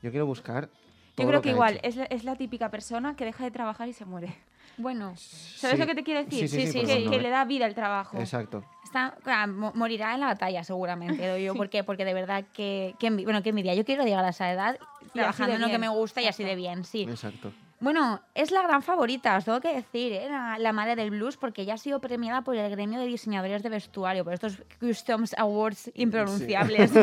[0.00, 0.68] Yo quiero buscar.
[1.16, 3.50] Yo creo lo que ha igual es la, es la típica persona que deja de
[3.50, 4.32] trabajar y se muere.
[4.78, 5.80] Bueno, ¿Sabes Sí.
[5.80, 6.48] lo que te quiero decir?
[6.48, 7.22] Sí, sí, sí, Sí, que, ejemplo, que ¿eh?
[7.22, 8.18] le da vida al trabajo.
[8.18, 8.64] Exacto.
[8.84, 11.54] está, mo- morirá en la batalla seguramente, digo.
[11.56, 11.82] ¿Por qué?
[11.82, 13.74] Porque de verdad que, que bueno, que envidia.
[13.74, 14.78] Yo quiero llegar a esa edad
[15.12, 17.02] trabajando en lo que me gusta y así de bien, sí.
[17.02, 17.52] Exacto.
[17.82, 20.28] Bueno, es la gran favorita, os tengo que decir, ¿eh?
[20.30, 23.60] la, la madre del blues, porque ella ha sido premiada por el gremio de diseñadores
[23.64, 26.92] de vestuario, por estos Customs Awards impronunciables.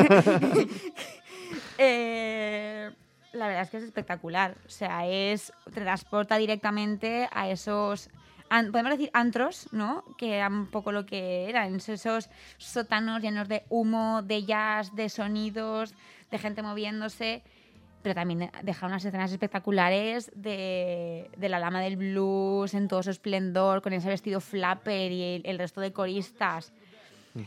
[1.76, 2.90] Eh,
[3.32, 4.56] la verdad es que es espectacular.
[4.66, 8.08] O sea, es te transporta directamente a esos,
[8.48, 10.04] podemos decir antros, ¿no?
[10.16, 12.28] Que eran un poco lo que eran, esos
[12.58, 15.92] sótanos llenos de humo, de jazz, de sonidos,
[16.30, 17.42] de gente moviéndose
[18.02, 23.10] pero también deja unas escenas espectaculares de, de la lama del blues en todo su
[23.10, 26.72] esplendor, con ese vestido flapper y el, el resto de coristas.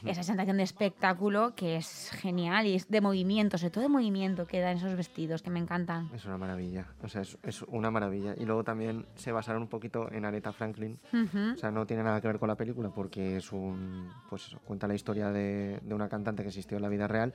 [0.06, 4.48] Esa sensación de espectáculo que es genial y es de movimiento, sobre todo de movimiento
[4.48, 6.10] que dan esos vestidos que me encantan.
[6.16, 8.34] Es una maravilla, o sea, es, es una maravilla.
[8.38, 10.98] Y luego también se basaron un poquito en Aretha Franklin.
[11.12, 11.52] Ujú.
[11.56, 14.88] O sea, no tiene nada que ver con la película porque es un, pues cuenta
[14.88, 17.34] la historia de, de una cantante que existió en la vida real,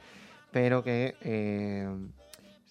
[0.51, 1.87] pero que eh,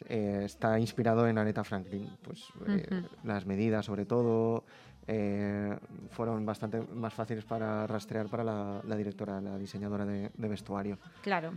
[0.08, 2.10] eh, está inspirado en Aretha Franklin.
[2.24, 3.08] Pues eh, Ujú.
[3.24, 4.64] las medidas, sobre todo,
[5.08, 5.78] eh,
[6.12, 10.98] fueron bastante más fáciles para rastrear para la, la directora, la diseñadora de- de vestuario.
[11.22, 11.54] Claro.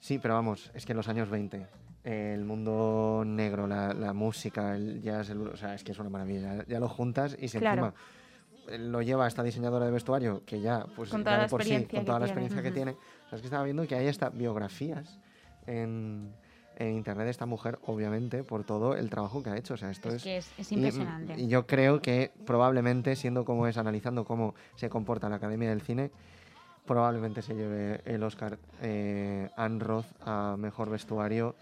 [0.00, 1.66] Sí, pero vamos, es que en los años 20,
[2.04, 5.98] eh, el mundo negro, la, la música, el jazz, el, o sea, es que es
[6.00, 6.56] una maravilla.
[6.56, 7.86] Ya, ya lo juntas y si Claro.
[7.86, 7.94] encima
[8.68, 11.74] eh, lo lleva esta diseñadora de vestuario, que ya, pues Con toda la por sí,
[11.76, 12.40] con que toda la tiene.
[12.42, 12.90] experiencia que tiene.
[12.92, 15.18] O sea, es que estaba viendo que hay hasta biografías
[15.66, 16.32] en,
[16.76, 19.74] en internet esta mujer, obviamente, por todo el trabajo que ha hecho.
[19.74, 21.34] O sea, esto Es es, que es, es y- impresionante.
[21.40, 25.82] Y, yo creo que probablemente, siendo como es, analizando cómo se comporta la Academia del
[25.82, 26.10] Cine,
[26.86, 31.54] probablemente se lleve el Oscar eh, Anne Roth a Mejor Vestuario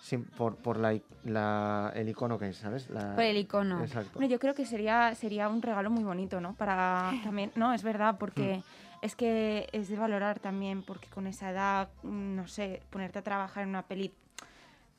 [0.00, 2.88] sin- por, por la, i- la- el icono que es, ¿sabes?
[2.88, 3.82] La- Por el icono.
[3.82, 4.12] Exacto.
[4.14, 6.54] Bueno, yo creo que sería, sería un regalo muy bonito, ¿no?
[6.54, 8.62] Para también, no, es verdad, porque
[9.02, 13.22] es que es de valorar también, porque con esa edad, mm, no sé, ponerte a
[13.22, 14.14] trabajar en una peli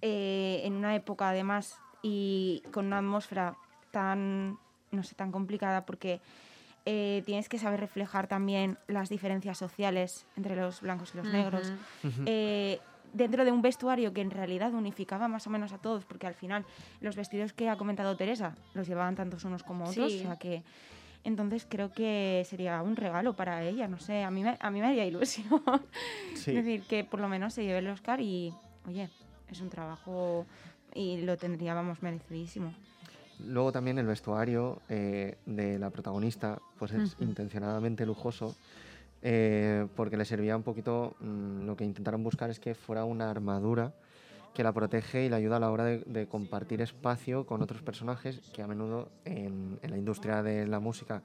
[0.01, 3.55] eh, en una época además y con una atmósfera
[3.91, 4.57] tan,
[4.91, 6.21] no sé, tan complicada, porque
[6.85, 11.73] eh, tienes que saber reflejar también las diferencias sociales entre los blancos y los negros.
[12.25, 12.79] Eh,
[13.13, 16.35] dentro de un vestuario que en realidad unificaba más o menos a todos, porque al
[16.35, 16.65] final
[17.01, 20.19] los vestidos que ha comentado Teresa los llevaban tantos unos como otros, Sí.
[20.19, 20.63] o sea que
[21.25, 24.79] entonces creo que sería un regalo para ella, no sé, a mí me, a mí
[24.79, 25.61] me haría ilusión.
[26.35, 26.51] Sí.
[26.55, 28.53] Es decir, que por lo menos se lleve el Oscar y,
[28.87, 29.09] oye,
[29.53, 30.45] es un trabajo
[30.93, 32.73] y lo tendría, vamos, merecidísimo.
[33.45, 38.55] Luego también el vestuario eh, de la protagonista pues es intencionadamente lujoso
[39.21, 43.29] eh, porque le servía un poquito, mm, lo que intentaron buscar es que fuera una
[43.29, 43.93] armadura
[44.53, 47.81] que la protege y la ayuda a la hora de, de compartir espacio con otros
[47.81, 51.21] personajes que a menudo en, en la industria de la música,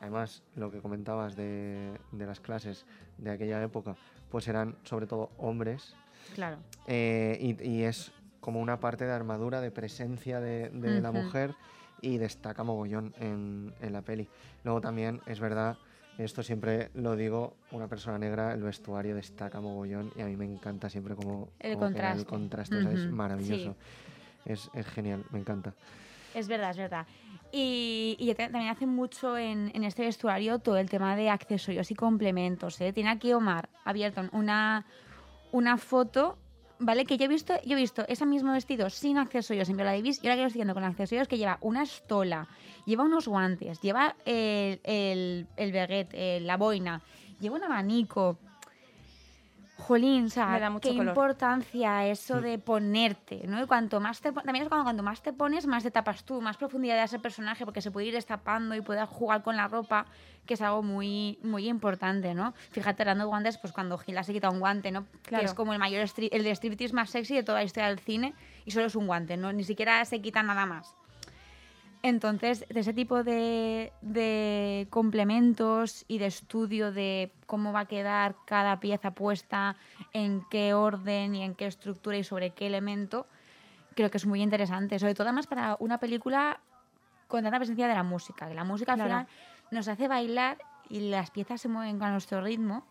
[0.00, 2.86] además lo que comentabas de, de las clases
[3.18, 3.96] de aquella época,
[4.30, 5.94] pues eran sobre todo hombres
[6.34, 6.58] Claro.
[6.86, 11.54] eh, y, y es como una parte de armadura, de presencia de, de la mujer
[12.00, 14.28] y destaca mogollón en, en la peli.
[14.64, 15.76] Luego también es verdad,
[16.18, 20.44] esto siempre lo digo, una persona negra, el vestuario destaca mogollón y a mí me
[20.44, 22.20] encanta siempre como, El como contraste.
[22.20, 23.76] el contraste, o sea, es maravilloso.
[24.44, 25.72] Es, es genial, me encanta.
[26.34, 27.06] Es verdad, es verdad.
[27.52, 31.90] Y, y ta- también hace mucho en, en este vestuario todo el tema de accesorios
[31.92, 32.80] y complementos.
[32.80, 32.92] ¿eh?
[32.92, 34.84] Tiene aquí Omar abierto una,
[35.52, 36.38] una foto,
[36.78, 37.04] ¿vale?
[37.04, 40.18] Que yo he visto, yo he visto ese mismo vestido sin accesorios en Viola Davis
[40.22, 42.48] y ahora que lo estoy viendo con accesorios que lleva una estola,
[42.84, 47.02] lleva unos guantes, lleva el, el, el baguette, eh, la boina,
[47.38, 48.38] lleva un abanico.
[49.82, 51.08] Jolín, o sea, Me da mucho qué color.
[51.08, 53.62] importancia eso de ponerte, ¿no?
[53.62, 56.40] Y cuanto más te también es cuando, cuanto más te pones, más te tapas tú,
[56.40, 59.68] más profundidad da ese personaje, porque se puede ir destapando y puede jugar con la
[59.68, 60.06] ropa,
[60.46, 62.54] que es algo muy, muy importante, ¿no?
[62.70, 65.04] Fíjate, hablando de guantes, pues cuando Gila se quita un guante, ¿no?
[65.22, 65.44] Que Claro.
[65.44, 68.34] es como el mayor el de striptease más sexy de toda la historia del cine,
[68.64, 69.52] y solo es un guante, ¿no?
[69.52, 70.94] Ni siquiera se quita nada más.
[72.04, 78.34] Entonces, de ese tipo de, de complementos y de estudio de cómo va a quedar
[78.44, 79.76] cada pieza puesta,
[80.12, 83.26] en qué orden y en qué estructura y sobre qué elemento,
[83.94, 84.98] creo que es muy interesante.
[84.98, 86.58] Sobre todo además para una película
[87.28, 89.10] con tanta presencia de la música, que la música al Claro.
[89.10, 89.26] final
[89.70, 90.58] nos hace bailar
[90.90, 92.84] y las piezas se mueven con nuestro ritmo.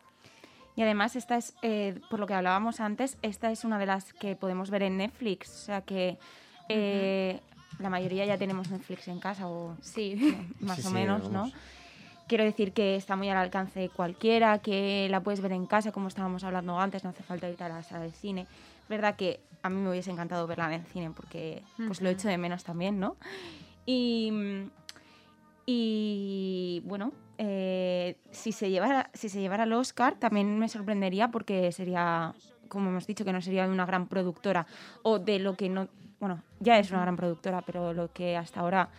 [0.78, 4.14] Y además, esta es, eh, por lo que hablábamos antes, esta es una de las
[4.14, 5.49] que podemos ver en Netflix.
[5.49, 6.18] O sea que
[6.70, 7.41] eh,
[7.80, 10.16] la mayoría ya tenemos Netflix en casa, o Sí.
[10.60, 11.52] más Sí, o sí, menos, ¿no?
[12.28, 15.92] Quiero decir que está muy al alcance de cualquiera, que la puedes ver en casa,
[15.92, 18.48] como estábamos hablando antes, no hace falta ir a la sala de cine.
[18.84, 22.10] Es verdad que a mí me hubiese encantado verla en el cine porque pues lo
[22.10, 22.18] Ujú.
[22.18, 23.18] echo de menos también, ¿no?
[23.86, 24.32] Y,
[25.66, 31.72] y bueno, eh, si, se llevara, si se llevara el Oscar también me sorprendería porque
[31.72, 32.34] sería,
[32.70, 34.68] como hemos dicho, que no sería de una gran productora
[35.04, 35.88] o de lo que no...
[36.22, 38.90] Bueno, ya es una gran productora, pero lo que hasta ahora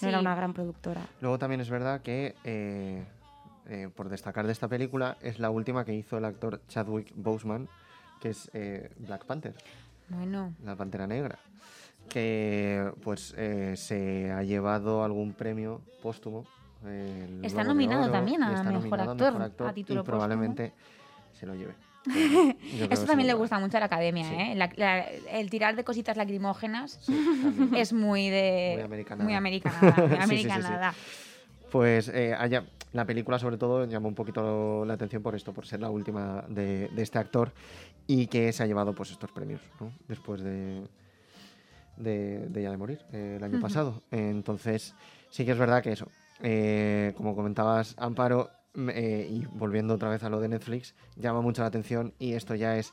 [0.00, 1.02] no era una gran productora.
[1.20, 3.04] Luego también es verdad que, eh,
[3.68, 7.68] eh, por destacar de esta película, es la última que hizo el actor Chadwick Boseman,
[8.18, 9.54] que es eh, Black Panther.
[10.08, 11.38] Bueno, La Pantera Negra,
[12.08, 16.46] que pues eh, se ha llevado algún premio póstumo.
[17.42, 20.04] Está nominado Oro, también a está Mejor nominado Actor, a título y póstumo.
[20.04, 20.72] probablemente
[21.34, 21.74] se lo lleve.
[22.90, 24.34] Eso también le gusta mucho a la academia, Sí.
[24.34, 24.54] ¿eh?
[24.56, 27.14] La- la- el tirar de cositas lacrimógenas Sí,
[27.76, 28.72] es muy de...
[28.76, 29.24] Muy americanada.
[29.24, 29.94] Muy americanada,
[30.26, 30.48] muy sí.
[31.70, 32.34] Pues eh,
[32.92, 36.44] la película sobre todo llamó un poquito la atención por esto, por ser la última
[36.48, 37.52] de, de este actor
[38.06, 39.92] y que se ha llevado pues estos premios, ¿no?
[40.08, 40.82] Después de,
[41.96, 44.02] de, de ya de morir eh, el año pasado.
[44.10, 44.94] Entonces
[45.30, 46.08] sí que es verdad que eso,
[46.42, 51.62] eh, como comentabas Amparo, eh, y volviendo otra vez a lo de Netflix, llama mucho
[51.62, 52.92] la atención y esto ya es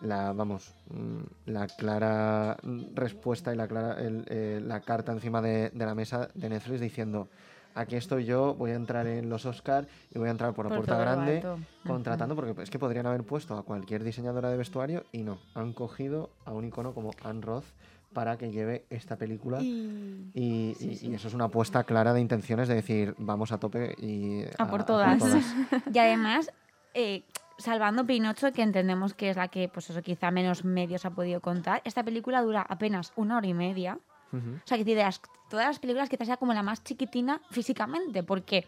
[0.00, 2.56] la, vamos, mm, la clara
[2.94, 6.80] respuesta y la, clara, el, eh, la carta encima de, de la mesa de Netflix
[6.80, 7.28] diciendo
[7.74, 10.70] aquí estoy yo, voy a entrar en los Oscar y voy a entrar por la
[10.70, 11.58] Por puerta grande alto.
[11.86, 15.72] contratando, porque es que podrían haber puesto a cualquier diseñadora de vestuario y no, han
[15.72, 17.64] cogido a un icono como Anne Roth
[18.12, 22.68] para que lleve esta película y, y- y eso es una apuesta clara de intenciones
[22.68, 25.22] de decir vamos a tope y A por todas.
[25.92, 26.50] Y además,
[26.94, 27.24] eh,
[27.58, 31.40] salvando Pinocho, que entendemos que es la que, pues eso, quizá menos medios ha podido
[31.40, 33.98] contar, esta película dura apenas una hora y media.
[34.32, 34.56] Ujú.
[34.56, 38.22] O sea, que de las- todas las películas quizás sea como la más chiquitina físicamente,
[38.22, 38.66] porque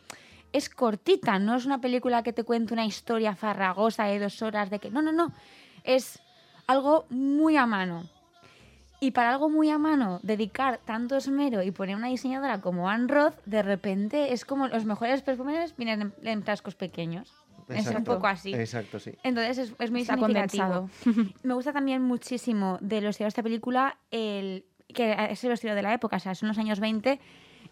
[0.53, 4.71] es cortita, no es una película que te cuente una historia farragosa de dos horas
[4.71, 4.91] de que...
[4.91, 5.33] No, no, no.
[5.83, 6.21] Es
[6.67, 8.05] algo muy a mano.
[9.05, 13.07] Y para algo muy a mano, dedicar tanto esmero y poner una diseñadora como Anne
[13.07, 17.31] Roth, de repente es como los mejores perfumes vienen en, en frascos pequeños.
[17.69, 18.55] Es un poco así.
[18.55, 19.13] Exacto, sí.
[19.23, 20.65] Entonces es, es muy Está significativo.
[20.65, 21.35] condensado.
[21.43, 25.75] Me gusta también muchísimo de los estilos de esta película el que es el estilo
[25.75, 27.21] de la época, o sea, son los años 20,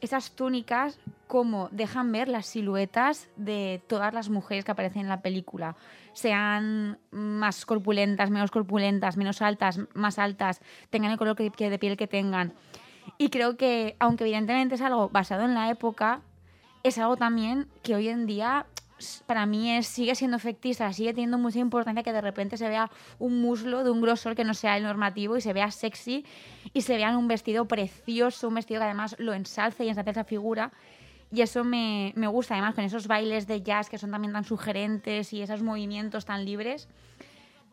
[0.02, 0.98] esas túnicas
[1.32, 5.76] como dejan ver las siluetas de todas las mujeres que aparecen en la película,
[6.12, 10.60] sean más corpulentas, menos corpulentas, menos altas, más altas,
[10.90, 12.52] tengan el color que, de piel que tengan.
[13.16, 16.20] Y creo que, aunque evidentemente es algo basado en la época,
[16.82, 18.66] es algo también que hoy en día
[19.24, 22.90] para mí es, sigue siendo efectista, sigue teniendo mucha importancia que de repente se vea
[23.18, 26.26] un muslo de un grosor que no sea el normativo y se vea sexy
[26.74, 30.10] y se vea en un vestido precioso, un vestido que además lo ensalce y ensalce
[30.10, 30.72] esa figura.
[31.32, 34.44] Y eso me, me gusta, además, con esos bailes de jazz que son también tan
[34.44, 36.88] sugerentes y esos movimientos tan libres.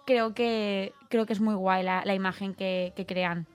[0.05, 3.47] Creo que, creo que es muy guay la, la imagen que, que crean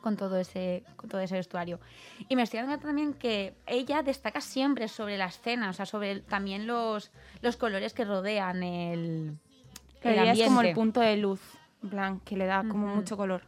[0.00, 1.80] con todo ese con todo ese vestuario.
[2.28, 5.84] Y me estoy dando cuenta también que ella destaca siempre sobre la escena, o sea,
[5.84, 7.10] sobre también los,
[7.42, 9.36] los colores que rodean el,
[10.04, 11.40] es como el punto de luz,
[11.90, 13.42] plan, que le da como mucho color.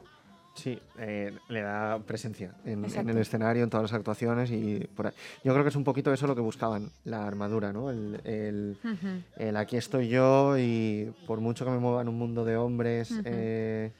[0.59, 5.12] Sí, eh, le da presencia en, el escenario, en todas las actuaciones y por ahí.
[5.44, 7.90] Yo creo que es un poquito eso lo que buscaban, la armadura, ¿no?
[7.90, 9.22] El, el- Ujú.
[9.36, 13.12] el aquí estoy yo y por mucho que me mueva en un mundo de hombres,
[13.24, 13.92] eh,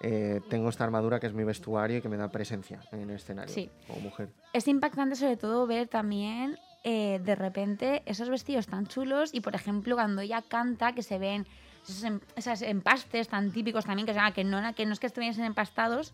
[0.00, 3.10] eh, tengo esta armadura que es mi vestuario y que me da presencia en el
[3.16, 3.70] escenario Sí.
[3.86, 4.28] como mujer.
[4.52, 9.54] Es impactante sobre todo ver también eh, de repente esos vestidos tan chulos y por
[9.54, 11.46] ejemplo cuando ella canta que se ven
[11.84, 15.00] esos, em- esas empastes tan típicos también que, o sea, que, no, que no es
[15.00, 16.12] que estuviesen empastados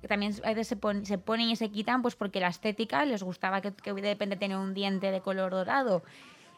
[0.00, 3.04] que también a veces se, pon- se ponen y se quitan pues porque la estética
[3.04, 6.02] les gustaba que, que de repente tenía un diente de color dorado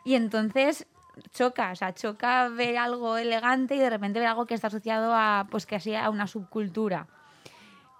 [0.05, 0.87] y entonces
[1.33, 5.13] choca, o sea, choca ver algo elegante y de repente ver algo que está asociado
[5.15, 7.07] a pues que así a una subcultura.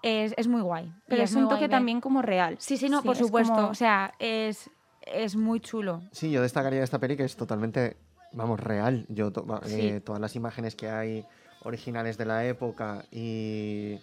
[0.01, 0.85] Es, es muy guay.
[0.85, 2.57] Y Pero es muy un toque ver- también como real.
[2.59, 3.53] Sí, sí, no, por es supuesto.
[3.53, 4.69] como- O sea, es,
[5.01, 6.01] es muy chulo.
[6.11, 7.97] Sí, yo destacaría de esta peli que es totalmente,
[8.35, 9.05] vamos, real.
[9.09, 9.81] Yo to- Sí.
[9.87, 11.25] eh, todas las imágenes que hay
[11.63, 13.97] originales de la época y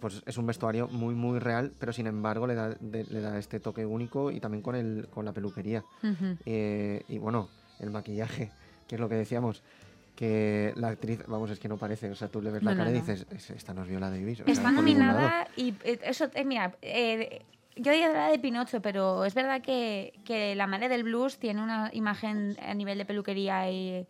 [0.00, 3.38] pues es un vestuario muy muy real, pero sin embargo le da, de- le da
[3.38, 5.82] este toque único y también con el con la peluquería.
[6.44, 7.48] Eh, y bueno
[7.80, 8.50] el maquillaje,
[8.86, 9.62] que es lo que decíamos.
[10.14, 12.10] Que la actriz, vamos, es que no parece.
[12.10, 13.88] O sea, tú le ves la No, no, cara y dices, "Es- esta no es
[13.88, 14.40] Viola Davis.
[14.46, 15.12] Está por ningún lado".
[15.20, 17.42] nominada y eh, eso, eh, mira, eh,
[17.76, 21.62] yo diría la de Pinocho, pero es verdad que, que La Madre del Blues tiene
[21.62, 24.06] una imagen a nivel de peluquería y,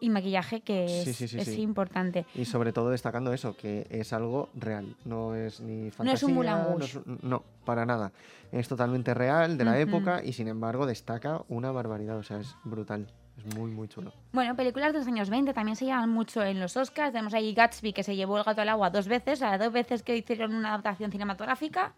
[0.00, 1.60] y maquillaje que es, Sí, sí, sí, es sí.
[1.62, 2.26] importante.
[2.34, 6.04] Y sobre todo destacando eso, que es algo real, no es ni fantasía.
[6.12, 8.12] No es un Moulin no, es no, para nada.
[8.52, 9.80] Es totalmente real, de la Ujú.
[9.80, 13.06] época, y sin embargo destaca una barbaridad, o sea, es brutal,
[13.38, 14.12] es muy, muy chulo.
[14.32, 17.12] Bueno, películas de los años 20 también se llevan mucho en los Oscars.
[17.12, 19.72] Tenemos ahí Gatsby, que se llevó el gato al agua dos veces, o sea, dos
[19.72, 21.94] veces que hicieron una adaptación cinematográfica,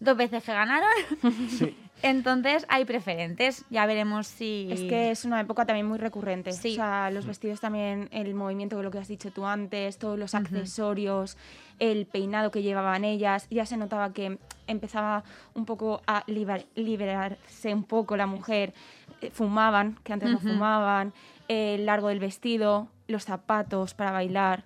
[0.00, 0.88] dos veces que ganaron.
[1.48, 4.68] Sí, Entonces hay preferentes, ya veremos si...
[4.70, 6.52] Es que es una época también muy recurrente.
[6.52, 6.72] Sí.
[6.72, 10.16] O sea, los vestidos también, el movimiento de lo que has dicho tú antes, todos
[10.16, 11.36] los accesorios,
[11.80, 13.48] el peinado que llevaban ellas.
[13.50, 14.38] Ya se notaba que
[14.68, 15.24] empezaba
[15.54, 18.74] un poco a liber- liberarse un poco la mujer.
[19.20, 20.46] Eh, Fumaban, que antes Ujú.
[20.46, 21.12] no fumaban,
[21.48, 24.62] el largo del vestido, los zapatos para bailar.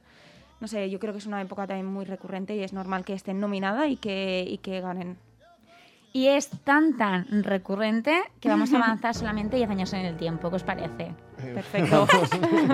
[0.62, 3.14] No sé, yo creo que es una época también muy recurrente y es normal que
[3.14, 5.18] estén nominada y que, y que ganen.
[6.12, 10.50] Y es tan, tan recurrente que vamos a avanzar solamente 10 años en el tiempo.
[10.50, 11.16] ¿Qué os parece?
[11.36, 12.06] Perfecto.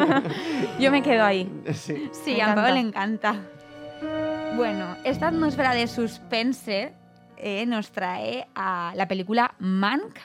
[0.79, 1.51] yo me quedo ahí.
[1.73, 2.11] sí.
[2.13, 3.31] Sí, Me a Pablo le encanta.
[3.31, 4.55] encanta.
[4.55, 6.93] Bueno, esta atmósfera de suspense
[7.39, 10.19] eh, nos trae a la película Mank,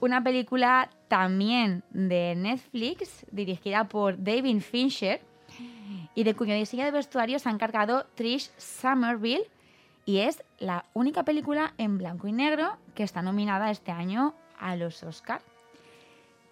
[0.00, 5.22] una película también de Netflix, dirigida por David Fincher,
[6.14, 9.50] y de cuyo diseño de vestuario se ha encargado Trish Somerville,
[10.06, 14.76] y es la única película en blanco y negro que está nominada este año a
[14.76, 15.40] los Oscar.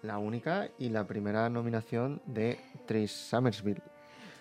[0.01, 3.81] La única y la primera nominación de Trish Summersville.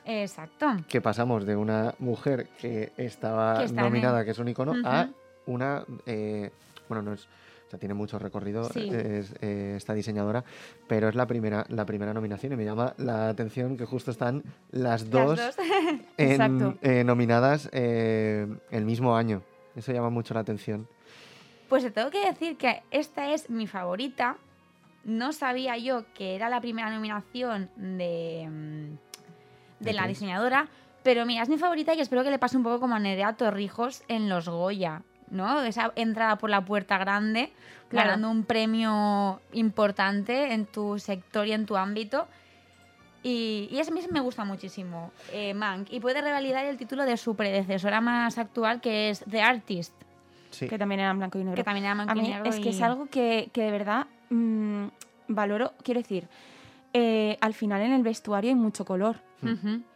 [0.05, 0.67] Exacto.
[0.89, 4.75] Que pasamos de una mujer que estaba Que está en nominada, que es un icono,
[4.85, 5.09] a
[5.47, 5.85] una.
[6.07, 6.51] eh,
[6.89, 7.28] bueno, no es.
[7.73, 8.90] Sea, tiene mucho recorrido Sí.
[8.93, 10.44] es, eh, esta diseñadora,
[10.89, 14.43] pero es la primera, la primera nominación y me llama la atención que justo están
[14.73, 15.66] las dos, Las dos.
[16.19, 19.43] en- eh, nominadas eh, el mismo año.
[19.74, 20.86] Eso llama mucho la atención.
[21.70, 24.36] Pues te tengo que decir que esta es mi favorita
[25.05, 28.99] no sabía yo que era la primera nominación de, mm, de
[29.81, 30.69] ¿De la diseñadora,
[31.03, 33.32] pero mira, es mi favorita y espero que le pase un poco como a Nerea
[33.32, 35.01] Torrijos en los Goya,
[35.33, 35.61] ¿no?
[35.63, 37.53] Esa entrada por la puerta grande,
[37.89, 38.07] Claro.
[38.11, 42.27] ganando un premio importante en tu sector y en tu ámbito.
[43.23, 47.05] Y, y eso a mí me gusta muchísimo, eh, Mank, y puede revalidar el título
[47.05, 49.95] de su predecesora más actual, que es The Artist,
[50.51, 50.69] Sí.
[50.69, 51.57] Que también era en blanco y negro.
[51.57, 53.71] que también era blanco A y mí negro es que es algo que, que de
[53.71, 54.85] verdad mm,
[55.29, 55.73] valoro.
[55.83, 56.29] Quiero decir,
[56.93, 59.17] eh, al final en el vestuario hay mucho color.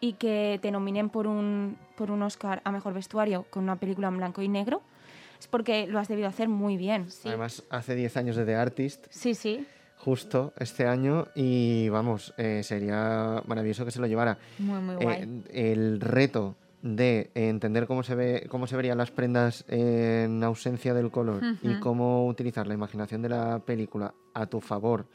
[0.01, 4.09] Y que te nominen por un, por un Oscar a mejor vestuario con una película
[4.09, 4.81] en blanco y negro
[5.39, 7.11] es porque lo has debido hacer muy bien.
[7.11, 7.29] Sí.
[7.29, 12.63] Además, hace 10 años de The Artist, sí, sí, justo este año, y vamos, eh,
[12.63, 14.39] sería maravilloso que se lo llevara.
[14.59, 15.43] muy, muy Eh, guay.
[15.51, 21.11] el reto de entender cómo se ve cómo se verían las prendas en ausencia del
[21.11, 21.81] color y Ujú.
[21.81, 25.07] cómo utilizar la imaginación de la película a tu favor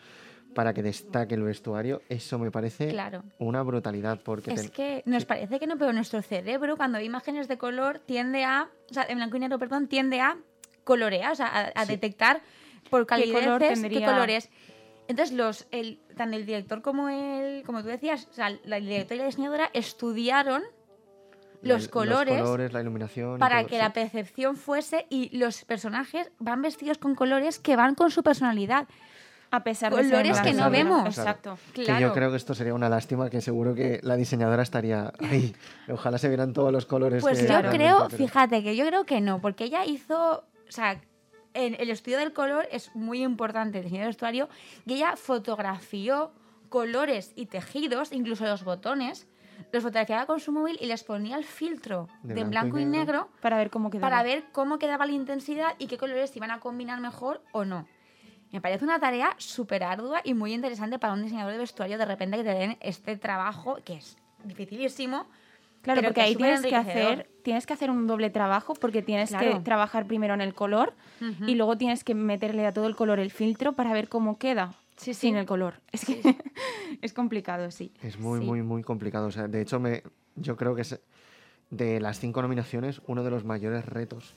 [0.53, 3.23] para que destaque el vestuario, eso me parece Claro.
[3.39, 7.05] una brutalidad porque Es te- que nos parece que no, pero nuestro cerebro cuando ve
[7.05, 10.37] imágenes de color tiende a, o sea, en blanco y negro, perdón, tiende a
[10.83, 11.91] colorear, o sea, a, a Sí.
[11.93, 12.41] detectar
[12.89, 14.49] por ¿Qué color qué colores.
[15.07, 18.85] Entonces, los, el, tanto el director como el, como tú decías, o sea, la el
[18.85, 20.63] director y la diseñadora estudiaron
[21.61, 23.81] la- los colores colores, la iluminación para todo, que sí.
[23.81, 28.87] la percepción fuese y los personajes van vestidos con colores que van con su personalidad.
[29.51, 30.89] A pesar de ser Colores que no negro.
[30.95, 31.05] vemos.
[31.17, 31.57] Exacto.
[31.73, 31.99] Que Claro.
[31.99, 35.53] yo creo que esto sería una lástima, que seguro que la diseñadora estaría ahí.
[35.89, 37.21] Ojalá se vieran todos los colores.
[37.21, 40.71] Pues que yo creo, pero- fíjate que yo creo que no, porque ella hizo, o
[40.71, 41.01] sea,
[41.53, 44.47] en el estudio del color es muy importante, el diseño de vestuario,
[44.85, 46.31] y ella fotografió
[46.69, 49.27] colores y tejidos, incluso los botones,
[49.73, 52.81] los fotografiaba con su móvil y les ponía el filtro De de, blanco blanco, y
[52.83, 53.13] y negro.
[53.23, 54.09] negro Para ver cómo quedaba.
[54.09, 57.65] para ver cómo quedaba la intensidad y qué colores se iban a combinar mejor o
[57.65, 57.85] no.
[58.51, 62.05] Me parece una tarea súper ardua y muy interesante para un diseñador de vestuario de
[62.05, 65.25] repente que te den este trabajo que es dificilísimo.
[65.81, 69.33] Claro, porque que ahí tienes que hacer, tienes que hacer un doble trabajo porque tienes
[69.33, 70.93] que trabajar primero en el color
[71.47, 74.73] y luego tienes que meterle a todo el color el filtro para ver cómo queda
[74.97, 75.39] Sí, sin sí.
[75.39, 75.81] el color.
[75.91, 76.21] Es que
[77.01, 77.91] es complicado, sí.
[78.03, 78.45] Es muy, Sí.
[78.45, 79.25] muy, muy complicado.
[79.27, 80.03] O sea, de hecho, me,
[80.35, 80.83] yo creo que
[81.72, 84.35] de las cinco nominaciones uno de los mayores retos.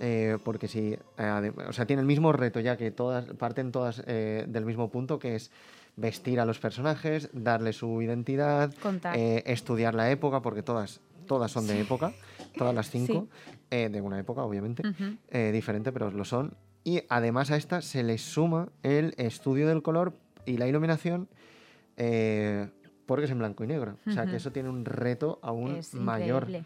[0.00, 4.02] Eh, porque si, eh, o sea, tiene el mismo reto ya que todas, parten todas
[4.06, 5.50] eh, del mismo punto, que es
[5.96, 8.74] vestir a los personajes, darle su identidad,
[9.14, 12.12] estudiar la época, porque todas, todas son de época,
[12.58, 13.28] todas las cinco,
[13.70, 14.82] de una época, obviamente,
[15.52, 16.54] diferente, pero lo son.
[16.84, 20.12] Y además a esta se le suma el estudio del color
[20.44, 21.28] y la iluminación,
[21.96, 22.68] eh,
[23.06, 23.96] porque es en blanco y negro.
[24.06, 26.42] O sea, que eso tiene un reto aún Es mayor.
[26.44, 26.64] increíble.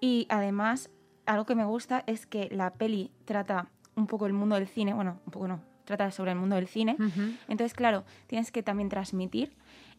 [0.00, 0.90] Y además,
[1.26, 4.94] algo que me gusta es que la peli trata un poco el mundo del cine,
[4.94, 6.96] bueno, un poco no, trata sobre el mundo del cine.
[7.48, 9.52] Entonces, claro, tienes que también transmitir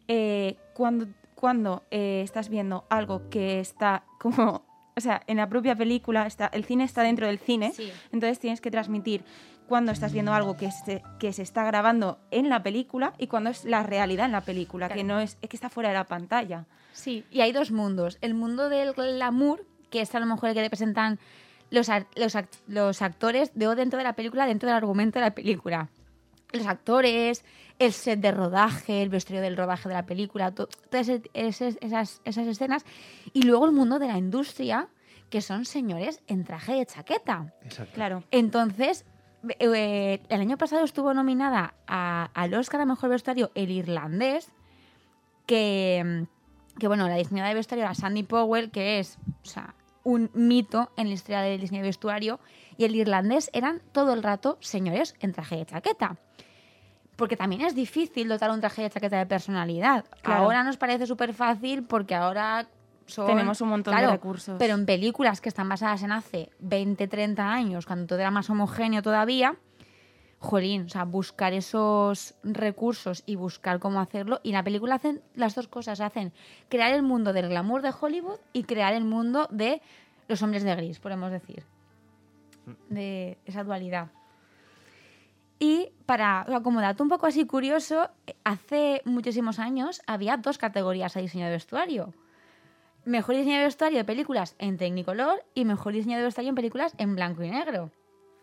[0.08, 4.64] eh, cuando, cuando eh, estás viendo algo que está como,
[4.98, 7.92] o sea, en la propia película, está, el cine está dentro del cine, Sí.
[8.12, 9.24] entonces tienes que transmitir
[9.72, 13.50] cuando estás viendo algo que se, que se está grabando en la película y cuando
[13.52, 15.08] es la realidad en la película, que Claro.
[15.08, 16.66] no es, es que está fuera de la pantalla.
[16.92, 18.18] Sí, y hay dos mundos.
[18.20, 21.20] El mundo del glamour, que es a lo mejor el que te presentan
[21.70, 21.88] los,
[22.18, 25.34] los, act- los actores de o dentro de la película, dentro del argumento de la
[25.34, 25.88] película.
[26.52, 27.46] Los actores,
[27.80, 31.78] el set de rodaje, el vestuario del rodaje de la película, to- todas ese- ese-
[31.80, 32.84] esas, esas escenas.
[33.32, 34.90] Y luego el mundo de la industria,
[35.30, 37.54] que son señores en traje de chaqueta.
[37.64, 37.94] Exacto.
[37.94, 38.24] Claro.
[38.32, 39.06] Entonces,
[39.60, 44.52] eh, el año pasado estuvo nominada a- al Oscar a Mejor Vestuario el irlandés,
[45.46, 46.26] que,
[46.80, 49.74] que bueno, la diseñadora de vestuario era Sandy Powell, que es o sea,
[50.04, 52.40] un mito en la historia del diseño de vestuario,
[52.78, 56.16] y el irlandés eran todo el rato señores en traje de chaqueta.
[57.16, 60.06] Porque también es difícil dotar un traje de chaqueta de personalidad.
[60.22, 60.44] Claro.
[60.44, 62.68] Ahora nos parece súper fácil porque ahora
[63.06, 63.28] son...
[63.28, 64.56] Tenemos un montón de Claro, recursos.
[64.58, 68.50] Pero en películas que están basadas en hace 20, 30 años, cuando todo era más
[68.50, 69.56] homogéneo todavía,
[70.42, 74.40] jolín, o sea, buscar esos recursos y buscar cómo hacerlo.
[74.44, 76.34] Y en la película hacen las dos cosas, hacen
[76.68, 79.82] crear el mundo del glamour de Hollywood y crear el mundo de
[80.28, 81.64] los hombres de gris, podemos decir.
[82.90, 84.08] De esa dualidad.
[85.60, 88.10] Y para, o sea, como dato un poco así curioso,
[88.44, 92.16] hace muchísimos años había dos categorías a diseño de vestuario.
[93.06, 96.94] Mejor diseño de vestuario de películas en Technicolor y mejor diseño de vestuario en películas
[96.98, 97.90] en blanco y negro.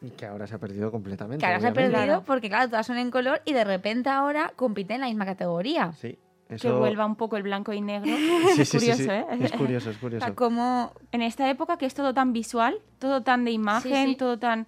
[0.01, 1.41] Y que ahora se ha perdido completamente.
[1.41, 4.53] Que ahora se ha perdido porque, claro, todas son en color y de repente ahora
[4.57, 5.93] compiten en la misma categoría.
[5.93, 6.19] Sí.
[6.49, 6.79] Que Eso...
[6.79, 8.11] vuelva un poco el blanco y negro.
[8.17, 9.09] Sí, es sí, curioso, sí.
[9.11, 9.25] ¿eh?
[9.41, 10.25] Es curioso, es O curioso.
[10.27, 10.93] sea, como...
[11.13, 14.17] en esta época que es todo tan visual, todo tan de imagen, sí.
[14.17, 14.67] todo tan...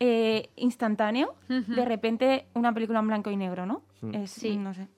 [0.00, 3.82] eh, instantáneo, de repente una película en blanco y negro, ¿no?
[4.02, 4.14] Mm.
[4.16, 4.56] Es, Sí.
[4.56, 4.88] no sé.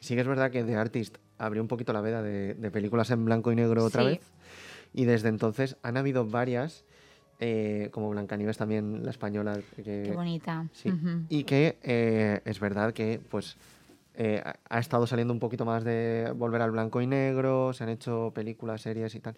[0.00, 3.10] Sí que es verdad que The Artist abrió un poquito la veda de, de películas
[3.10, 4.08] en blanco y negro otra Sí.
[4.08, 4.20] vez.
[4.92, 6.84] Y desde entonces han habido varias,
[7.40, 9.58] eh, como Blancanieves también, la española.
[9.76, 10.68] Que, Qué bonita.
[10.72, 10.92] Sí.
[11.28, 13.56] Y que eh, es verdad que pues
[14.14, 17.90] eh, ha- estado saliendo un poquito más de volver al blanco y negro, se han
[17.90, 19.36] hecho películas, series y tal.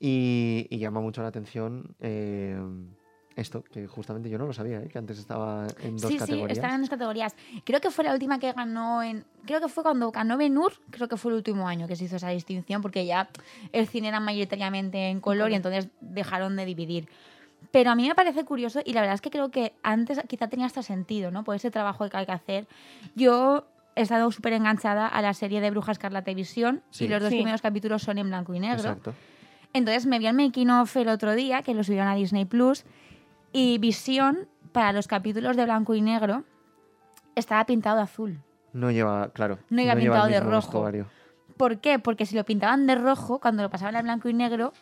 [0.00, 1.94] Y, y llama mucho la atención
[3.38, 4.88] esto, que justamente yo no lo sabía, ¿eh?
[4.88, 6.48] que antes estaba en dos sí, categorías.
[6.48, 7.34] sí, estaba en dos categorías.
[7.64, 9.24] Creo que fue la última que ganó en.
[9.46, 12.16] Creo que fue cuando ganó Benur, creo que fue el último año que se hizo
[12.16, 13.28] esa distinción, porque ya
[13.72, 17.08] el cine era mayoritariamente en color y entonces dejaron de dividir.
[17.70, 20.48] Pero a mí me parece curioso y la verdad es que creo que antes quizá
[20.48, 21.44] tenía hasta sentido, ¿no?
[21.44, 22.66] Por ese trabajo que hay que hacer.
[23.16, 23.66] Yo
[23.96, 27.06] he estado súper enganchada a la serie de Bruja Escarlata y Visión Sí.
[27.06, 27.36] y los dos Sí.
[27.36, 28.78] primeros capítulos son en blanco y negro.
[28.78, 29.14] Exacto.
[29.72, 32.84] Entonces me vi el making of el otro día, que lo subieron a Disney Plus,
[33.52, 36.44] y Visión, para los capítulos de blanco y negro,
[37.34, 38.40] estaba pintado de azul.
[38.72, 39.58] No lleva, claro.
[39.70, 40.56] No iba pintado de rojo.
[40.72, 41.06] vestuario.
[41.56, 41.98] ¿Por qué?
[41.98, 44.72] Porque si lo pintaban de rojo, cuando lo pasaban a blanco y negro,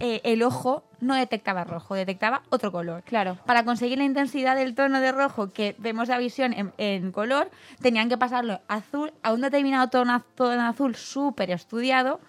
[0.00, 3.02] eh, el ojo no detectaba rojo, detectaba otro color.
[3.04, 3.38] Claro.
[3.46, 7.50] Para conseguir la intensidad del tono de rojo que vemos la visión en, en color,
[7.80, 12.20] tenían que pasarlo azul a un determinado tono, tono azul súper estudiado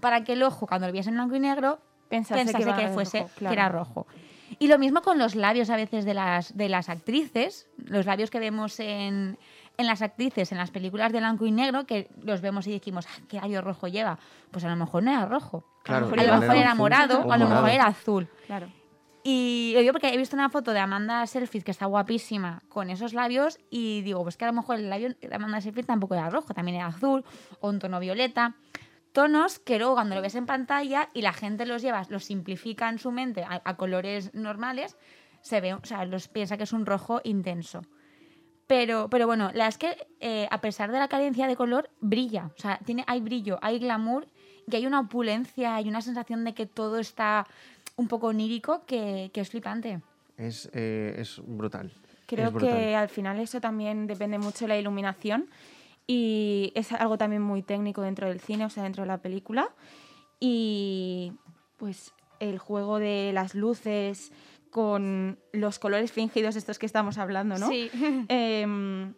[0.00, 1.78] para que el ojo, cuando lo viese en blanco y negro,
[2.08, 3.52] Pensase pensase que fuese rojo, que claro.
[3.52, 4.06] era rojo.
[4.58, 8.30] Y lo mismo con los labios a veces de las, de las actrices, los labios
[8.30, 9.38] que vemos en,
[9.76, 13.06] en las actrices, en las películas de blanco y negro, que los vemos y decimos,
[13.06, 14.18] "Ah, ¿qué labio rojo lleva?
[14.50, 15.64] Pues a lo mejor no era rojo.
[15.82, 18.28] Claro, a lo mejor era era morado, o a lo mejor era azul.
[18.46, 18.68] Claro.
[19.24, 22.88] Y lo digo porque he visto una foto de Amanda Selfie que está guapísima con
[22.88, 26.14] esos labios y digo, pues que a lo mejor el labio de Amanda Selfie tampoco
[26.14, 27.24] era rojo, también era azul
[27.60, 28.54] o un tono violeta.
[29.12, 32.88] Tonos que luego cuando lo ves en pantalla y la gente los lleva, los simplifica
[32.88, 34.96] en su mente a, a colores normales,
[35.40, 37.82] se ve, o sea, los piensa que es un rojo intenso.
[38.68, 42.50] Pero, pero bueno, la es que eh, a pesar de la carencia de color, brilla.
[42.56, 44.26] O sea, tiene, hay brillo, hay glamour
[44.70, 47.46] y hay una opulencia, hay una sensación de que todo está
[47.96, 50.02] un poco onírico que, que es flipante.
[50.36, 51.90] Es, eh, es brutal.
[52.26, 52.76] Creo es brutal.
[52.76, 55.48] que al final eso también depende mucho de la iluminación
[56.10, 59.68] y es algo también muy técnico dentro del cine, o sea, dentro de la película.
[60.40, 61.32] Y
[61.76, 64.32] pues el juego de las luces
[64.70, 67.68] con los colores fingidos estos que estamos hablando, ¿no?
[67.68, 67.90] Sí.
[68.28, 69.14] Em,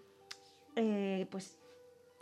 [0.76, 1.56] eh, pues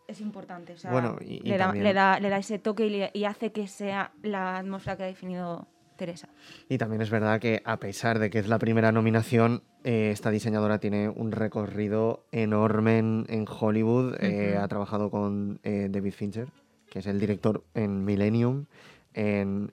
[0.07, 0.73] es importante.
[0.73, 3.11] O sea, Bueno, y- y le, da, le, da, le da ese toque y, le-
[3.15, 5.67] y hace que sea la atmósfera que ha definido
[5.99, 6.29] Teresa.
[6.71, 10.31] Y también es verdad que a pesar de que es la primera nominación, eh, esta
[10.31, 14.15] diseñadora tiene un recorrido enorme en, en Hollywood.
[14.21, 16.49] Eh, ha trabajado con eh, David Fincher,
[16.89, 18.65] que es el director en Millennium,
[19.13, 19.71] en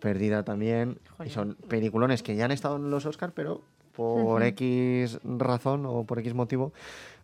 [0.00, 0.98] Perdida también.
[1.16, 1.26] Joder.
[1.28, 3.62] Y son peliculones que ya han estado en los Oscars, pero
[3.94, 4.42] por.
[4.42, 6.72] X razón o por X motivo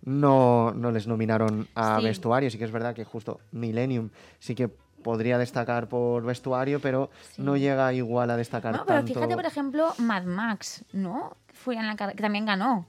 [0.05, 2.05] no, no les nominaron a Sí.
[2.05, 2.51] vestuario.
[2.51, 4.71] Sí que es verdad que justo Millennium sí que
[5.07, 7.41] podría destacar por vestuario, pero Sí.
[7.43, 9.15] no llega igual a destacar No, pero tanto.
[9.15, 11.37] fíjate, por ejemplo, Mad Max, ¿no?
[11.55, 12.87] Fue en la que también ganó.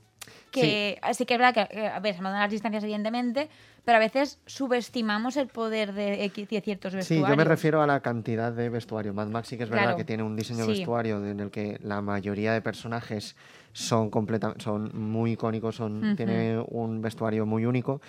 [0.51, 1.25] Que sí.
[1.25, 3.49] que es verdad que, a ver, se mandan las distancias, evidentemente,
[3.85, 7.29] pero a veces subestimamos el poder de, de ciertos Sí, vestuarios.
[7.29, 9.13] yo me refiero a la cantidad de vestuario.
[9.13, 9.97] Mad Max sí que es verdad Claro.
[9.97, 10.71] que tiene un diseño Sí.
[10.71, 13.35] vestuario en el que la mayoría de personajes
[13.73, 16.15] son completa- son muy icónicos, son, Ujú.
[16.15, 18.01] tiene un vestuario muy único.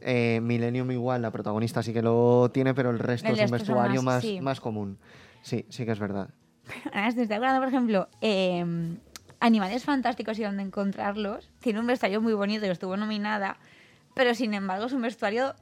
[0.00, 3.50] Eh, Millennium igual, la protagonista sí que lo tiene, pero el resto El es un
[3.50, 4.40] vestuario más- más, sí.
[4.40, 4.98] más común.
[5.42, 6.30] Sí, sí que es verdad.
[7.06, 8.64] Estoy acordando, por ejemplo, eh,
[9.40, 11.48] Animales Fantásticos y dónde encontrarlos.
[11.60, 13.56] Tiene un vestuario muy bonito y estuvo nominada,
[14.14, 15.54] pero sin embargo es un vestuario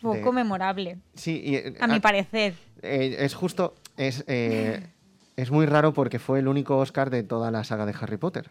[0.00, 2.54] poco De- memorable, Sí, y, eh, a mi ah, parecer.
[2.82, 4.82] eh, es justo, es, eh,
[5.36, 8.50] es muy raro porque fue el único Oscar de toda la saga de Harry Potter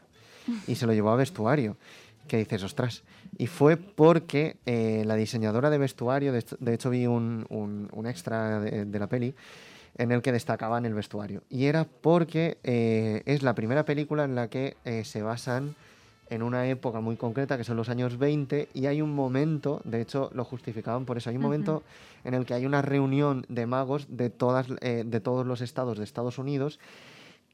[0.68, 1.78] y se lo llevó a vestuario.
[2.30, 3.04] Que dices, ostras.
[3.38, 7.90] Y fue porque eh, la diseñadora de vestuario, de, hecho- de hecho vi un, un-
[7.92, 9.34] un extra de, de la peli
[9.98, 11.42] en el que destacaban el vestuario.
[11.50, 15.76] Y era porque eh, es la primera película en la que eh, se basan
[16.30, 20.00] en una época muy concreta, que son los años 20, y hay un momento, de
[20.00, 21.82] hecho lo justificaban por eso, hay un momento
[22.24, 25.98] en el que hay una reunión de magos de, todas, eh, de todos los estados
[25.98, 26.80] de Estados Unidos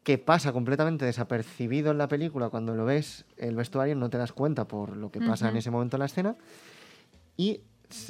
[0.05, 4.31] que pasa completamente desapercibido en la película cuando lo ves el vestuario no te das
[4.31, 6.35] cuenta por lo que pasa en ese momento en la escena
[7.35, 7.61] y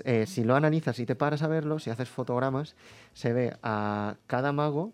[0.04, 2.76] eh, si lo analizas y te paras a verlo si haces fotogramas
[3.14, 4.92] se ve a cada mago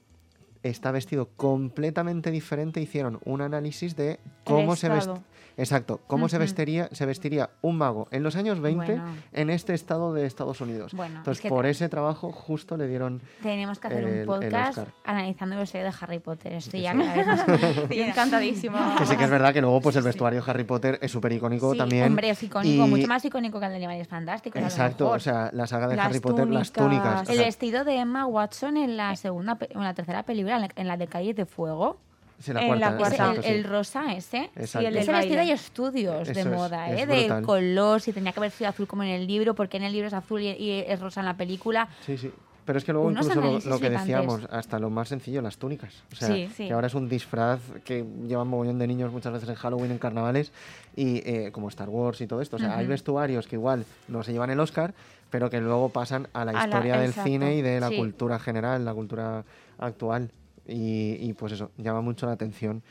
[0.63, 2.79] está vestido completamente diferente.
[2.81, 5.23] Hicieron un análisis de cómo se vest- estado.
[5.57, 9.03] Exacto, cómo se vestiría, se vestiría un mago en los años 20 Bueno.
[9.33, 10.93] en este estado de Estados Unidos.
[10.93, 14.19] Bueno, Entonces, es que por te- ese trabajo justo le dieron Tenemos que hacer El-
[14.21, 16.53] un podcast analizando el serie de Harry Potter.
[16.53, 16.99] Estoy ya Sí.
[16.99, 17.47] cada vez más
[17.77, 18.95] Estoy encantadísima.
[18.97, 21.31] Que sí que es verdad que luego pues el vestuario de Harry Potter es súper
[21.33, 22.05] icónico Sí, también.
[22.05, 24.61] Hombre, es icónico, Y- mucho más icónico que el de Animales Fantásticos.
[24.61, 27.27] Exacto, o sea, la saga de Las Harry Potter, las túnicas.
[27.27, 30.61] o el sea, vestido de Emma Watson en la segunda, en la tercera película, en
[30.61, 31.97] la, en la de Calles de Fuego.
[32.41, 33.15] Sí, la en cuarta, la Ese- cuarta.
[33.15, 33.49] exacto, el, sí.
[33.51, 34.49] el rosa ese.
[34.55, 34.87] Exacto.
[34.87, 37.05] el Ese vestido hay estudios de Eso es, moda, es ¿eh?
[37.07, 39.93] Del color, si tenía que haber sido azul como en el libro, porque en el
[39.93, 41.87] libro es azul y, y es rosa en la película.
[42.05, 42.31] Sí, sí.
[42.63, 43.99] Pero es que luego Unos incluso lo, que flipantes.
[44.01, 46.03] decíamos, hasta lo más sencillo, las túnicas.
[46.11, 46.67] O sea, Sí, sí.
[46.67, 49.97] que ahora es un disfraz que llevan mogollón de niños muchas veces en Halloween, en
[49.97, 50.51] carnavales,
[50.95, 52.57] y eh, como Star Wars y todo esto.
[52.57, 54.93] O sea, hay vestuarios que igual no se llevan el Oscar,
[55.31, 57.29] pero que luego pasan a la A la- historia del exacto.
[57.29, 57.97] cine y de la Sí.
[57.97, 59.43] cultura general, la cultura
[59.79, 60.29] actual.
[60.67, 62.83] Y, y, pues eso, llama mucho la atención.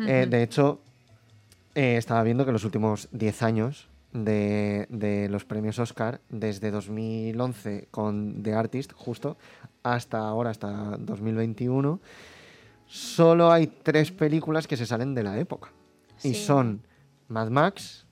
[0.00, 0.80] Eh, de hecho,
[1.74, 7.88] eh, estaba viendo que los últimos 10 años de, de los premios Oscar, desde 2011
[7.90, 9.36] con The Artist, justo,
[9.82, 12.00] hasta ahora, hasta 2021,
[12.86, 15.70] solo hay tres películas que se salen de la época.
[16.22, 16.82] Y son
[17.28, 18.03] Mad Max,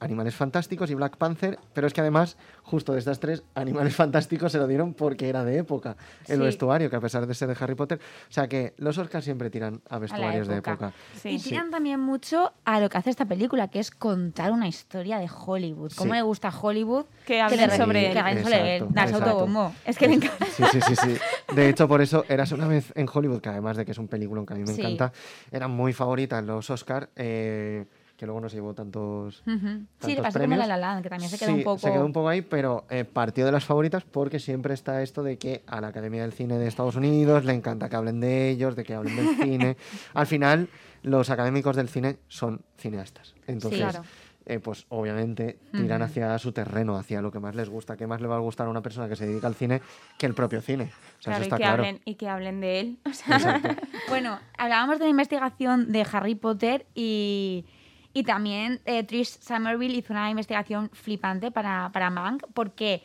[0.00, 4.50] Animales Fantásticos y Black Panther, pero es que además, justo de estas tres, Animales Fantásticos
[4.52, 5.96] se lo dieron porque era de época
[6.26, 6.42] el Sí.
[6.42, 7.98] vestuario, que a pesar de ser de Harry Potter,
[8.28, 10.72] o sea que los Oscars siempre tiran a vestuarios de época.
[10.72, 10.92] época.
[11.20, 11.28] Sí.
[11.30, 15.18] Y tiran también mucho a lo que hace esta película, que es contar una historia
[15.18, 15.92] de Hollywood.
[15.96, 16.16] ¿Cómo Sí.
[16.16, 17.04] le gusta Hollywood?
[17.26, 18.14] Que hablen le re- sobre él.
[18.14, 19.72] Que sobre autobombo.
[19.84, 20.46] Es que le encanta.
[20.46, 21.16] Sí, sí, sí, sí.
[21.54, 24.08] De hecho, por eso Eras una vez en Hollywood, que además de que es un
[24.08, 24.80] película que a mí me Sí.
[24.80, 25.12] encanta,
[25.50, 27.84] era muy favorita en los Oscar, eh,
[28.20, 29.56] que luego no se llevó tantos, Ujú.
[29.56, 29.56] Sí,
[29.98, 30.58] tantos le pasó premios.
[30.58, 31.78] como La La Land, que también se quedó Sí, un poco...
[31.78, 35.22] se quedó un poco ahí, pero eh, partió de las favoritas porque siempre está esto
[35.22, 38.50] de que a la Academia del Cine de Estados Unidos le encanta que hablen de
[38.50, 39.76] ellos, de que hablen del cine.
[40.12, 40.68] Al final,
[41.02, 43.34] los académicos del cine son cineastas.
[43.46, 44.02] Entonces, Claro.
[44.44, 46.10] eh, pues obviamente tiran Ujú.
[46.10, 47.96] hacia su terreno, hacia lo que más les gusta.
[47.96, 49.80] ¿Qué más le va a gustar a una persona que se dedica al cine
[50.18, 50.84] que el propio cine?
[51.20, 51.82] O sea, Claro, eso y, está que claro.
[51.84, 52.98] hablen, y que hablen de él.
[53.06, 53.60] O sea.
[54.08, 57.64] Bueno, hablábamos de la investigación de Harry Potter y,
[58.12, 63.02] y también eh, Trish Somerville hizo una investigación flipante para, para Mank porque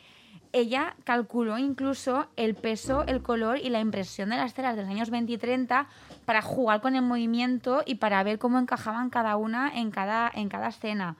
[0.51, 4.91] ella calculó incluso el peso, el color y la impresión de las telas de los
[4.91, 5.87] años 20 y 30
[6.25, 10.47] para jugar con el movimiento y para ver cómo encajaban cada una en cada, en
[10.47, 11.17] cada escena.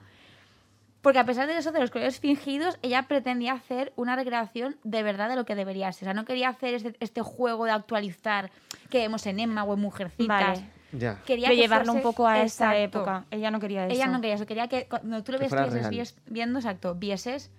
[1.02, 5.02] Porque a pesar de eso, de los colores fingidos, ella pretendía hacer una recreación de
[5.02, 6.08] verdad de lo que debería ser.
[6.08, 8.50] O sea, no quería hacer este, este juego de actualizar
[8.90, 10.60] que vemos en Emma o en Mujercitas.
[10.60, 10.75] Vale.
[10.92, 11.20] Ya.
[11.26, 12.98] Quería de que llevarlo un poco a esa Exacto.
[12.98, 13.24] época.
[13.30, 13.94] Ella no quería eso.
[13.94, 17.50] Ella no quería eso, quería que cuando tú lo vieses viendo, exacto, vieses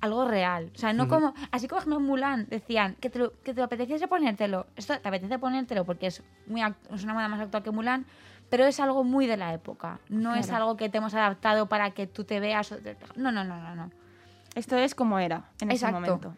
[0.00, 0.70] algo real.
[0.74, 1.34] O sea, no como.
[1.50, 4.66] Así como en Mulan decían que te, lo, que te apeteciese ponértelo.
[4.76, 8.06] Esto te apetece ponértelo porque es, muy, es una moda más actual que Mulan,
[8.50, 9.98] pero es algo muy de la época.
[10.08, 12.74] No es algo que te hemos adaptado para que tú te veas.
[13.16, 13.74] No, no, no, no.
[13.74, 13.90] no.
[14.54, 16.00] Esto es como era en ese Exacto.
[16.00, 16.34] momento.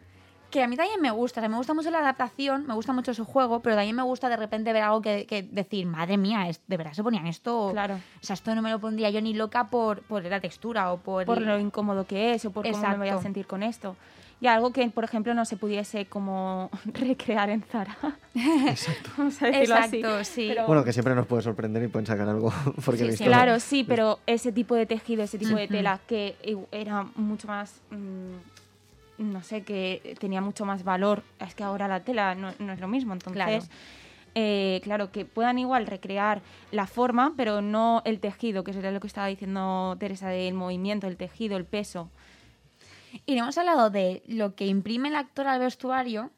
[0.49, 2.91] Que a mí también me gusta, o sea, me gusta mucho la adaptación, me gusta
[2.91, 6.17] mucho su juego, pero también me gusta de repente ver algo que, que decir, madre
[6.17, 7.69] mía, es- ¿de verdad se ponían esto?
[7.71, 7.95] Claro.
[7.95, 10.97] O sea, esto no me lo pondría yo ni loca por, por la textura o
[10.97, 11.25] por...
[11.25, 13.21] Por lo incómodo que es o por cómo me voy a Exacto.
[13.23, 13.95] sentir con esto.
[14.41, 17.95] Y algo que, por ejemplo, no se pudiese como recrear en Zara.
[18.33, 19.09] Exacto.
[19.17, 19.97] Vamos a decirlo así.
[19.97, 20.45] Exacto, sí.
[20.49, 22.51] Pero- Bueno, que siempre nos puede sorprender y pueden sacar algo
[22.85, 25.67] porque Sí, he sí, visto- Claro, sí, pero ese tipo de tejido, ese tipo de
[25.67, 26.35] tela que
[26.71, 28.37] era mucho más, mm,
[29.19, 31.23] no sé, que tenía mucho más valor.
[31.39, 33.63] Es que ahora la tela no, no es lo mismo, entonces, Claro.
[34.35, 36.41] eh, claro, que puedan igual recrear
[36.71, 41.07] la forma, pero no el tejido, que sería lo que estaba diciendo Teresa del movimiento,
[41.07, 42.09] el tejido, el peso.
[43.25, 46.31] Y no hemos hablado de lo que imprime el actor al vestuario,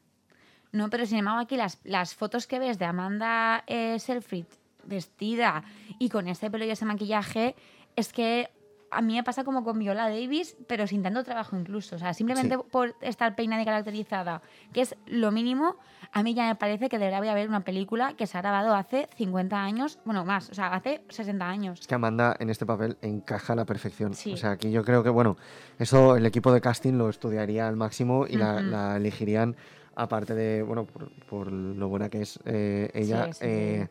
[0.72, 4.46] no, pero sin embargo aquí las, las fotos que ves de Amanda eh, Seyfried
[4.84, 5.62] vestida
[5.98, 7.54] y con ese pelo y ese maquillaje,
[7.94, 8.50] es que
[8.92, 11.96] a mí me pasa como con Viola Davis, pero sin tanto trabajo incluso.
[11.96, 12.62] O sea, simplemente Sí.
[12.70, 14.42] por estar peinada y caracterizada,
[14.72, 15.76] que es lo mínimo,
[16.12, 19.08] a mí ya me parece que debería haber una película que se ha grabado hace
[19.16, 21.80] 50 años, bueno, más, o sea, hace 60 años.
[21.80, 24.14] Es que Amanda en este papel encaja a la perfección.
[24.14, 24.32] Sí.
[24.34, 25.36] O sea, aquí yo creo que, bueno,
[25.78, 28.64] eso el equipo de casting lo estudiaría al máximo y la, Ujú.
[28.64, 29.56] la elegirían,
[29.94, 33.88] aparte de, bueno, por, por lo buena que es eh, ella, Sí, eh,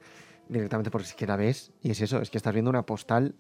[0.50, 3.36] directamente porque es que la ves y es eso, es que estás viendo una postal,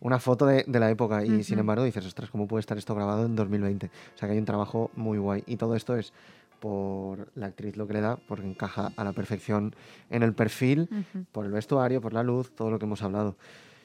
[0.00, 1.60] una foto de, de la época y sin Ujú.
[1.60, 3.86] embargo dices, ostras, ¿cómo puede estar esto grabado en 2020?
[3.86, 6.12] O sea, que hay un trabajo muy guay y todo esto es
[6.60, 9.74] por la actriz lo que le da, porque encaja a la perfección
[10.10, 11.24] en el perfil, Ujú.
[11.32, 13.36] por el vestuario, por la luz, todo lo que hemos hablado.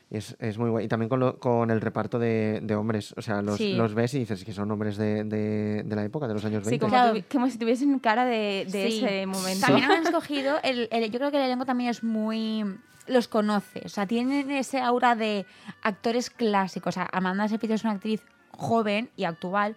[0.09, 0.85] Es, es muy guay.
[0.85, 3.13] Y también con, lo- con el reparto de, de hombres.
[3.17, 3.73] O sea, los, Sí.
[3.75, 6.65] los ves y dices que son hombres de, de- de la época, de los años
[6.65, 6.69] 20.
[6.69, 7.19] Sí, como, Claro.
[7.31, 8.97] como si tuviesen cara de, de Sí.
[9.05, 9.65] ese momento.
[9.67, 12.65] También han escogido, el, el- yo creo que el elenco también es muy...
[13.07, 15.45] Los conoce, o sea, tienen ese aura de
[15.81, 16.95] actores clásicos.
[16.95, 18.21] O sea, Amanda Seyfried es una actriz
[18.51, 19.75] joven y actual,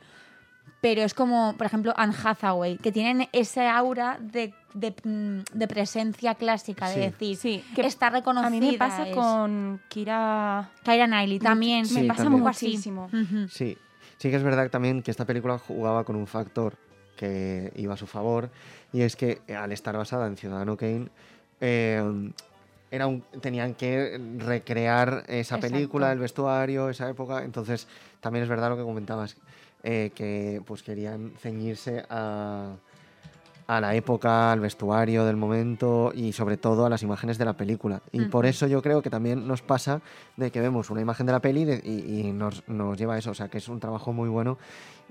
[0.81, 5.69] pero es como, por ejemplo, Anne Hathaway, que tienen ese aura de, de, mm, de
[5.69, 7.01] presencia clásica, de Sí.
[7.01, 8.49] decir, Sí, que está reconocida.
[8.49, 10.71] A mí me pasa es- con Kira...
[10.85, 11.83] Keira Knightley también.
[11.83, 12.43] Me Sí, pasa también.
[12.43, 13.09] Muchísimo.
[13.49, 13.79] Sí,
[14.19, 16.77] sí que es verdad también que esta película jugaba con un factor
[17.17, 18.51] que iba a su favor
[18.93, 21.09] y es que al estar basada en Ciudadano Kane
[21.61, 22.03] eh,
[22.95, 25.67] era un- tenían que recrear esa Exacto.
[25.69, 27.89] película, el vestuario, esa época, entonces
[28.21, 29.37] también es verdad lo que comentabas,
[29.83, 32.75] eh, que pues querían ceñirse a,
[33.67, 37.55] a la época, al vestuario del momento y sobre todo a las imágenes de la
[37.55, 38.01] película.
[38.13, 40.01] Y por eso yo creo que también nos pasa
[40.37, 43.19] de que vemos una imagen de la peli de- y, y nos, nos lleva a
[43.19, 44.57] eso, o sea que es un trabajo muy bueno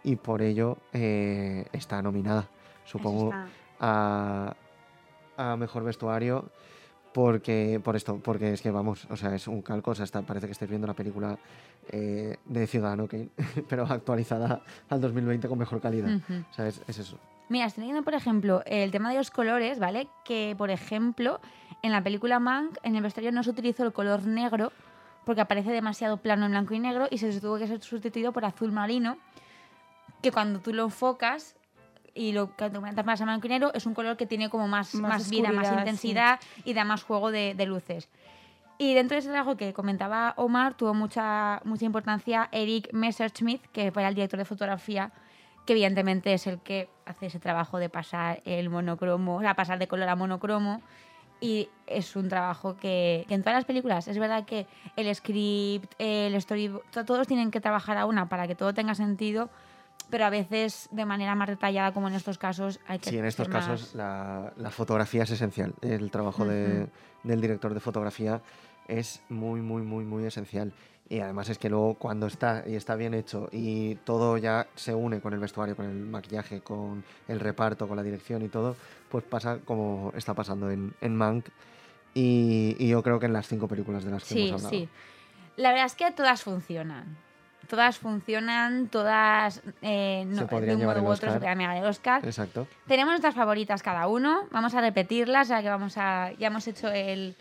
[0.06, 2.48] y por ello eh, está nominada,
[2.86, 3.48] supongo, está.
[3.82, 4.56] a,
[5.38, 6.46] a mejor vestuario.
[7.14, 10.48] Porque, por esto, porque es que vamos, o sea, es un calco, o sea, parece
[10.48, 11.38] que estáis viendo la película
[11.90, 13.30] eh, de Ciudadano Kane,
[13.70, 16.16] pero actualizada al 2020 con mejor calidad.
[16.16, 16.44] Ujú.
[16.50, 17.18] O sea, es, es eso.
[17.50, 20.08] Mira, estoy leyendo, por ejemplo, el tema de los colores, ¿vale?
[20.26, 21.40] Que, por ejemplo,
[21.84, 24.72] en la película Mank, en el vestuario no se utilizó el color negro
[25.26, 28.46] porque aparece demasiado plano en blanco y negro y se tuvo que ser sustituido por
[28.46, 29.18] azul marino,
[30.22, 31.56] que cuando tú lo enfocas
[32.16, 35.10] y lo cuando aumentas más a negro es un color que tiene como más, Más
[35.10, 38.10] más, vida, más intensidad y da más juego de, de luces.
[38.78, 43.92] Y dentro de ese trabajo que comentaba Omar, tuvo mucha, mucha importancia Eric Messerschmidt, que
[43.92, 45.12] fue el director de fotografía,
[45.66, 49.80] que evidentemente es el que hace ese trabajo de pasar el monocromo, o sea, pasar
[49.80, 50.82] de color a monocromo.
[51.40, 54.66] Y es un trabajo que, que en todas las películas, es verdad que
[54.96, 58.96] el script, el storyboard, to- todos tienen que trabajar a una para que todo tenga
[58.96, 59.50] sentido,
[60.14, 63.26] pero a veces de manera más detallada, como en estos casos, hay que Sí, en
[63.26, 65.74] estos más- casos la, la fotografía es esencial.
[65.82, 66.88] El trabajo de-
[67.24, 68.42] del director de fotografía
[68.88, 70.72] es muy, muy, muy, muy esencial.
[71.10, 74.94] Y además es que luego cuando está y está bien hecho y todo ya se
[74.94, 78.76] une con el vestuario, con el maquillaje, con el reparto, con la dirección y todo,
[79.10, 81.48] pues pasa como está pasando en, en Mank
[82.14, 84.70] y, y yo creo que en las cinco películas de las que Sí, hemos hablado.
[84.70, 84.90] sí.
[85.58, 87.18] La verdad es que todas funcionan.
[87.70, 91.36] Todas funcionan, todas eh, no, Se de podrían un llevar modo el u otro se
[91.38, 91.40] Oscar.
[91.40, 92.26] podrían llevar el Oscar.
[92.26, 92.68] Exacto.
[92.88, 94.46] Tenemos nuestras favoritas cada uno.
[94.52, 97.36] Vamos a repetirlas, ya que vamos a, ya hemos hecho el,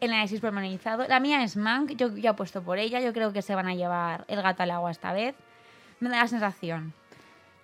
[0.00, 1.06] el análisis pormenorizado.
[1.08, 3.00] La mía es Mank, yo ya he puesto por ella.
[3.00, 5.34] Yo creo que se van a llevar el gato al agua esta vez.
[6.00, 6.92] Me da la sensación.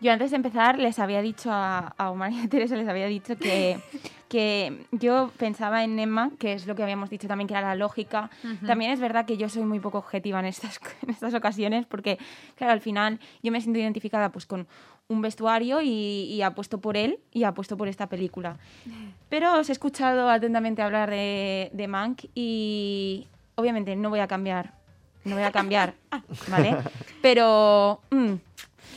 [0.00, 3.06] Yo antes de empezar les había dicho a, a Omar y a Teresa, les había
[3.06, 3.80] dicho que,
[4.34, 7.76] que yo pensaba en Emma, que es lo que habíamos dicho también, que era la
[7.76, 8.30] lógica.
[8.42, 8.66] Ujú.
[8.66, 12.18] También es verdad que yo soy muy poco objetiva en estas, en estas ocasiones, porque,
[12.56, 14.66] claro, al final yo me siento identificada pues con
[15.06, 18.56] un vestuario y, y apuesto por él y apuesto por esta película.
[19.28, 24.74] Pero os he escuchado atentamente hablar de, de Mank y obviamente no voy a cambiar,
[25.24, 25.94] no voy a cambiar,
[26.48, 26.76] ¿vale?
[27.22, 28.00] Pero...
[28.10, 28.32] mm,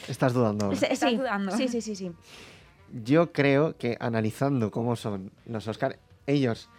[0.07, 0.73] Estás dudando.
[0.75, 1.51] Sí, Estás dudando.
[1.55, 2.11] Sí, sí, sí, sí.
[3.03, 6.69] Yo creo que analizando cómo son los Oscars, ellos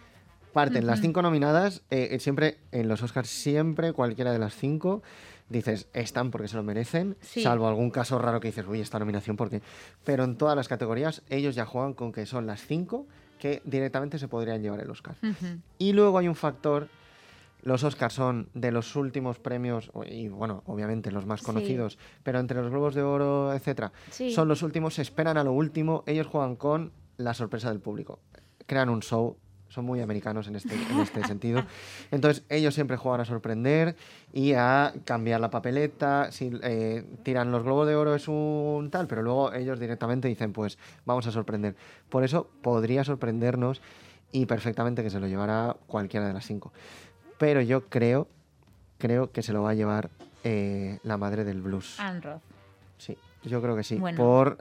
[0.53, 5.03] parten las cinco nominadas, eh, eh, siempre en los Oscars, siempre cualquiera de las cinco,
[5.47, 7.41] dices, están porque se lo merecen, Sí.
[7.43, 9.61] salvo algún caso raro que dices, uy, esta nominación, porque
[10.03, 13.05] Pero en todas las categorías, ellos ya juegan con que son las cinco
[13.39, 15.15] que directamente se podrían llevar el Oscar.
[15.77, 16.89] Y luego hay un factor.
[17.61, 21.45] Los Oscars son de los últimos premios, y bueno, obviamente los más Sí.
[21.45, 24.31] conocidos, pero entre los Globos de Oro, etcétera, Sí.
[24.31, 28.19] son los últimos, se esperan a lo último, ellos juegan con la sorpresa del público.
[28.65, 29.35] Crean un show,
[29.67, 31.61] son muy americanos en este, en este sentido.
[32.11, 33.95] Entonces, ellos siempre juegan a sorprender
[34.33, 36.31] y a cambiar la papeleta.
[36.31, 40.53] Si eh, tiran los globos de oro es un tal, pero luego ellos directamente dicen,
[40.53, 41.75] pues vamos a sorprender.
[42.09, 43.81] Por eso podría sorprendernos
[44.31, 46.71] y perfectamente que se lo llevara cualquiera de las cinco.
[47.39, 48.27] Pero yo creo,
[48.99, 50.09] creo que se lo va a llevar
[50.43, 51.99] eh, la madre del blues.
[51.99, 52.41] Anne Roth.
[52.97, 53.95] Sí, yo creo que sí.
[53.95, 54.17] Bueno.
[54.17, 54.57] Por,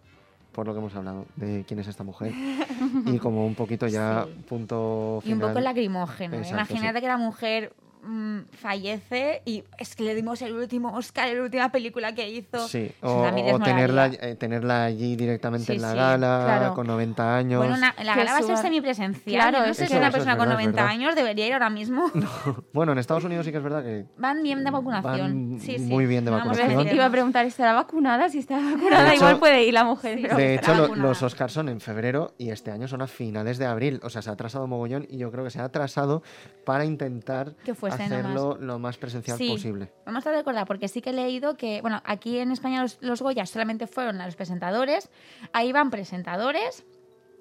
[0.52, 2.32] por lo que hemos hablado de quién es esta mujer.
[3.06, 4.44] y como un poquito ya Sí.
[4.48, 5.50] punto Y un final.
[5.50, 6.36] poco lacrimógeno.
[6.36, 6.38] ¿eh?
[6.38, 7.02] Exacto, Imagínate sí.
[7.02, 7.72] que la mujer
[8.02, 12.66] mm, fallece y es que le dimos el último Oscar, la última película que hizo.
[12.68, 13.22] Sí, o,
[13.52, 16.74] o tenerla, eh, tenerla allí directamente Sí, en la sí, gala, claro.
[16.74, 17.58] con 90 años.
[17.60, 19.34] Bueno, una- la gala va a ser semipresencial.
[19.50, 20.94] Claro, no es sé que- si una persona con verdad, es 90 verdad.
[20.94, 22.10] años debería ir ahora mismo.
[22.72, 25.58] Bueno, en Estados Unidos sí que es verdad que Van bien de Van vacunación.
[25.60, 25.84] sí, sí.
[25.84, 26.94] muy bien de No vamos vacunación.
[26.94, 28.28] Iba a preguntar, ¿estará vacunada?
[28.28, 30.18] Si está vacunada, De hecho- igual puede ir la mujer.
[30.22, 31.08] Pero- De hecho, vacunada.
[31.08, 34.00] los Oscars son en febrero y este año son a finales de abril.
[34.02, 36.22] O sea, se ha atrasado mogollón y yo creo que se ha atrasado
[36.64, 39.48] para intentar Que fuese pues esté nomás- hacerlo lo más presencial Sí.
[39.50, 39.92] posible.
[40.06, 43.20] Vamos a recordar, porque sí que he leído que, bueno, aquí en España los, los
[43.22, 45.10] Goyas solamente fueron a los presentadores,
[45.52, 46.84] ahí van presentadores,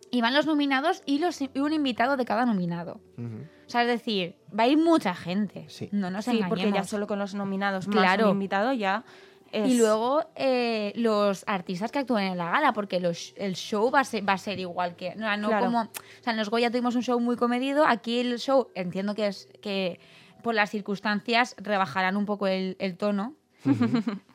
[0.10, 3.02] y van los nominados y, los, y un invitado de cada nominado.
[3.18, 3.46] Ujú.
[3.66, 5.66] O sea, es decir, va a ir mucha gente.
[5.68, 5.90] Sí.
[5.92, 6.90] No nos Sí, porque ya engañemos.
[6.90, 8.28] solo con los nominados más Claro.
[8.28, 9.04] un invitado ya
[9.52, 9.70] es...
[9.70, 14.00] Y luego eh, los artistas que actúan en la gala, porque los- el show va
[14.00, 15.14] a ser, va a ser igual que.
[15.16, 15.66] No, no Claro.
[15.66, 15.82] como.
[15.82, 15.90] O
[16.22, 17.86] sea, en los Goya tuvimos un show muy comedido.
[17.86, 20.00] Aquí el show, entiendo que es que
[20.48, 23.34] por las circunstancias rebajarán un poco el, el tono.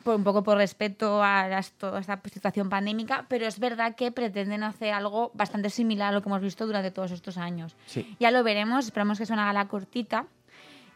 [0.05, 4.13] por un poco por respeto a las- toda esta situación pandémica, pero es verdad que
[4.13, 7.75] pretenden hacer algo bastante similar a lo que hemos visto durante todos estos años.
[7.87, 8.15] Sí.
[8.21, 10.27] Ya lo veremos, esperamos que sea una gala cortita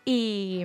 [0.05, 0.65] y,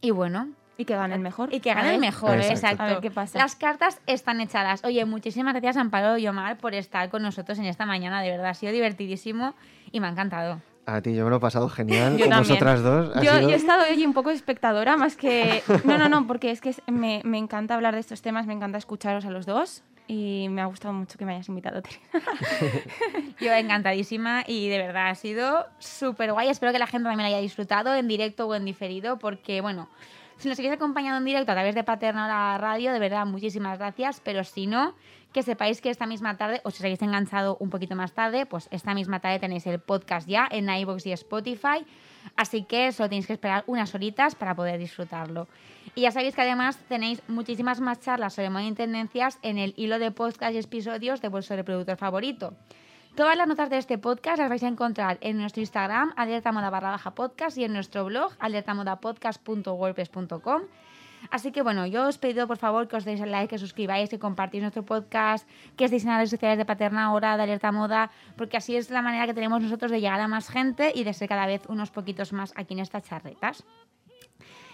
[0.00, 0.48] y bueno,
[0.78, 1.54] Y que gane el mejor.
[1.54, 2.08] y que A gane el ver.
[2.10, 2.54] mejor, Exacto.
[2.54, 2.82] exacto.
[2.82, 3.38] A ver qué pasa.
[3.38, 4.82] Las cartas están echadas.
[4.82, 8.20] Oye, muchísimas gracias Amparo y Omar por estar con nosotros en esta mañana.
[8.20, 9.54] De verdad, ha sido divertidísimo
[9.92, 10.60] y me ha encantado.
[10.96, 12.54] A ti yo me lo he pasado genial Yo con también.
[12.58, 13.14] vosotras dos.
[13.16, 15.62] Yo, sido- yo he estado hoy un poco espectadora, más que...
[15.84, 18.78] No, no, no, porque es que me, me encanta hablar de estos temas, me encanta
[18.78, 21.82] escucharos a los dos y me ha gustado mucho que me hayas invitado.
[23.40, 26.48] Yo encantadísima y de verdad ha sido súper guay.
[26.48, 29.88] Espero que la gente también haya disfrutado en directo o en diferido porque, bueno,
[30.40, 34.20] si nos seguís acompañando en directo a través de Paterna Radio, de verdad, muchísimas gracias.
[34.24, 34.94] Pero si no,
[35.34, 38.46] que sepáis que esta misma tarde, o si os habéis enganchado un poquito más tarde,
[38.46, 41.84] pues esta misma tarde tenéis el podcast ya en iVoox y Spotify.
[42.36, 45.46] Así que solo tenéis que esperar unas horitas para poder disfrutarlo.
[45.94, 49.74] Y ya sabéis que además tenéis muchísimas más charlas sobre moda y tendencias en el
[49.76, 52.54] hilo de podcast y episodios de vuestro reproductor favorito.
[53.20, 56.92] Todas las notas de este podcast las vais a encontrar en nuestro Instagram, alertamoda barra
[56.92, 60.62] baja podcast, y en nuestro blog, alertamodapodcast.wordpress.com.
[61.30, 64.08] Así que bueno, yo os pido por favor que os deis el like, que suscribáis,
[64.08, 67.70] que compartáis nuestro podcast, que estéis en las redes sociales de Paterna Ahora, de Alerta
[67.72, 71.04] Moda, porque así es la manera que tenemos nosotros de llegar a más gente y
[71.04, 73.66] de ser cada vez unos poquitos más aquí en estas charretas.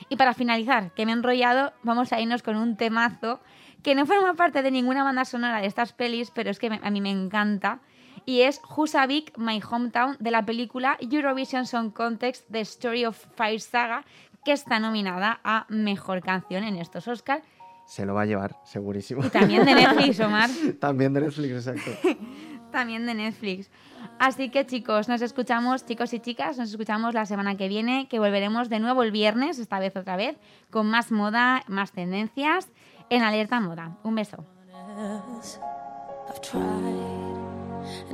[0.09, 3.41] Y para finalizar, que me he enrollado, vamos a irnos con un temazo
[3.83, 6.91] que no forma parte de ninguna banda sonora de estas pelis, pero es que a
[6.91, 7.81] mí me encanta.
[8.27, 13.61] Y es Husavik, My Hometown, de la película Eurovision Song Contest The Story of Fire
[13.61, 14.05] Saga,
[14.45, 17.45] que está nominada a Mejor Canción en estos Oscars.
[17.87, 19.25] Se lo va a llevar, segurísimo.
[19.25, 20.51] Y también de Netflix, Omar.
[20.81, 21.93] También de Netflix, exacto.
[22.73, 23.71] También de Netflix.
[24.19, 28.19] Así que chicos, nos escuchamos, chicos y chicas, nos escuchamos la semana que viene, que
[28.19, 30.37] volveremos de nuevo el viernes, esta vez otra vez,
[30.71, 32.69] con más moda, más tendencias
[33.09, 33.97] en Alerta Moda.
[34.03, 34.45] Un beso.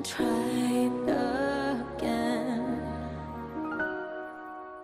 [0.04, 2.82] Tried again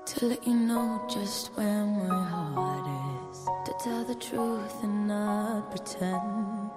[0.07, 2.87] to let you know just where my heart
[3.33, 3.45] is.
[3.67, 6.71] To tell the truth and not pretend.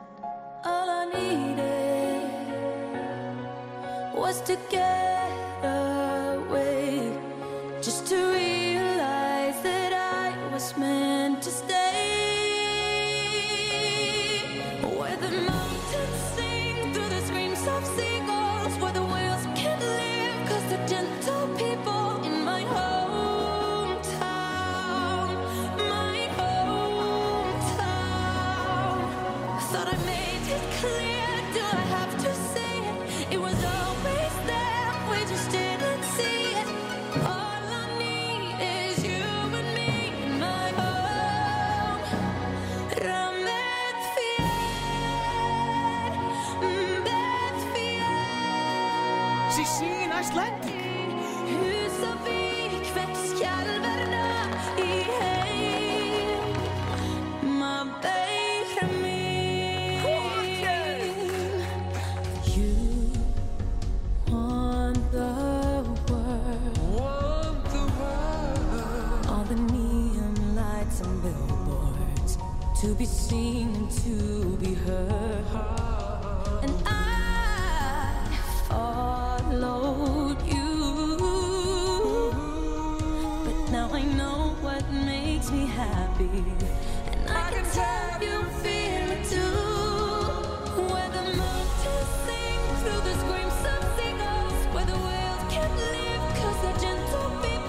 [0.65, 2.31] All I needed
[4.15, 5.31] was to get
[5.63, 7.13] away,
[7.79, 11.70] just to realize that I was meant to stay.
[73.01, 75.45] Be seen and to be heard.
[76.61, 78.13] And I
[78.69, 80.75] followed you.
[83.45, 86.29] But now I know what makes me happy.
[87.11, 89.57] And I can tell you feel it too.
[90.91, 94.59] Where the mountains sing through the screams of seagulls.
[94.75, 97.60] Where the whales can't live cause gentle people.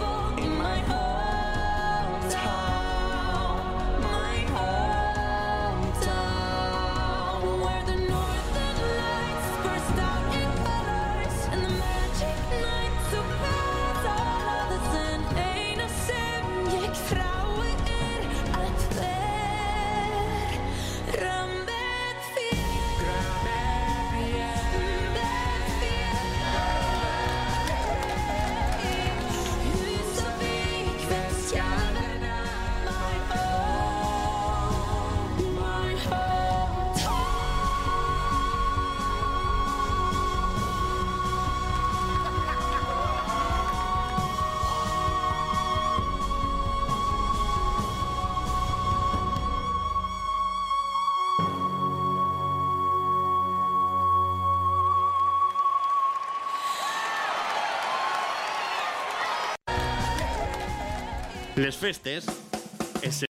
[61.63, 62.27] Les festes